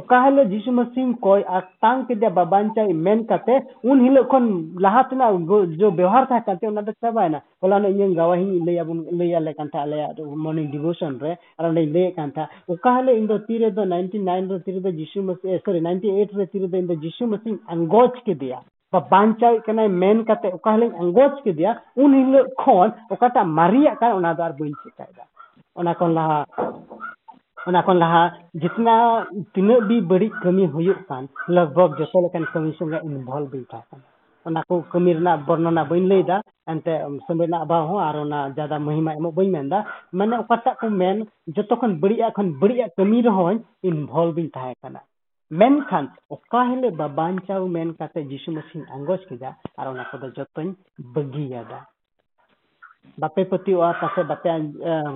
[0.00, 3.54] ᱚᱠᱟ ᱦᱤᱞᱳᱜ ᱡᱤᱥᱩ ᱢᱚᱥᱤᱢ ᱠᱚᱭ ᱟᱛᱟᱝ ᱠᱮᱫᱮᱭᱟ ᱵᱟᱵᱟᱧᱪᱟᱭ ᱢᱮᱱ ᱠᱟᱛᱮ
[3.90, 4.44] ᱩᱱ ᱦᱤᱞᱳᱜ ᱠᱷᱚᱱ
[4.84, 5.48] ᱞᱟᱦᱟ ᱛᱮᱱᱟᱜ
[5.80, 10.18] ᱡᱚ ᱵᱮᱣᱦᱟᱨ ᱛᱟᱦᱮᱸ ᱠᱟᱱᱛᱮ ᱚᱱᱟ ᱫᱚ ᱪᱟᱵᱟᱭᱮᱱᱟ ᱦᱚᱞᱟᱱᱚ ᱤᱧᱟᱹᱜ ᱜᱟᱣᱟᱦᱤᱧ ᱞᱟᱹᱭᱟᱵᱚᱱ ᱞᱟᱹᱭᱟᱞᱮ ᱠᱟᱱ ᱛᱟᱦᱮᱸ ᱟᱞᱮᱭᱟᱜ
[10.44, 14.48] ᱢᱚᱨᱱᱤᱝ ᱰᱤᱵᱷᱳᱥᱚᱱ ᱨᱮ ᱟᱨ ᱚᱸᱰᱮᱧ ᱞᱟᱹᱭᱮᱫ ᱠᱟᱱ ᱛᱟᱦᱮᱸ ᱚᱠᱟ ᱦᱤᱞᱳᱜ ᱤᱧ ᱫᱚ ᱛᱤᱨᱮᱫᱚ ᱱᱟᱭᱤᱱᱴᱤ ᱱᱟᱭᱤᱱ
[14.52, 18.60] ᱨᱮ ᱛᱤᱨᱮᱫᱚ ᱡᱤᱥᱩ ᱢᱚᱥᱤ ᱥᱚᱨᱤ ᱱᱟᱭᱤᱱᱴᱤ ᱮᱭᱤᱴ ᱨᱮ ᱛᱤᱨᱮᱫᱚ ᱤᱧ ᱫᱚ ᱡᱤᱥᱩ ᱢᱚᱥᱤᱧ ᱟᱸᱜᱚᱪ ᱠᱮᱫᱮᱭᱟ
[18.93, 24.33] ᱵᱟᱧᱪᱟᱣ ᱠᱟᱱᱟᱭ ᱢᱮᱱ ᱠᱟᱛᱮ ᱚᱠᱟ ᱦᱤᱞᱳᱜ ᱟᱸᱜᱚᱪ ᱠᱮᱫᱮᱭᱟ ᱩᱱ ᱦᱤᱞᱳᱜ ᱠᱷᱚᱱ ᱚᱠᱟᱴᱟᱜ ᱢᱟᱨᱤᱭᱟᱜ ᱠᱟᱱ ᱚᱱᱟ
[24.33, 25.23] ᱫᱚ ᱟᱨ ᱵᱟᱹᱧ ᱪᱮᱠᱟᱭᱮᱫᱟ
[25.75, 26.39] ᱚᱱᱟ ᱠᱷᱚᱱ ᱞᱟᱦᱟ
[27.67, 28.23] ᱚᱱᱟ ᱠᱷᱚᱱ ᱞᱟᱦᱟ
[28.55, 28.93] जितना
[29.55, 33.83] तिनाग भी बड़ी कमी हुयुक कान लगभग जतो लेकन कमी संगे इन्वॉल्व भी था
[34.45, 38.79] ओना को कमी रना वर्णना बइन लेदा एंते समय ना अभाव हो और ओना ज्यादा
[38.79, 39.83] महिमा एमो बइन मेंदा
[40.15, 44.99] माने ओकाटा को मेन जतो खन बढ़िया खन बढ़िया कमी रहोय इन्वॉल्व भी था kana
[45.50, 50.74] ᱢᱮᱱᱠᱷᱟᱱ ᱚᱠᱟ ᱦᱤᱞᱳᱜ ᱵᱟ ᱵᱟᱧᱪᱟᱣ ᱢᱮᱱ ᱠᱟᱛᱮ ᱡᱤᱥᱩ ᱢᱟᱥᱤᱧ ᱟᱸᱜᱚᱪ ᱠᱮᱫᱟ ᱟᱨ ᱚᱱᱟ ᱠᱚᱫᱚ ᱡᱚᱛᱚᱧ
[51.14, 51.80] ᱵᱟᱹᱜᱤᱭᱟᱫᱟ
[53.18, 54.50] ᱵᱟᱯᱮ ᱯᱟᱹᱛᱭᱟᱹᱜᱼᱟ ᱯᱟᱥᱮ ᱵᱟᱯᱮ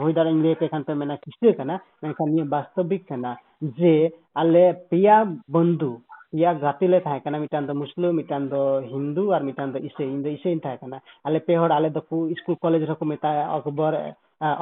[0.01, 3.37] ᱦᱩᱭ ᱫᱟᱲᱮᱭᱟᱜ ᱞᱟᱹᱭᱟᱯᱮ ᱠᱷᱟᱱ ᱯᱮ ᱢᱮᱱᱟ ᱠᱤᱥᱟᱹ ᱠᱟᱱᱟ ᱢᱮᱱᱠᱷᱟᱱ ᱱᱤᱭᱟᱹ ᱵᱟᱥᱛᱚᱵᱤᱠ ᱠᱟᱱᱟ
[3.79, 3.95] ᱡᱮ
[4.43, 5.17] ᱟᱞᱮ ᱯᱮᱭᱟ
[5.57, 5.93] ᱵᱚᱱᱫᱷᱩ
[6.33, 8.63] ᱯᱮᱭᱟ ᱜᱟᱛᱮ ᱞᱮ ᱛᱟᱦᱮᱸ ᱠᱟᱱᱟ ᱢᱤᱫᱴᱟᱝ ᱫᱚ ᱢᱩᱥᱞᱟᱹ ᱢᱤᱫᱴᱟᱝ ᱫᱚ
[8.93, 12.27] ᱦᱤᱱᱫᱩ ᱟᱨ ᱢᱤᱫᱴᱟᱝ ᱫᱚ ᱤᱥᱟᱹᱭ ᱤᱧ ᱫᱚ ᱤᱥᱟᱹᱭᱤᱧ ᱛᱟᱦᱮᱸ ᱠᱟᱱᱟ ᱟᱞᱮ ᱯᱮ ᱦᱚᱲ ᱟᱞᱮ ᱫᱚᱠᱚ
[12.41, 13.95] ᱥᱠᱩᱞ ᱠᱚᱞᱮᱡᱽ ᱨᱮᱠᱚ ᱢᱮᱛᱟᱭᱟ ᱚᱠᱵᱚᱨ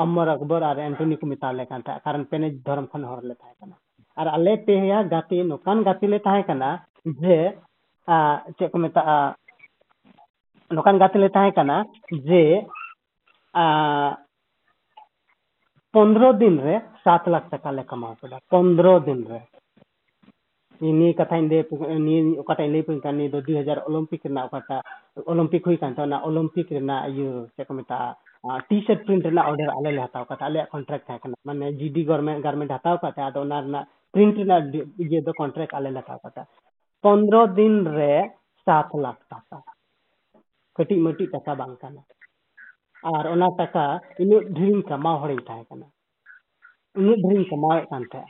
[0.05, 3.77] ᱚᱢᱚᱨ ᱚᱠᱵᱚᱨ ᱟᱨ ᱮᱱᱴᱚᱱᱤ ᱠᱚ ᱢᱮᱛᱟᱞᱮ ᱠᱟᱱ ᱛᱟᱦᱮᱸᱫ ᱠᱟᱨᱚᱱ ᱯᱮᱱᱮᱡ ᱫᱷᱚᱨᱚᱢ ᱠᱷᱚᱱ ᱦᱚᱲᱞᱮ ᱛᱟᱦᱮᱸ ᱠᱟᱱᱟ
[4.17, 6.75] कना और अले पेया गाती नोकान गाती ले थाय कना
[7.07, 7.39] जे
[8.59, 9.03] चे को मिता
[10.71, 11.83] नोकान गाती ले थाय कना
[12.13, 12.43] जे
[15.95, 19.41] पंद्रह दिन रे सात लाख टका ले कमाओ पड़ा पंद्रह दिन रे
[20.81, 21.63] ini kata inde
[22.03, 24.83] ni kata ile pun kan ni 2000 olympic na kata
[25.27, 29.69] olympic hui kan na olympic na ayu se ko meta T shirt print ना ऑर्डर
[29.71, 33.45] आले ले हताव कता आले कॉन्ट्रैक्ट था कना माने जीडी गवर्नमेंट गारमेंट हताव कता आदो
[33.45, 33.85] ना ना
[34.15, 34.57] प्रिंट ना
[35.13, 36.43] ये दो कॉन्ट्रैक्ट आले लगा काटा
[37.05, 38.13] पंद्रह दिन रे
[38.67, 39.63] सात लाख टाका
[40.79, 42.03] कटी मटी टाका बांग काना
[43.05, 43.85] और ओना टाका
[44.21, 45.91] हो रही था हड़े थाय काना
[46.97, 48.25] इनु ढेरिन कमावे कान था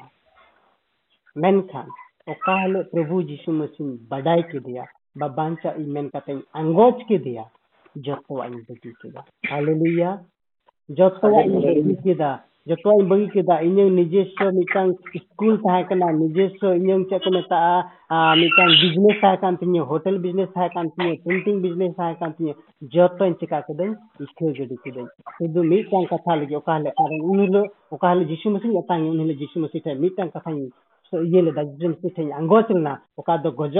[1.37, 1.89] मेनखान
[2.29, 4.85] ओका हले प्रभु यीशु मसीह बढ़ाई के दिया
[5.19, 7.45] बाबांचा इमेन का काते अंगोच के दिया
[8.07, 10.15] जतवा इन बेटी के दा हालेलुया
[10.89, 12.31] जतवा इन बेटी के दा
[12.67, 14.51] जो बी के निजस्व
[15.17, 15.57] स्कूल
[16.13, 19.25] निजस्व इन चेक Meta business
[19.89, 21.95] hotel business printing business
[22.95, 23.89] जो चेकाकदी
[24.23, 30.55] इकोदी शुद्ध मिटन कथा लगे उनहिल जीशु मसीह अतंग जीशु मसीह मिटन कथा
[31.13, 33.77] जीशुम सी ठे आंगोलना गजब गज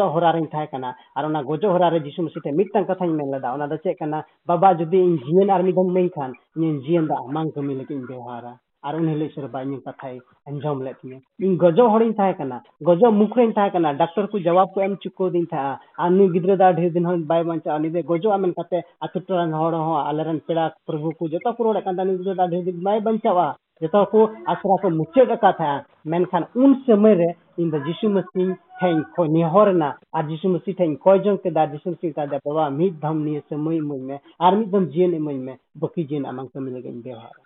[1.51, 4.05] गजब हरारे जीशु मसीह मिटन कथा मेलदा चेक
[4.49, 9.09] बाबा जुदी जीन और मिधन मैं खान इन जीन दो कमी लगे व्यवहारा ᱟᱨ ᱩᱱ
[9.13, 10.17] ᱦᱤᱞᱳᱜ ᱥᱮᱨ ᱵᱟᱭ ᱤᱧᱟᱹᱜ ᱠᱟᱛᱷᱟᱭ
[10.49, 12.59] ᱟᱸᱡᱚᱢ ᱞᱮᱫ ᱛᱤᱧᱟᱹ ᱤᱧ ᱜᱚᱡᱚ ᱦᱚᱲᱤᱧ ᱛᱟᱦᱮᱸ ᱠᱟᱱᱟ
[12.89, 16.29] ᱜᱚᱡᱚ ᱢᱩᱠᱷ ᱨᱤᱧ ᱛᱟᱦᱮᱸ ᱠᱟᱱᱟ ᱰᱟᱠᱛᱟᱨ ᱠᱚ ᱡᱚᱵᱟᱵ ᱠᱚ ᱮᱢ ᱪᱩᱠᱟᱹᱣ ᱫᱤᱧ ᱛᱟᱦᱮᱸᱜᱼᱟ ᱟᱨ ᱱᱩᱭ
[16.35, 19.53] ᱜᱤᱫᱽᱨᱟᱹ ᱫᱚ ᱰᱷᱮᱨ ᱫᱤᱱ ᱦᱚᱸ ᱵᱟᱭ ᱵᱟᱧᱪᱟᱜᱼᱟ ᱩᱱᱤ ᱫᱚ ᱜᱚᱡᱚᱜᱼᱟ ᱢᱮᱱ ᱠᱟᱛᱮ ᱟᱛᱳ ᱴᱚᱞᱟ ᱨᱮᱱ
[19.61, 22.65] ᱦᱚᱲ ᱦᱚᱸ ᱟᱞᱮᱨᱮᱱ ᱯᱮᱲᱟ ᱯᱨᱚᱵᱷᱩ ᱠᱚ ᱡᱚᱛᱚ ᱠᱚ ᱨᱚᱲᱮᱫ ᱠᱟᱱ ᱛᱟᱦᱮᱸ ᱱᱩᱭ ᱜᱤᱫᱽᱨᱟᱹ ᱫᱚ ᱰᱷᱮᱨ
[22.71, 23.47] ᱫᱤᱱ ᱵᱟᱭ ᱵᱟᱧᱪᱟᱜᱼᱟ
[23.83, 24.21] ᱡᱚᱛᱚ ᱠᱚ
[24.53, 28.45] ᱟᱥᱨᱟ ᱠᱚ ᱢᱩᱪᱟᱹᱫ ᱟᱠᱟᱫ ᱛᱟᱦᱮᱸᱜᱼᱟ ᱢᱮᱱᱠᱷᱟᱱ ᱩᱱ ᱥᱚᱢᱚᱭ ᱨᱮ ᱤᱧ ᱫᱚ ᱡᱤᱥᱩ ᱢᱟᱥᱤ
[28.81, 32.99] ᱴᱷᱮᱱ ᱠᱷᱚᱡ ᱱᱮᱦᱚᱨᱮᱱᱟ ᱟᱨ ᱡᱤᱥᱩ ᱢᱟᱥᱤ ᱴᱷᱮᱱ ᱠᱚᱭ ᱡᱚᱝ ᱠᱮᱫᱟ ᱡᱤᱥᱩ ᱢᱟᱥᱤ ᱢᱮᱛᱟᱫᱮ ᱵᱟᱵᱟ ᱢᱤᱫ
[33.03, 36.71] ᱫᱷᱟᱣ ᱱᱤᱭᱟᱹ ᱥᱚᱢᱚᱭ ᱤᱢᱟᱹᱧ ᱢᱮ ᱟᱨ ᱢᱤᱫ ᱫᱷᱟᱣ ᱡᱤᱭᱚᱱ ᱤᱢᱟᱹᱧ ᱢᱮ ᱵᱟᱹᱠᱤ ᱡᱤᱭᱚᱱ ᱟᱢᱟᱝ ᱠᱟᱹᱢᱤ
[36.75, 37.41] ᱞᱟᱹᱜᱤᱫ ᱤᱧ ᱵᱮᱣᱦᱟᱨᱟ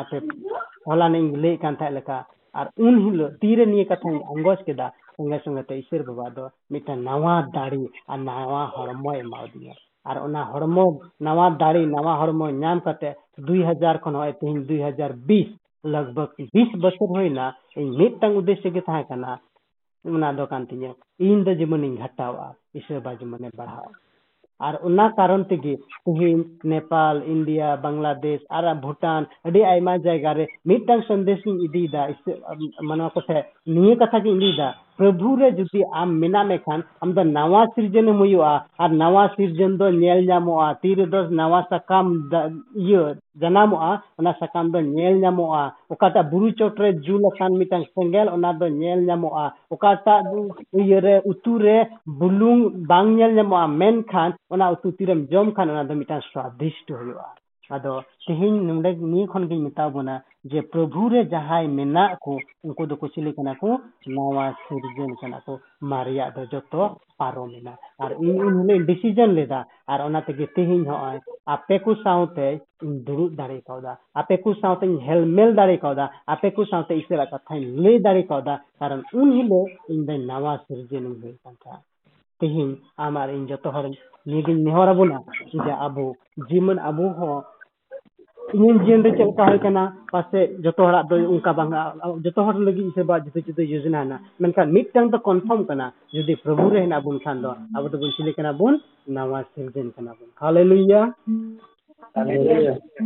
[0.00, 0.16] ᱟᱯᱮ
[0.86, 2.16] ᱦᱚᱞᱟᱱᱤᱧ ᱞᱟᱹᱭᱮᱫ ᱠᱟᱱ ᱛᱟᱦᱮᱸ ᱞᱮᱠᱟ
[2.58, 4.86] ᱟᱨ ᱩᱱ ᱦᱤᱞᱳᱜ ᱛᱤᱨᱮ ᱱᱤᱭᱟᱹ ᱠᱟᱛᱷᱟᱧ ᱟᱸᱜᱚᱪ ᱠᱮᱫᱟ
[5.16, 7.82] ᱥᱚᱸᱜᱮ ᱥᱚᱸᱜᱮᱛᱮ ᱤᱥᱥᱚᱨ ᱵᱟᱵᱟ ᱫᱚ ᱢᱤᱫᱴᱟᱝ ᱱᱟᱣᱟ ᱫᱟᱲᱮ
[8.12, 9.74] ᱟᱨ ᱱᱟᱣᱟ ᱦᱚᱲᱢᱚᱭ ᱮᱢᱟᱣᱫᱤᱧᱟ
[10.10, 10.84] ᱟᱨ ᱚᱱᱟ ᱦᱚᱲᱢᱚ
[11.20, 13.08] ᱱᱟᱣᱟ ᱫᱟᱲᱮ ᱱᱟᱣᱟ ᱦᱚᱲᱢᱚ ᱧᱟᱢ ᱠᱟᱛᱮ
[13.46, 15.48] ᱫᱩᱭ ᱦᱟᱡᱟᱨ ᱠᱷᱚᱱ ᱱᱚᱜᱼᱚᱭ ᱛᱮᱦᱮᱧ ᱫᱩᱭ ᱦᱟᱡᱟᱨ ᱵᱤᱥ
[15.92, 17.44] ᱞᱟᱜᱵᱷᱟᱜ ᱵᱤᱥ ᱵᱚᱪᱷᱚᱨ ᱦᱩᱭᱱᱟ
[17.76, 19.38] ᱤᱧ ᱢᱤᱫᱴᱟᱝ ᱩᱫᱽᱫᱮᱥᱥᱚ ᱜᱮ ᱛᱟᱦᱮᱸ ᱠᱟᱱᱟ
[20.06, 23.90] ᱚᱱᱟ ᱫᱚ ᱠᱟᱱ ᱛᱤᱧᱟᱹ ᱤᱧ ᱫᱚ ᱡᱮᱢᱚᱱᱤᱧ ᱜᱷᱟᱴᱟᱣᱟ ᱤᱥᱥᱚᱨ ᱵᱟ ᱡᱮᱢᱚᱱᱮ ᱵᱟᱲᱦᱟᱣᱟ
[24.64, 25.72] ᱟᱨ ᱚᱱᱟ ᱠᱟᱨᱚᱱ ᱛᱮᱜᱮ
[26.04, 32.08] ᱛᱮᱦᱮᱧ ᱱᱮᱯᱟᱞ ᱤᱱᱰᱤᱭᱟ ᱵᱟᱝᱞᱟᱫᱮᱥ ᱟᱨ ᱵᱷᱩᱴᱟᱱ ᱟᱹᱰᱤ ᱟᱭᱢᱟ ᱡᱟᱭᱜᱟ ᱨᱮ ᱢᱤᱫᱴᱟᱝ ᱥᱟᱸᱫᱮᱥᱤᱧ ᱤᱫᱤᱭᱮᱫᱟ
[32.88, 37.22] ᱢᱟᱱᱣᱟ ᱠᱚᱴᱷᱮᱡ ᱱᱤᱭᱟᱹ ᱠᱟᱛᱷᱟ ᱜᱮ ᱤᱧ ᱞᱟᱹᱭᱫᱟ ᱯᱨᱚᱵᱷᱩ ᱨᱮ ᱡᱩᱫᱤ ᱟᱢ ᱢᱮᱱᱟᱜ ᱢᱮᱠᱷᱟᱱ ᱟᱢ ᱫᱚ
[37.24, 42.30] ᱱᱟᱣᱟ ᱥᱤᱨᱡᱚᱱᱮᱢ ᱦᱩᱭᱩᱜᱼᱟ ᱟᱨ ᱱᱟᱣᱟ ᱥᱤᱨᱡᱚᱱ ᱫᱚ ᱧᱮᱞ ᱧᱟᱢᱚᱜᱼᱟ ᱛᱤᱨᱮᱫᱚ ᱱᱟᱣᱟ ᱥᱟᱠᱟᱢ
[42.76, 48.52] ᱤᱭᱟᱹ ᱡᱟᱱᱟᱢᱚᱜᱼᱟ ᱚᱱᱟ ᱥᱟᱠᱟᱢ ᱫᱚ ᱧᱮᱞ ᱧᱟᱢᱚᱜᱼᱟ ᱚᱠᱟᱴᱟᱜ ᱵᱩᱨᱩ ᱪᱚᱴᱨᱮ ᱡᱩᱞ ᱟᱠᱟᱱ ᱢᱤᱫᱴᱟᱝ ᱥᱮᱸᱜᱮᱞ ᱚᱱᱟ
[48.54, 50.24] ᱫᱚ ᱧᱮᱞ ᱧᱟᱢᱚᱜᱼᱟ ᱚᱠᱟᱴᱟᱜ
[50.72, 56.22] ᱤᱭᱟᱹᱨᱮ ᱩᱛᱩᱨᱮ ᱵᱩᱞᱩᱝ ᱵᱟᱝ ᱧᱮᱞ ᱧᱟᱢᱚᱜᱼᱟ ᱢᱮᱱᱠᱷᱟᱱ ᱚᱱᱟ ᱩᱛᱩ ᱛᱤᱨᱮᱢ ᱡᱚᱢ ᱠᱷᱟᱱ ᱚᱱᱟ ᱫᱚ ᱢᱤᱫᱴᱟᱝ
[56.32, 57.28] ᱥᱣᱟᱫᱤᱥᱴᱚ ᱦᱩᱭᱩᱜᱼᱟ
[57.70, 63.08] ᱟᱫᱚ ᱛᱤᱦᱤᱧ ᱱᱚᱰᱮ ᱱᱤᱭᱟᱹ ᱠᱷᱚᱱ ᱜᱤᱧ ᱢᱮᱛᱟ ᱵᱚᱱᱟ ᱡᱮ ᱯᱨᱚᱵᱷᱩ ᱡᱟᱦᱟᱸᱭ ᱢᱮᱱᱟᱜ ᱠᱚ ᱩᱱᱠᱩ ᱫᱚᱠᱚ
[63.08, 68.76] ᱪᱤᱞᱤ ᱠᱟᱱᱟ ᱠᱚ ᱱᱟᱣᱟ ᱥᱤᱨᱡᱚᱱ ᱠᱟᱱᱟ ᱠᱚ ᱢᱟᱨᱮᱭᱟᱜ ᱫᱚ ᱡᱚᱛᱚ ᱯᱟᱨᱚᱢᱮᱱᱟ ᱟᱨ ᱤᱧ ᱩᱱ ᱦᱤᱞᱳᱜ
[68.76, 73.98] ᱤᱧ ᱰᱤᱥᱤᱡᱚᱱ ᱞᱮᱫᱟ ᱟᱨ ᱚᱱᱟ ᱛᱮᱜᱮ ᱛᱤᱦᱤᱧ ᱦᱚᱸᱜᱼᱚᱭ ᱟᱯᱮ ᱠᱚ ᱥᱟᱶᱛᱮ ᱤᱧ ᱫᱩᱲᱩᱵ ᱫᱟᱲᱮ ᱠᱟᱣᱫᱟ
[74.14, 79.02] ᱟᱯᱮ ᱠᱚ ᱥᱟᱶᱛᱮᱧ ᱦᱮᱞᱢᱮᱞ ᱫᱟᱲᱮ ᱠᱟᱣᱫᱟ ᱟᱯᱮ ᱠᱚ ᱥᱟᱶᱛᱮ ᱤᱥᱟᱹᱨᱟᱜ ᱠᱟᱛᱷᱟᱧ ᱞᱟᱹᱭ ᱫᱟᱲᱮ ᱠᱟᱣᱫᱟ ᱠᱟᱨᱚᱱ
[79.12, 81.82] ᱩᱱ ᱦᱤᱞᱳᱜ ᱤᱧ ᱱᱟᱣᱟ ᱥᱤᱨᱡᱚᱱᱤᱧ ᱦᱩᱭ ᱠᱟᱱ ᱛᱟᱦᱮᱸᱫ
[82.40, 83.86] ᱛᱤᱦᱤᱧ ᱟᱢ ᱤᱧ ᱡᱚᱛᱚ ᱦᱚᱲ
[84.26, 85.18] ᱱᱤᱭᱟᱹᱜᱤᱧ ᱱᱮᱦᱚᱨ ᱟᱵᱚᱱᱟ
[85.52, 86.16] ᱡᱮ ᱟᱵᱚ
[86.48, 87.42] ᱡᱤᱵᱚᱱ ᱟᱵᱚ ᱦᱚᱸ
[88.54, 89.82] ᱤᱧᱟᱹᱜ ᱡᱤᱭᱚᱱ ᱨᱮ ᱪᱮᱫ ᱞᱮᱠᱟ ᱦᱩᱭ ᱠᱟᱱᱟ
[90.12, 91.70] ᱯᱟᱥᱮ ᱡᱚᱛᱚ ᱦᱚᱲᱟᱜ ᱫᱚ ᱚᱱᱠᱟ ᱵᱟᱝ
[92.24, 96.36] ᱡᱚᱛᱚ ᱦᱚᱲ ᱞᱟᱹᱜᱤᱫ ᱥᱮ ᱵᱟ ᱡᱚᱛᱚ ᱡᱚᱛᱚ ᱡᱳᱡᱚᱱᱟ ᱦᱮᱱᱟᱜ ᱢᱮᱱᱠᱷᱟᱱ ᱢᱤᱫᱴᱟᱝ ᱫᱚ ᱠᱚᱱᱯᱷᱟᱨᱢ ᱠᱟᱱᱟ ᱡᱩᱫᱤ
[96.42, 98.78] ᱯᱨᱚᱵᱷᱩ ᱨᱮ ᱦᱮᱱᱟᱜ ᱵᱚᱱ ᱠᱷᱟᱱ ᱫᱚ ᱟᱵᱚ ᱫᱚᱵᱚᱱ ᱪᱤᱞᱤ ᱠᱟᱱᱟ ᱵᱚᱱ
[99.08, 101.02] ᱱᱟᱣᱟ ᱥᱤᱨᱡᱚᱱ ᱠᱟᱱᱟ ᱵᱚᱱ ᱦᱟᱞᱮᱞᱩᱭᱟ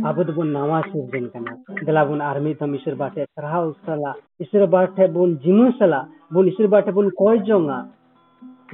[0.09, 4.67] ᱟᱵᱚ ᱫᱚᱵᱚᱱ ᱱᱟᱣᱟ ᱥᱤᱨᱡᱚᱱ ᱠᱟᱱᱟ ᱫᱮᱞᱟ ᱵᱚᱱ ᱟᱨ ᱢᱤᱫ ᱫᱚᱢ ᱤᱥᱚᱨ ᱵᱟᱴᱷᱮ ᱥᱟᱨᱦᱟᱣ ᱥᱟᱞᱟᱜ ᱤᱥᱚᱨ
[4.67, 7.79] ᱵᱟᱴᱷᱮ ᱵᱚᱱ ᱡᱤᱢᱟᱹ ᱥᱟᱞᱟᱜ ᱵᱚᱱ ᱤᱥᱚᱨ ᱵᱟᱴᱷᱮ ᱵᱚᱱ ᱠᱚᱭ ᱡᱚᱝᱟ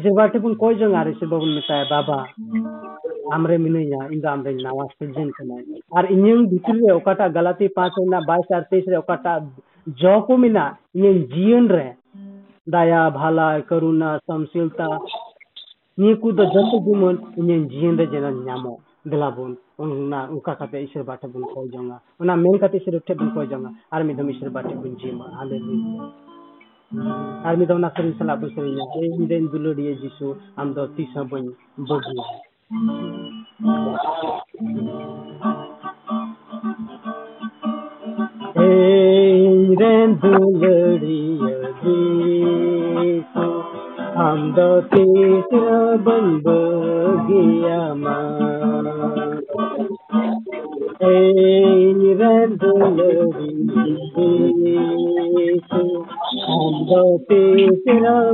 [0.02, 2.20] zirbatikun koi jong ar isi babun mitai baba
[3.36, 5.64] amre minunya inga amre nawas pejin kanai
[5.98, 9.34] ar inyeng bikir re okata galati paanch na 22 ar 23 re okata
[10.02, 11.88] jo ko mina inyeng jiyon re
[12.68, 14.88] daya bhala karuna samsilta
[15.98, 18.74] ni ku do jantu jimon inyeng jiyon re jena nyamo
[19.10, 23.34] dilabun ᱚᱱᱟ ᱚᱱᱠᱟ ᱠᱟᱛᱮ ᱤᱥᱟᱹᱨ ᱵᱟᱴᱷᱮ ᱵᱚᱱ ᱠᱚᱭ ᱡᱚᱝᱟ ᱚᱱᱟ ᱢᱮᱱ ᱠᱟᱛᱮ ᱤᱥᱟᱹᱨ ᱴᱷᱮᱱ ᱵᱚᱱ
[23.34, 26.27] ᱠᱚᱭ ᱡᱚᱝᱟ ᱟᱨ ᱢᱤᱫ ᱫᱚᱢ ᱤᱥᱟᱹᱨ ᱵᱟᱴᱷᱮ ᱵᱚᱱ ᱡᱤᱢᱟ ᱦᱟᱞᱮᱞᱩᱭᱟ
[26.88, 28.88] Armi daw na karin sa labon sa rinya.
[28.96, 31.52] E hindi ang e dulo niya Jisu am daw tisa ba niya.
[31.84, 32.24] Bagyo.
[44.18, 49.37] Am daw tisa ban bagya man.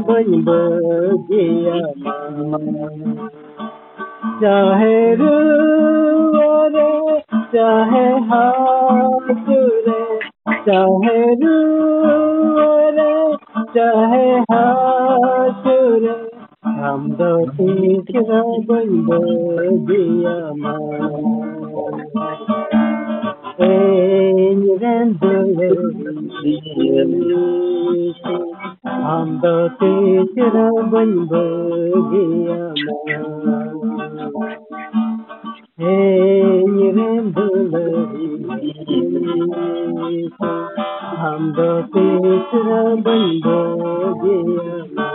[0.07, 1.80] बन बगिया
[4.41, 5.34] चाहे रे
[7.53, 9.49] चाहे हाथ
[9.88, 10.01] रे
[10.68, 13.11] चाहे रे
[13.76, 16.22] चाहे हाथ रे
[16.89, 19.19] ambakira bamba
[19.88, 20.73] diyama
[23.69, 25.69] enyirendele
[26.41, 27.43] diyami
[29.15, 31.43] ambakira bamba
[32.09, 32.93] diyama
[35.93, 37.86] enyirendele
[39.88, 40.51] diyami
[41.31, 43.57] ambakira bamba
[44.21, 45.07] diyama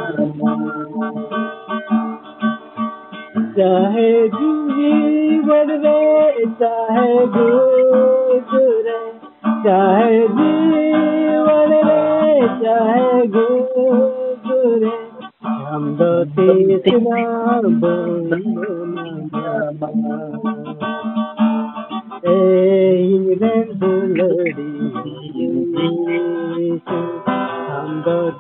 [3.57, 8.99] चाहे जीवन रे चाहे गुजरे
[9.67, 14.95] चाहे जीवन रे चाहे गुजरे
[15.69, 17.21] हम दो तीसरा
[17.59, 20.07] हम दो बन हम दो तीसरा बन
[28.09, 28.39] है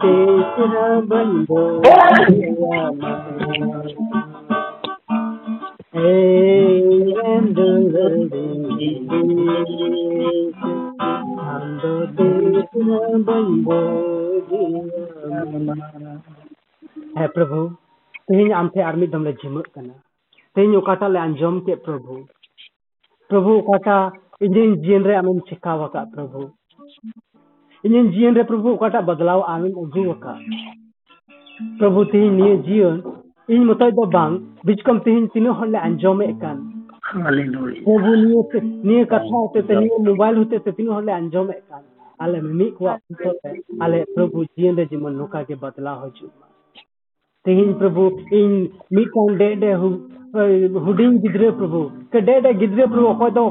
[17.27, 17.77] प्रभु
[18.19, 19.93] तेहन आम थे आर मिद दम ले झिमक
[20.55, 22.27] तेहन ओकाटा ले अंजम के प्रभु.
[23.29, 24.13] प्रभु ओकाटा
[24.43, 26.51] इᱧ जीवन रे चिकाव का, प्रभु?
[27.85, 30.39] इन जीवन रे प्रभु अटा बदलाव आमी उजुका
[31.79, 33.03] प्रभु ते जीवन
[33.51, 35.27] इन मतय दो बांग बिच कम प्रभु
[39.05, 41.13] कथा मोबाइल होते ते तिनो आले
[43.83, 46.11] आले प्रभु जीवन रे जीवन नुका के बदला हो
[47.73, 49.89] प्रभु इन मी कौन डे डे हु
[50.81, 53.51] हुडिंग गिद्रे प्रभु के गिद्रे प्रभु को तो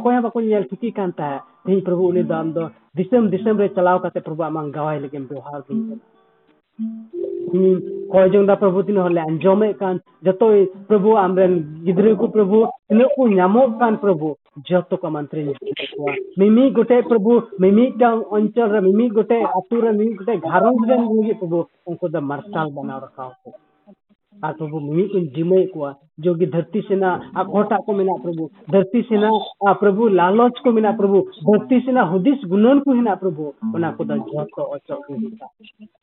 [1.22, 2.68] है ᱛᱮᱦᱮᱧ ᱯᱨᱚᱵᱷᱩ ᱩᱱᱤ ᱫᱟᱢ ᱫᱚ
[3.00, 6.04] ᱫᱤᱥᱚᱢ ᱫᱤᱥᱚᱢ ᱨᱮ ᱪᱟᱞᱟᱣ ᱠᱟᱛᱮ ᱯᱨᱚᱵᱷᱩ ᱟᱢᱟᱜ ᱜᱟᱣᱟᱭ ᱞᱟᱹᱜᱤᱫ ᱵᱮᱣᱦᱟᱨ ᱦᱩᱭ ᱟᱠᱟᱱᱟ
[7.58, 7.76] ᱤᱧ
[8.14, 10.48] ᱠᱚᱭ ᱡᱚᱝ ᱫᱟ ᱯᱨᱚᱵᱷᱩ ᱛᱤᱱᱟᱹᱜ ᱦᱚᱲᱞᱮ ᱟᱸᱡᱚᱢᱮᱫ ᱠᱟᱱ ᱡᱚᱛᱚ
[10.90, 11.54] ᱯᱨᱚᱵᱷᱩ ᱟᱢᱨᱮᱱ
[11.88, 12.60] ᱜᱤᱫᱽᱨᱟᱹ ᱠᱚ ᱯᱨᱚᱵᱷᱩ
[12.90, 14.30] ᱛᱤᱱᱟᱹᱜ ᱠᱚ ᱧᱟᱢᱚᱜ ᱠᱟᱱ ᱯᱨᱚᱵᱷᱩ
[14.70, 15.54] ᱡᱚᱛᱚ ᱠᱚ ᱢᱟᱱᱛᱨᱤᱧ
[15.94, 17.34] ᱠᱚᱣᱟ ᱢᱤᱢᱤᱫ ᱜᱚᱴᱮᱡ ᱯᱨᱚᱵᱷᱩ
[17.66, 21.60] ᱢᱤᱢᱤᱫᱴᱟᱝ ᱚᱧᱪᱚᱞ ᱨᱮ ᱢᱤᱢᱤᱫ ᱜᱚᱴᱮᱡ ᱟᱛᱩ ᱨᱮ ᱢᱤᱢᱤᱫ ᱜᱚᱴᱮᱡ ᱜᱷᱟᱨᱚᱸᱡᱽ ᱨᱮᱱ ᱞᱟᱹᱜᱤᱫ ᱯᱨᱚᱵᱷᱩ
[21.90, 23.50] ᱩᱱᱠᱩ ᱫᱚ ᱢᱟᱨᱥᱟᱞ ᱵᱮᱱᱟᱣ ᱨᱟᱠᱟᱵ ᱠᱚ
[24.46, 25.68] आ प्रभु नुमिकुन जिमय
[26.20, 29.30] जो कि धरती से ना आ कोटा को मेना प्रभु, धरती से ना
[29.70, 33.44] आ प्रभु, लालच को मेना प्रभु, धरती से ना हुदिस गुनन को हिना प्रभु,
[33.76, 34.96] ओना को दा जत अचो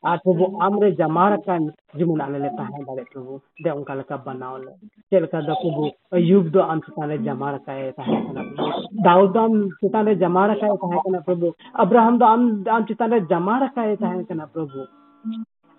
[0.05, 1.57] आ प्रभु, आमरे जमार का
[1.97, 4.71] जिमुन आले ले ताहे बारे प्रभु, दे उनका लका बनाओ ले।
[5.11, 9.39] चल का दा प्रभु अयुब दो अंत सिताने जमार का है ता प्रभु, दाऊद दो
[9.39, 14.35] आम सिताने जमार काए ताहे ना प्रभु, अब्राहम दो आम आम सिताने जमार काए ताहे
[14.35, 14.85] ना प्रभु।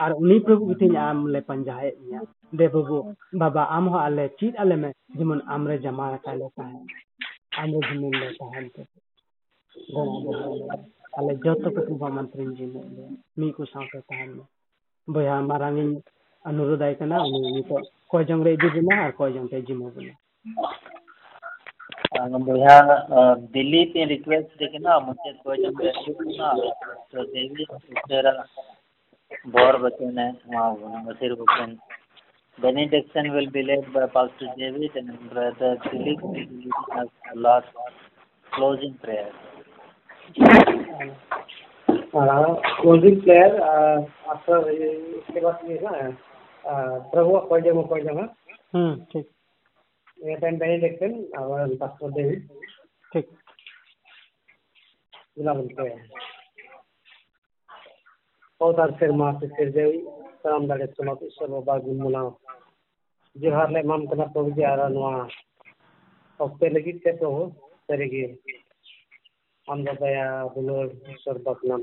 [0.01, 1.91] और उन्हीं प्रभु के आम ले पंजाए
[2.53, 2.97] दे प्रभु
[3.39, 6.79] बाबा आम हो आले चीत आले में जेमन आम रे जमाड़ काए ले ताहे
[7.63, 8.83] आम रे जेमन ले ताहे ते
[11.19, 13.07] आले जत को प्रभु मंत्री जेमन ले।
[13.39, 14.47] मी को साथे ताहे में
[15.09, 15.85] बया मारांगी
[16.45, 17.77] अनुरोध आय कना उनी नितो
[18.11, 20.15] कोय जंग रे इदी बिना और कोय जंग ते जिमो बिना
[22.47, 22.77] भैया
[23.53, 25.81] दिल्ली पे रिक्वेस्ट देखिए ना मुझे कोई जब
[26.39, 26.49] ना।
[27.13, 27.65] तो देवी
[28.09, 28.33] तेरा
[29.55, 31.77] बोर बचन है वहाँ बशीर बचन
[32.59, 37.41] benediction will be led by Pastor David and Brother Philip will be leading us the
[37.41, 37.69] last
[38.53, 39.33] closing prayer.
[41.87, 43.61] Closing prayer
[44.31, 45.91] after इसके बाद ये ना
[47.13, 48.23] प्रभु कोई जमा कोई जमा
[48.75, 49.29] हम्म ठीक
[50.19, 52.49] ये टाइम बेनिडिक्शन और पास्टर डेविड
[53.13, 53.29] ठीक
[55.39, 55.89] गुलाम पे
[58.61, 59.99] पौधार सेरमा से सिर देवी
[60.47, 62.21] साम दाड़े सुनो ईश्वर बाबा गुनमुना
[63.37, 65.11] जोहार ले माम कना प्रभु जी आरा नवा
[66.41, 67.31] ऑक्टे लगी ते तो
[67.91, 68.23] सरीगे
[69.69, 71.83] हम दया बुलोर ईश्वर बाप नाम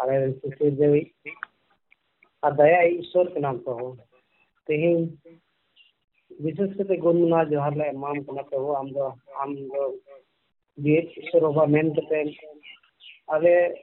[0.00, 1.00] आरे सिर देवी
[2.42, 3.40] आ दया ईश्वर के
[7.00, 7.42] गुनमुना
[10.78, 11.66] बीच ईश्वर बाबा
[13.32, 13.82] ᱥᱮ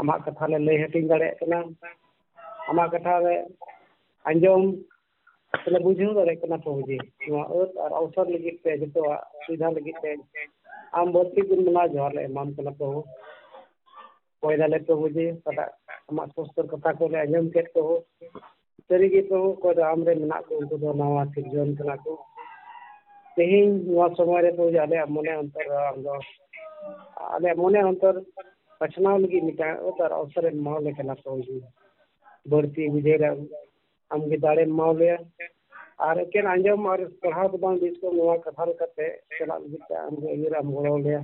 [0.00, 1.58] ᱟᱢᱟᱜ ᱠᱟᱛᱷᱟ ᱞᱮ ᱞᱟᱹᱭ ᱦᱟᱹᱴᱤᱧ ᱫᱟᱲᱮᱭᱟᱜ ᱠᱟᱱᱟ
[2.70, 3.34] ᱟᱢᱟᱜ ᱠᱟᱛᱷᱟ ᱞᱮ
[4.30, 4.62] ᱟᱸᱡᱚᱢ
[5.62, 10.10] ᱥᱮᱞᱮ ᱵᱩᱡᱷᱟᱹᱣ ᱫᱟᱲᱮᱭᱟᱜ ᱠᱟᱱᱟ ᱯᱨᱚᱵᱷᱩᱡᱤ ᱱᱚᱣᱟ ᱟᱹᱫ ᱟᱨ ᱚᱵᱚᱥᱚᱨ ᱞᱟᱹᱜᱤᱫ ᱛᱮ ᱡᱚᱛᱚᱣᱟᱜ ᱥᱩᱵᱤᱫᱷᱟ ᱞᱟᱹᱜᱤᱫ ᱛᱮ
[10.98, 13.00] ᱟᱢ ᱵᱟᱹᱲᱛᱤ ᱫᱤᱱ ᱢᱟᱱᱟᱣ ᱡᱚᱦᱟᱨ ᱞᱮ ᱮᱢᱟᱢ ᱠᱟᱱᱟ ᱯᱨᱚᱵᱷᱩ
[14.40, 15.70] ᱠᱚᱭ ᱫᱟᱞᱮ ᱯᱨᱚᱵᱷᱩᱡᱤ ᱚᱠᱟᱴᱟᱜ
[16.10, 17.96] ᱟᱢᱟᱜ ᱥᱚᱥᱛᱚᱨ ᱠᱟᱛᱷᱟ ᱠᱚᱞᱮ ᱟᱸᱡᱚᱢ ᱠᱮᱫ ᱯᱨᱚᱵᱷᱩ
[18.88, 22.12] ᱥᱟᱹᱨᱤᱜᱮ ᱯᱨᱚᱵᱷᱩ ᱚᱠᱚᱭ ᱫᱚ ᱟᱢᱨᱮ ᱢᱮᱱᱟᱜ ᱠᱚ ᱩᱱᱠᱩ ᱫᱚ ᱱᱟᱣᱟ ᱥᱤᱨᱡᱚᱱ ᱠᱟᱱᱟ ᱠᱚ
[23.36, 26.14] ᱛᱮᱦᱮᱧ ᱱᱚᱣᱟ ᱥᱚᱢᱚᱭ ᱨᱮ ᱯᱨᱚᱵᱷᱩ ᱟᱞᱮᱭᱟᱜ ᱢᱚᱱᱮ ᱚᱱᱛᱚᱨ ᱨᱮ ᱟᱢ ᱫᱚ
[27.34, 28.14] ᱟᱞᱮᱭᱟᱜ ᱢᱚᱱᱮ ᱚᱱᱛᱚᱨ
[28.80, 31.60] पचना लगी मिटा ओ तर तो अवसर मौले के ना पहुँच गई
[32.46, 33.24] बढ़ती विजय
[34.10, 35.10] हम के दाड़े मौले
[36.08, 39.08] आर के आंजम और पढ़ा तो बाँध इसको नुआ कथा करते
[39.38, 41.16] चला बिता हम के इरा मोड़ ले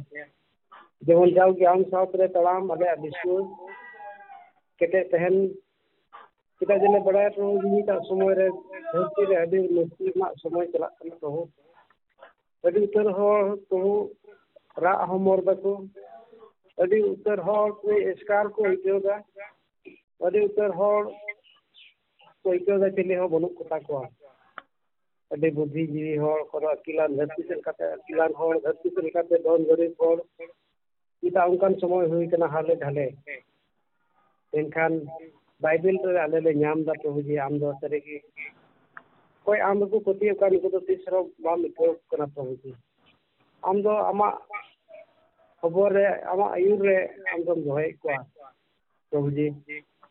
[1.07, 3.43] जेवन जाओ के हम साहब रे तड़ाम अबे अभिषु
[4.81, 5.47] केते तहन
[6.61, 10.87] किता जने बड़ा तो जी का समय रे, धरती रे, अभी मुक्ति मा समय चला
[10.87, 11.43] कर तो हो।
[12.65, 13.81] बड़ी उत्तर तो हो तो
[14.83, 15.75] रा हमर बको
[16.79, 17.39] আস্কাৰ
[25.37, 26.31] বানুদ্ধি জীৱন
[26.81, 27.43] ধিলান্তি
[29.43, 30.09] ধন দৰিতা
[31.45, 33.07] অকণমান সময় হ'ব হালে হালে
[34.53, 34.87] এনে
[35.61, 37.59] বাইবেল আমাৰ তাপুজি আমি
[39.63, 40.35] আমি পতীয়
[40.81, 41.51] তৃহৰ বা
[43.63, 44.35] আমি আমাক
[45.65, 46.97] ᱠᱷᱚᱵᱚᱨ ᱨᱮ ᱟᱢᱟᱜ ᱟᱹᱭᱩᱨ ᱨᱮ
[47.33, 48.19] ᱟᱢ ᱫᱚᱢ ᱫᱚᱦᱚᱭᱮᱫ ᱠᱚᱣᱟ
[49.11, 49.47] ᱯᱨᱚᱵᱷᱩᱡᱤ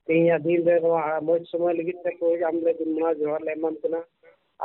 [0.05, 3.75] ᱛᱮᱦᱮᱧᱟᱜ ᱫᱤᱱ ᱨᱮ ᱱᱚᱣᱟ ᱢᱚᱡᱽ ᱥᱚᱢᱚᱭ ᱞᱟᱹᱜᱤᱫ ᱛᱮ ᱯᱨᱚᱵᱷᱩ ᱟᱢ ᱞᱮ ᱜᱩᱱᱢᱟᱱᱟᱣ ᱡᱚᱦᱟᱨ ᱞᱮ ᱮᱢᱟᱢ
[3.81, 3.99] ᱠᱟᱱᱟ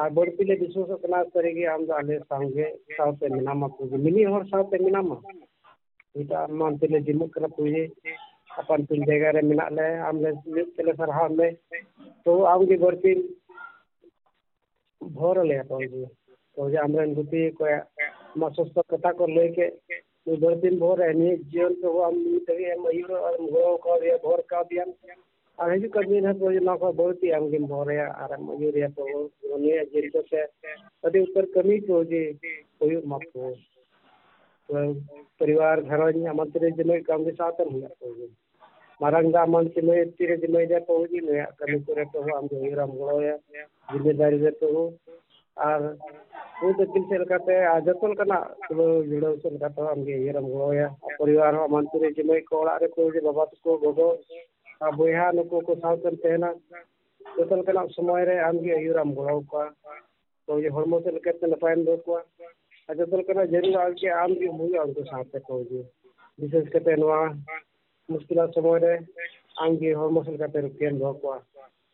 [0.00, 2.66] ᱟᱨ ᱵᱟᱹᱲᱛᱤ ᱞᱮ ᱵᱤᱥᱥᱟᱹᱥᱚᱜ ᱠᱟᱱᱟ ᱥᱟᱹᱨᱤᱜᱮ ᱟᱢ ᱫᱚ ᱟᱞᱮ ᱥᱟᱶᱜᱮ
[2.96, 5.16] ᱥᱟᱶᱛᱮ ᱢᱮᱱᱟᱢᱟ ᱯᱨᱚᱵᱷᱩ ᱢᱤᱢᱤᱫ ᱦᱚᱲ ᱥᱟᱶᱛᱮ ᱢᱮᱱᱟᱢᱟ
[6.14, 7.84] ᱱᱤᱛᱚᱜ ᱟᱢ ᱢᱟᱱᱛᱮ ᱞᱮ ᱡᱤᱢᱟᱹᱜ ᱠᱟᱱᱟ ᱯᱨᱚᱵᱷᱩᱡᱤ
[8.60, 11.48] ᱟᱯᱟᱱ ᱟᱹᱯᱤᱱ ᱡᱟᱭᱜᱟ ᱨᱮ ᱢᱮᱱᱟᱜ ᱞᱮ ᱟᱢ ᱞᱮ ᱢᱤᱫ ᱛᱮᱞᱮ ᱥᱟᱨᱦᱟᱣ ᱢᱮ
[12.24, 13.12] ᱛᱚ ᱟᱢᱜᱮ ᱵᱟᱹᱲᱛᱤ
[15.16, 16.02] ᱵᱷᱳᱨ ᱟᱞᱮᱭᱟ ᱯᱨᱚᱵᱷᱩᱡᱤ
[16.54, 17.84] ᱯᱨᱚᱵᱷᱩᱡᱤ ᱟᱢᱨᱮᱱ ᱜᱩᱯᱤ ᱚᱠᱚᱭᱟᱜ
[18.34, 19.72] ᱟᱢᱟᱜ ᱥᱚᱥᱛᱚ ᱠᱟᱛᱷᱟ ᱠᱚ ᱞᱟᱹᱭ ᱠᱮᱫ
[20.28, 24.08] तो दो दिन भर एहनी जीवन तो हम तभी हम मयूर और मुगलों का भी
[24.08, 24.92] है का भी हम
[25.58, 28.78] और हजू कर दिन है तो ये नौकर बहुत ही हम गेम है और मयूर
[28.78, 29.04] है तो
[29.54, 32.24] उन्हें जिनको से तभी उत्तर कमी तो जी,
[32.80, 33.50] कोई मत हो।
[34.68, 34.94] तो
[35.40, 38.28] परिवार घर में आमंत्रित ज़िले काम के साथ हम लोग हो तो गए
[39.02, 40.04] मारंगा मन से मैं
[40.36, 41.06] ज़िले को
[44.50, 44.98] तो
[45.58, 48.14] दिल से लगाते आ जतन
[49.10, 50.88] जुड़ो से लगाते हम के राम गड़ोया
[51.20, 54.08] परिवार हो आमंत्रित जिम्मे को ओड़ा रे प्रभु जी बाबा को गोगो
[54.96, 56.52] बोया नुको को साथ तेना
[57.38, 59.64] जतन करना समय रे हम के राम गड़ो का
[60.48, 63.06] ये हॉर्मोन से लेकर नपाय दो को और जो
[64.52, 65.84] हुई उनको जी
[66.38, 66.68] विशेष
[68.08, 68.94] मुश्किल समय रे
[69.62, 70.70] आम की हॉर्मोन से लेकर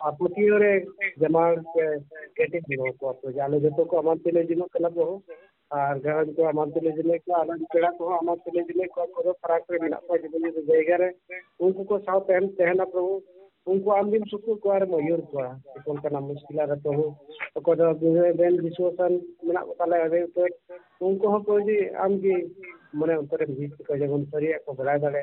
[0.01, 0.87] ᱟᱯᱚᱛᱤᱭᱚᱨᱮ
[1.21, 1.55] ᱡᱟᱢᱟ
[2.37, 5.23] ᱠᱮᱴᱮᱡ ᱞᱮ ᱮᱢᱟ ᱠᱚᱣᱟ ᱠᱷᱚᱡ ᱟᱞᱮ ᱡᱚᱛᱚ ᱠᱚ ᱮᱢᱟᱱ ᱛᱮᱞᱮ ᱡᱚᱱᱚᱜ ᱠᱟᱱᱟ ᱠᱚ
[5.71, 9.25] ᱟᱨ ᱜᱷᱟᱨᱚᱸᱡᱽ ᱠᱚ ᱮᱢᱟᱱ ᱛᱮᱞᱮ ᱡᱮᱞᱮᱫ ᱠᱚᱣᱟ ᱟᱨ ᱯᱮᱲᱟ ᱠᱚᱦᱚᱸ ᱮᱢᱟᱱ ᱛᱮᱞᱮ ᱡᱮᱞᱮᱫ ᱠᱚᱣᱟ ᱚᱠᱚᱭ
[9.25, 11.09] ᱫᱚ ᱯᱷᱟᱨᱟᱠ ᱨᱮ ᱢᱮᱱᱟᱜ ᱠᱚᱣᱟ ᱡᱩᱫᱟᱹ ᱡᱩᱫᱟᱹ ᱡᱟᱭᱜᱟ ᱨᱮ
[11.61, 13.23] ᱩᱱᱠᱩ ᱠᱚ ᱥᱟᱶ ᱛᱮᱢ ᱛᱟᱦᱮᱱᱟ ᱯᱨᱚᱵᱷᱩ
[13.67, 15.43] उनको आम दिन सुकून को आर मयूर को
[15.85, 17.05] कौन का नाम मुश्किल है तो हो
[17.55, 17.93] तो को दो
[18.37, 19.13] बेन विश्वासन
[19.49, 20.49] मना को ताले अबे तो
[21.07, 22.35] उनको हो कोई जी आम की
[22.97, 25.23] मने उनके बीच को जब उन सरिया को बढ़ा दले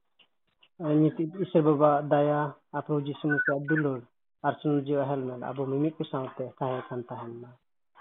[1.01, 2.39] ᱱᱤᱛᱤᱡ ᱤᱥᱟᱹ ᱵᱟᱵᱟ ᱫᱟᱭᱟ
[2.77, 4.01] ᱟᱯᱨᱩ ᱡᱤᱥᱩ ᱢᱩᱥᱟᱜ ᱫᱩᱞᱟᱹᱲ
[4.45, 7.49] ᱟᱨ ᱥᱩᱱᱩ ᱡᱤᱣᱟ ᱦᱮᱞᱢᱮᱞ ᱟᱵᱚ ᱢᱤᱢᱤᱫ ᱠᱚ ᱥᱟᱶᱛᱮ ᱛᱟᱦᱮᱸ ᱠᱟᱱ ᱛᱟᱦᱮᱱ ᱢᱟ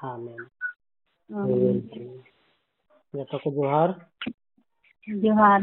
[0.09, 0.43] ᱟᱢᱮᱱ
[3.13, 3.91] ᱡᱚᱛᱚ ᱠᱚ ᱡᱚᱦᱟᱨ
[5.23, 5.61] ᱡᱚᱦᱟᱨ